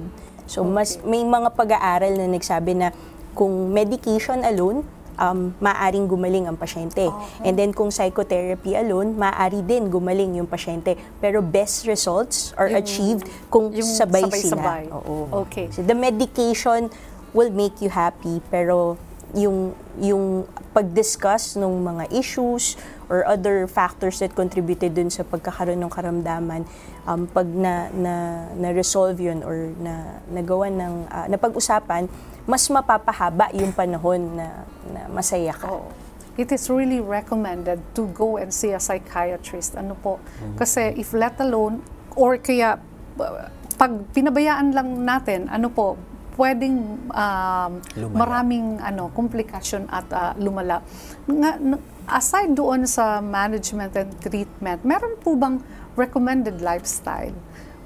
So 0.47 0.63
mas 0.63 1.03
may 1.03 1.28
mga 1.28 1.51
pag-aaral 1.51 2.15
na 2.15 2.32
nagsabi 2.32 2.80
na 2.80 2.95
kung 3.36 3.76
medication 3.76 4.39
alone, 4.47 4.88
um, 5.22 5.53
maaring 5.61 6.09
gumaling 6.09 6.47
ang 6.47 6.57
pasyente. 6.57 7.07
And 7.45 7.53
then 7.55 7.72
kung 7.72 7.93
psychotherapy 7.93 8.74
alone, 8.74 9.15
maaari 9.15 9.61
din 9.61 9.88
gumaling 9.88 10.41
yung 10.41 10.49
pasyente. 10.49 10.97
Pero 11.22 11.39
best 11.43 11.86
results 11.86 12.51
are 12.57 12.72
achieved 12.74 13.30
kung 13.53 13.69
yung 13.72 13.88
sabay, 13.88 14.26
sabay-sabay. 14.26 14.89
sila. 14.89 14.97
Oo. 14.97 15.45
Okay. 15.47 15.69
So 15.69 15.86
the 15.86 15.95
medication 15.95 16.89
will 17.32 17.51
make 17.51 17.79
you 17.79 17.89
happy 17.91 18.39
pero 18.51 18.99
yung 19.32 19.71
yung 19.99 20.43
pag-discuss 20.75 21.55
ng 21.55 21.84
mga 21.84 22.03
issues 22.11 22.75
or 23.07 23.23
other 23.27 23.67
factors 23.67 24.19
that 24.19 24.32
contributed 24.36 24.95
dun 24.95 25.11
sa 25.11 25.23
pagkakaroon 25.23 25.79
ng 25.79 25.91
karamdaman 25.91 26.63
um, 27.07 27.27
pag 27.27 27.47
na, 27.47 27.91
na, 27.91 28.13
na-resolve 28.55 29.19
yun 29.19 29.43
or 29.43 29.71
na 29.79 30.19
nagawa 30.32 30.67
ng 30.67 30.93
ah, 31.11 31.27
napag-usapan 31.32 32.07
mas 32.49 32.67
mapapahaba 32.67 33.53
yung 33.53 33.71
panahon 33.71 34.36
na, 34.36 34.65
na 34.89 35.01
masaya 35.11 35.53
ka. 35.53 35.69
Oo. 35.69 35.91
It 36.39 36.49
is 36.49 36.71
really 36.71 37.03
recommended 37.03 37.84
to 37.93 38.07
go 38.15 38.39
and 38.39 38.49
see 38.49 38.71
a 38.71 38.82
psychiatrist. 38.82 39.77
Ano 39.77 39.93
po? 39.99 40.17
Kasi 40.57 40.95
if 40.97 41.13
let 41.13 41.38
alone, 41.38 41.84
or 42.15 42.39
kaya 42.39 42.79
uh, 43.19 43.45
pag 43.77 43.91
pinabayaan 44.15 44.73
lang 44.73 45.05
natin, 45.05 45.51
ano 45.51 45.69
po, 45.69 45.99
pwedeng 46.41 46.97
um, 47.13 47.71
Lumala. 47.93 48.17
maraming 48.17 48.81
ano 48.81 49.13
komplikasyon 49.13 49.85
at 49.93 50.09
uh, 50.09 50.33
lumala. 50.41 50.81
Nga, 51.29 51.77
aside 52.09 52.57
doon 52.57 52.89
sa 52.89 53.21
management 53.21 53.93
and 53.93 54.09
treatment, 54.17 54.81
meron 54.81 55.21
po 55.21 55.37
bang 55.37 55.61
recommended 55.93 56.57
lifestyle 56.65 57.37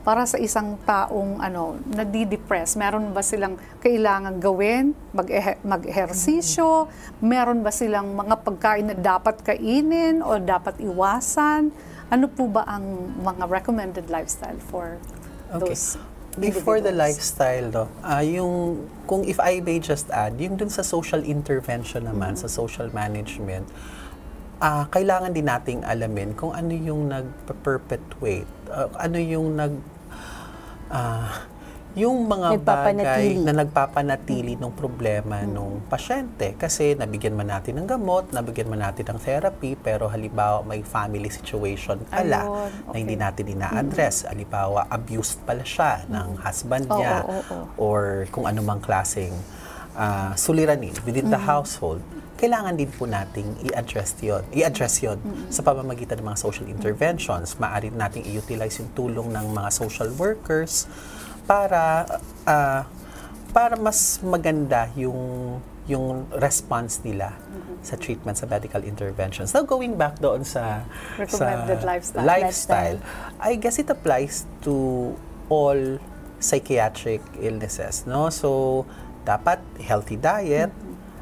para 0.05 0.21
sa 0.29 0.37
isang 0.37 0.77
taong 0.85 1.41
ano 1.41 1.81
nadidepress 1.89 2.77
meron 2.77 3.09
ba 3.09 3.25
silang 3.25 3.57
kailangan 3.81 4.37
gawin 4.37 4.93
mag 5.09 5.25
mag-ehersisyo 5.65 6.85
meron 7.25 7.65
ba 7.65 7.73
silang 7.73 8.13
mga 8.13 8.45
pagkain 8.45 8.85
na 8.85 8.93
dapat 8.93 9.41
kainin 9.41 10.21
o 10.21 10.37
dapat 10.37 10.77
iwasan 10.77 11.73
ano 12.13 12.25
po 12.29 12.45
ba 12.45 12.69
ang 12.69 12.85
mga 13.17 13.49
recommended 13.49 14.05
lifestyle 14.13 14.61
for 14.69 15.01
Okay. 15.45 15.71
those 15.73 15.97
Before 16.35 16.83
the 16.83 16.91
lifestyle, 16.91 17.71
no, 17.71 17.83
ah, 18.03 18.19
yung, 18.19 18.83
kung 19.07 19.23
if 19.23 19.39
I 19.39 19.63
may 19.63 19.79
just 19.79 20.11
add, 20.11 20.35
yung 20.35 20.59
dun 20.59 20.67
sa 20.67 20.83
social 20.83 21.23
intervention 21.23 22.03
naman, 22.03 22.35
sa 22.35 22.51
social 22.51 22.91
management, 22.91 23.71
ah, 24.59 24.83
kailangan 24.91 25.31
din 25.31 25.47
nating 25.47 25.87
alamin 25.87 26.35
kung 26.35 26.51
ano 26.51 26.75
yung 26.75 27.07
nag-perpetuate, 27.07 28.51
ah, 28.67 28.91
ano 28.99 29.15
yung 29.15 29.55
nag, 29.55 29.73
ah, 30.91 31.47
yung 31.95 32.27
mga 32.27 32.59
bagay 32.59 33.39
na 33.39 33.55
nagpapanatili 33.55 34.59
ng 34.59 34.71
problema 34.75 35.39
nung 35.47 35.79
pasyente. 35.87 36.51
Kasi 36.59 36.91
nabigyan 36.91 37.39
man 37.39 37.47
natin 37.47 37.79
ng 37.79 37.87
gamot, 37.87 38.35
nabigyan 38.35 38.67
man 38.67 38.83
natin 38.83 39.15
ng 39.15 39.19
therapy, 39.23 39.79
pero 39.79 40.11
halimbawa 40.11 40.59
may 40.67 40.83
family 40.83 41.31
situation 41.31 42.03
pala 42.11 42.43
Ayun, 42.43 42.71
na 42.91 42.97
hindi 42.99 43.15
okay. 43.15 43.23
natin 43.23 43.43
ina-address. 43.47 44.27
Halimbawa, 44.27 44.91
abused 44.91 45.39
pala 45.47 45.63
siya 45.63 46.03
ng 46.11 46.35
husband 46.43 46.83
Oo, 46.91 46.99
niya 46.99 47.15
oo, 47.23 47.39
oo. 47.39 47.65
or 47.79 48.27
kung 48.27 48.43
anumang 48.43 48.83
klaseng 48.83 49.31
ah, 49.95 50.35
suliranin 50.35 50.91
within 51.07 51.31
the 51.31 51.39
household. 51.39 52.03
Kailangan 52.35 52.75
din 52.75 52.91
po 52.91 53.07
nating 53.07 53.71
i-address 53.71 54.19
yon, 54.19 54.43
i-address 54.51 54.99
yon 54.99 55.15
sa 55.47 55.63
pamamagitan 55.63 56.19
ng 56.19 56.27
mga 56.27 56.39
social 56.43 56.67
interventions. 56.67 57.55
Maaari 57.55 57.95
nating 57.95 58.27
i-utilize 58.27 58.83
yung 58.83 58.91
tulong 58.91 59.31
ng 59.31 59.55
mga 59.55 59.71
social 59.71 60.11
workers 60.19 60.83
para 61.45 62.05
ah, 62.45 62.83
para 63.55 63.79
mas 63.79 64.19
maganda 64.19 64.91
yung 64.99 65.57
yung 65.85 66.25
response 66.41 66.99
nila 67.05 67.37
sa 67.85 67.93
treatment 67.93 68.33
sa 68.33 68.49
medical 68.49 68.81
interventions. 68.81 69.53
Now 69.53 69.61
going 69.61 69.93
back 69.93 70.17
doon 70.17 70.41
sa 70.41 70.81
Recommended 71.21 71.77
sa 71.77 71.85
lifestyle. 71.85 72.25
lifestyle, 72.25 72.97
I 73.37 73.53
guess 73.61 73.77
it 73.77 73.89
applies 73.93 74.49
to 74.65 75.13
all 75.47 76.01
psychiatric 76.41 77.21
illnesses, 77.37 78.09
no? 78.09 78.33
So 78.33 78.83
dapat 79.21 79.61
healthy 79.77 80.17
diet, 80.17 80.73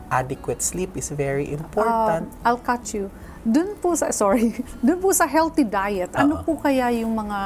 adequate 0.07 0.63
sleep 0.63 0.95
is 0.95 1.11
very 1.11 1.51
important. 1.51 2.32
Um, 2.32 2.45
I'll 2.47 2.63
cut 2.63 2.95
you. 2.95 3.11
Doon 3.43 3.76
po 3.84 3.91
sa, 3.99 4.07
sorry, 4.15 4.55
doon 4.86 5.03
po 5.03 5.11
sa 5.11 5.28
healthy 5.28 5.67
diet, 5.67 6.15
ano 6.15 6.39
Oo. 6.39 6.43
po 6.47 6.51
kaya 6.63 6.88
yung 6.95 7.11
mga 7.11 7.39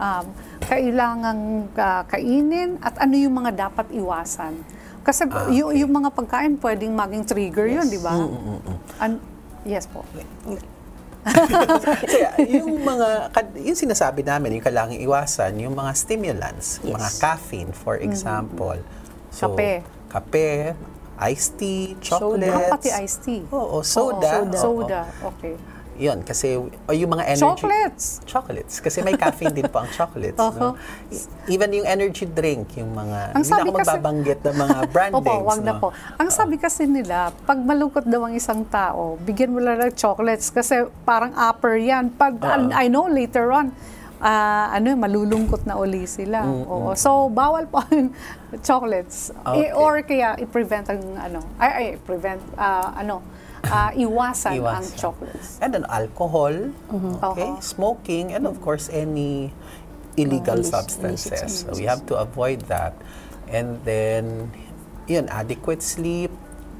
um, 0.00 0.26
kailangang 0.72 1.42
uh, 1.70 2.02
kainin 2.04 2.80
at 2.80 2.96
ano 2.96 3.14
yung 3.14 3.34
mga 3.36 3.68
dapat 3.68 3.92
iwasan? 3.92 4.56
Kasi 5.02 5.26
Ah, 5.28 5.50
yung, 5.50 5.74
yung 5.74 5.92
mga 5.92 6.08
pagkain 6.10 6.56
pwedeng 6.56 6.94
maging 6.94 7.24
trigger 7.26 7.66
yun, 7.68 7.84
di 7.84 7.98
ba? 7.98 8.14
Mm, 8.14 8.30
mm, 8.30 8.60
mm. 8.62 8.76
An- 8.98 9.22
yes 9.64 9.84
po. 9.84 10.00
Kaya 11.22 12.28
yung 12.56 12.82
mga, 12.82 13.08
kad- 13.30 13.54
yung 13.54 13.76
sinasabi 13.76 14.22
namin, 14.22 14.58
yung 14.58 14.64
kailangang 14.64 14.98
iwasan, 14.98 15.54
yung 15.60 15.74
mga 15.74 15.92
stimulants, 15.94 16.80
Yes. 16.80 16.94
mga 16.94 17.08
caffeine, 17.20 17.70
for 17.70 17.94
example. 17.96 18.78
So, 19.28 19.52
Kape. 19.52 19.82
Kape, 20.08 20.74
iced 21.22 21.52
tea, 21.56 21.94
chocolates. 22.00 22.50
Ah, 22.50 22.70
pati 22.70 22.88
iced 22.92 23.20
tea. 23.22 23.42
Oo, 23.48 23.82
soda. 23.82 24.42
Oo. 24.42 24.54
soda. 24.54 25.00
Okay. 25.34 25.54
Yun, 25.94 26.22
kasi 26.22 26.56
o 26.56 26.90
yung 26.90 27.12
mga 27.12 27.24
energy... 27.28 27.44
Chocolates. 27.44 28.04
Chocolates. 28.24 28.74
Kasi 28.78 29.00
may 29.00 29.12
caffeine 29.14 29.52
din 29.52 29.66
po 29.66 29.78
ang 29.78 29.90
chocolates. 29.90 30.36
Oho. 30.36 30.56
no? 30.56 30.68
Even 31.46 31.68
yung 31.70 31.84
energy 31.84 32.24
drink, 32.24 32.76
yung 32.76 32.92
mga... 32.92 33.32
Ang 33.32 33.40
hindi 33.40 33.46
na 33.46 33.52
sabi 33.52 33.68
ako 33.68 33.76
kasi- 33.76 33.88
magbabanggit 33.92 34.40
ng 34.42 34.56
mga 34.58 34.78
brand 34.88 35.12
Opo, 35.18 35.28
names. 35.28 35.46
wag 35.46 35.60
na 35.60 35.72
no? 35.72 35.80
po. 35.80 35.88
Ang 36.16 36.28
sabi 36.28 36.54
kasi 36.56 36.82
nila, 36.84 37.16
pag 37.42 37.56
malungkot 37.56 38.04
daw 38.04 38.24
ang 38.24 38.32
isang 38.32 38.64
tao, 38.64 39.16
bigyan 39.18 39.50
mo 39.50 39.60
lang 39.60 39.78
ng 39.78 39.92
chocolates 39.92 40.48
kasi 40.48 40.74
parang 41.02 41.30
upper 41.32 41.76
yan. 41.76 42.08
Pag, 42.10 42.40
Oo. 42.40 42.72
I 42.72 42.88
know 42.88 43.04
later 43.04 43.52
on, 43.52 43.70
ah, 44.18 44.70
ano, 44.70 44.94
malulungkot 44.94 45.66
na 45.66 45.74
uli 45.74 46.06
sila. 46.06 46.40
Oo. 46.42 46.94
So, 46.94 47.28
bawal 47.28 47.66
po 47.66 47.84
ang 47.84 48.16
chocolates. 48.60 49.28
I- 49.44 49.68
Okay. 49.68 49.68
or 49.72 50.00
kaya 50.00 50.34
i-prevent 50.36 50.88
ang 50.88 51.02
ano, 51.16 51.40
ay, 51.56 51.70
ay 51.70 51.86
prevent, 51.98 52.40
ah, 52.54 52.94
ano, 52.94 53.20
ah, 53.64 53.90
iwasan, 53.94 54.58
ang 54.58 54.82
Iwasan. 54.82 54.96
chocolates. 54.98 55.58
And 55.60 55.70
then 55.72 55.84
alcohol, 55.86 56.54
okay, 57.22 57.50
Oo. 57.52 57.60
smoking, 57.60 58.32
and 58.32 58.46
of 58.46 58.58
course 58.60 58.90
any 58.90 59.52
illegal 60.16 60.60
illicit- 60.60 60.72
substances. 60.90 61.30
illicit 61.30 61.70
So 61.70 61.78
we 61.78 61.86
have 61.86 62.04
to 62.10 62.16
avoid 62.16 62.66
that. 62.66 62.92
And 63.46 63.78
then, 63.84 64.50
yun, 65.06 65.28
adequate 65.28 65.82
sleep, 65.82 66.32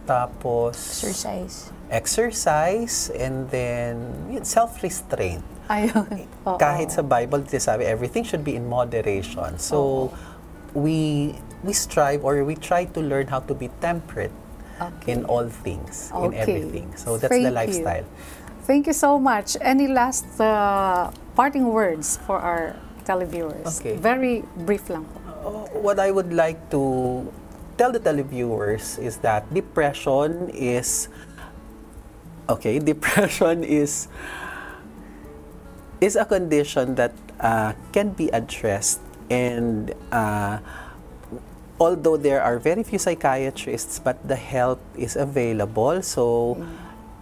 tapos 0.04 0.74
Exercise. 1.04 1.70
exercise, 1.88 3.12
and 3.14 3.46
then 3.50 4.00
yun, 4.32 4.44
self-restraint. 4.44 5.44
Ayun. 5.70 6.26
Kahit 6.62 6.90
sa 6.90 7.02
Bible, 7.02 7.46
sabi 7.46 7.84
everything 7.86 8.24
should 8.24 8.42
be 8.42 8.56
in 8.56 8.66
moderation. 8.66 9.56
So, 9.62 10.10
we 10.74 11.32
we 11.62 11.70
strive 11.72 12.24
or 12.26 12.42
we 12.42 12.58
try 12.58 12.84
to 12.90 13.00
learn 13.00 13.28
how 13.30 13.38
to 13.46 13.54
be 13.54 13.70
temperate 13.78 14.34
Okay. 15.02 15.12
in 15.12 15.24
all 15.24 15.48
things, 15.48 16.10
in 16.14 16.34
everything. 16.34 16.96
So 16.96 17.16
that's 17.18 17.30
Thank 17.30 17.44
the 17.44 17.50
lifestyle. 17.50 18.06
Thank 18.62 18.86
you 18.86 18.92
so 18.92 19.18
much. 19.18 19.56
Any 19.60 19.88
last 19.88 20.26
uh, 20.40 21.10
parting 21.34 21.72
words 21.72 22.18
for 22.26 22.38
our 22.38 22.76
televiewers? 23.04 23.66
Okay. 23.80 23.98
Very 23.98 24.46
brief 24.66 24.88
lang 24.88 25.04
po. 25.04 25.18
Uh, 25.42 25.66
what 25.82 25.98
I 25.98 26.14
would 26.14 26.32
like 26.32 26.70
to 26.70 27.26
tell 27.76 27.90
the 27.90 27.98
televiewers 27.98 28.98
is 29.02 29.18
that 29.26 29.42
depression 29.50 30.48
is 30.54 31.10
okay. 32.48 32.78
Depression 32.92 33.66
is 33.66 34.06
is 35.98 36.14
a 36.14 36.26
condition 36.26 36.94
that 36.94 37.14
uh, 37.42 37.74
can 37.90 38.14
be 38.14 38.30
addressed, 38.30 39.02
and 39.30 39.94
uh, 40.14 40.58
although 41.82 42.14
there 42.14 42.38
are 42.38 42.62
very 42.62 42.86
few 42.86 43.02
psychiatrists, 43.02 43.98
but 43.98 44.14
the 44.22 44.38
help 44.38 44.78
is 44.94 45.18
available. 45.18 45.98
So, 46.06 46.54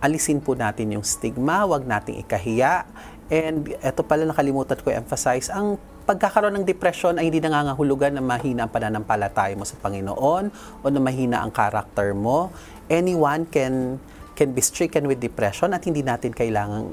alisin 0.05 0.45
po 0.45 0.53
natin 0.53 0.93
yung 0.93 1.01
stigma, 1.01 1.65
wag 1.65 1.89
nating 1.89 2.21
ikahiya. 2.21 2.85
And 3.33 3.73
eto 3.81 4.05
pala 4.05 4.29
nakalimutan 4.29 4.77
ko 4.85 4.93
emphasize, 4.93 5.49
ang 5.49 5.81
pagkakaroon 6.05 6.61
ng 6.61 6.67
depression 6.69 7.17
ay 7.17 7.33
hindi 7.33 7.41
nangangahulugan 7.41 8.13
na 8.13 8.21
mahina 8.21 8.69
ang 8.69 8.73
pananampalataya 8.75 9.57
mo 9.57 9.65
sa 9.65 9.81
Panginoon 9.81 10.45
o 10.53 10.85
na 10.93 11.01
mahina 11.01 11.41
ang 11.41 11.49
karakter 11.49 12.13
mo. 12.13 12.53
Anyone 12.93 13.49
can 13.49 13.97
can 14.37 14.53
be 14.53 14.61
stricken 14.61 15.09
with 15.09 15.25
depression 15.25 15.73
at 15.73 15.89
hindi 15.89 16.05
natin 16.05 16.37
kailangang 16.37 16.93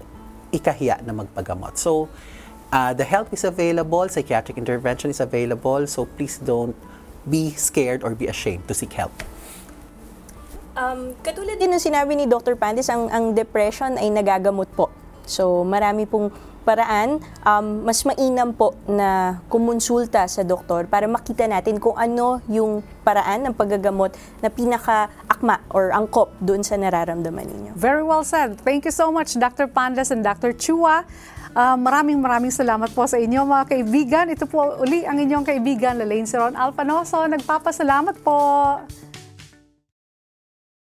ikahiya 0.56 1.04
na 1.04 1.12
magpagamot. 1.12 1.76
So, 1.76 2.08
uh, 2.72 2.96
the 2.96 3.04
help 3.04 3.34
is 3.36 3.44
available, 3.44 4.08
psychiatric 4.08 4.56
intervention 4.56 5.12
is 5.12 5.20
available, 5.20 5.84
so 5.88 6.06
please 6.06 6.40
don't 6.40 6.78
be 7.28 7.52
scared 7.54 8.04
or 8.04 8.16
be 8.16 8.28
ashamed 8.28 8.68
to 8.68 8.74
seek 8.74 8.96
help. 8.96 9.14
Um, 10.78 11.18
katulad 11.26 11.58
din 11.58 11.74
ng 11.74 11.82
sinabi 11.82 12.14
ni 12.14 12.30
Dr. 12.30 12.54
Pandis, 12.54 12.88
ang, 12.94 13.10
ang 13.10 13.34
depression 13.34 13.98
ay 13.98 14.14
nagagamot 14.14 14.70
po. 14.78 14.94
So, 15.26 15.66
marami 15.66 16.06
pong 16.06 16.30
paraan, 16.68 17.24
um, 17.48 17.88
mas 17.88 18.04
mainam 18.04 18.52
po 18.52 18.76
na 18.92 19.40
kumonsulta 19.48 20.28
sa 20.28 20.44
doktor 20.44 20.84
para 20.92 21.08
makita 21.08 21.48
natin 21.48 21.80
kung 21.80 21.96
ano 21.96 22.44
yung 22.52 22.84
paraan 23.08 23.48
ng 23.48 23.54
paggagamot 23.56 24.12
na 24.44 24.52
pinaka-akma 24.52 25.64
or 25.72 25.96
angkop 25.96 26.36
doon 26.44 26.68
sa 26.68 26.76
nararamdaman 26.76 27.48
ninyo. 27.48 27.72
Very 27.72 28.04
well 28.04 28.28
said. 28.28 28.60
Thank 28.60 28.84
you 28.84 28.92
so 28.92 29.16
much, 29.16 29.40
Dr. 29.40 29.72
Pandas 29.72 30.12
and 30.12 30.28
Dr. 30.28 30.52
Chua. 30.52 31.08
Uh, 31.58 31.74
maraming 31.74 32.22
maraming 32.22 32.54
salamat 32.54 32.94
po 32.94 33.10
sa 33.10 33.18
inyo 33.18 33.42
mga 33.42 33.66
kaibigan. 33.66 34.26
Ito 34.30 34.46
po 34.46 34.78
uli 34.78 35.10
ang 35.10 35.18
inyong 35.18 35.42
kaibigan, 35.42 35.98
Lalaine 35.98 36.30
Siron 36.30 36.54
Alpanoso. 36.54 37.26
Nagpapasalamat 37.26 38.22
po. 38.22 38.38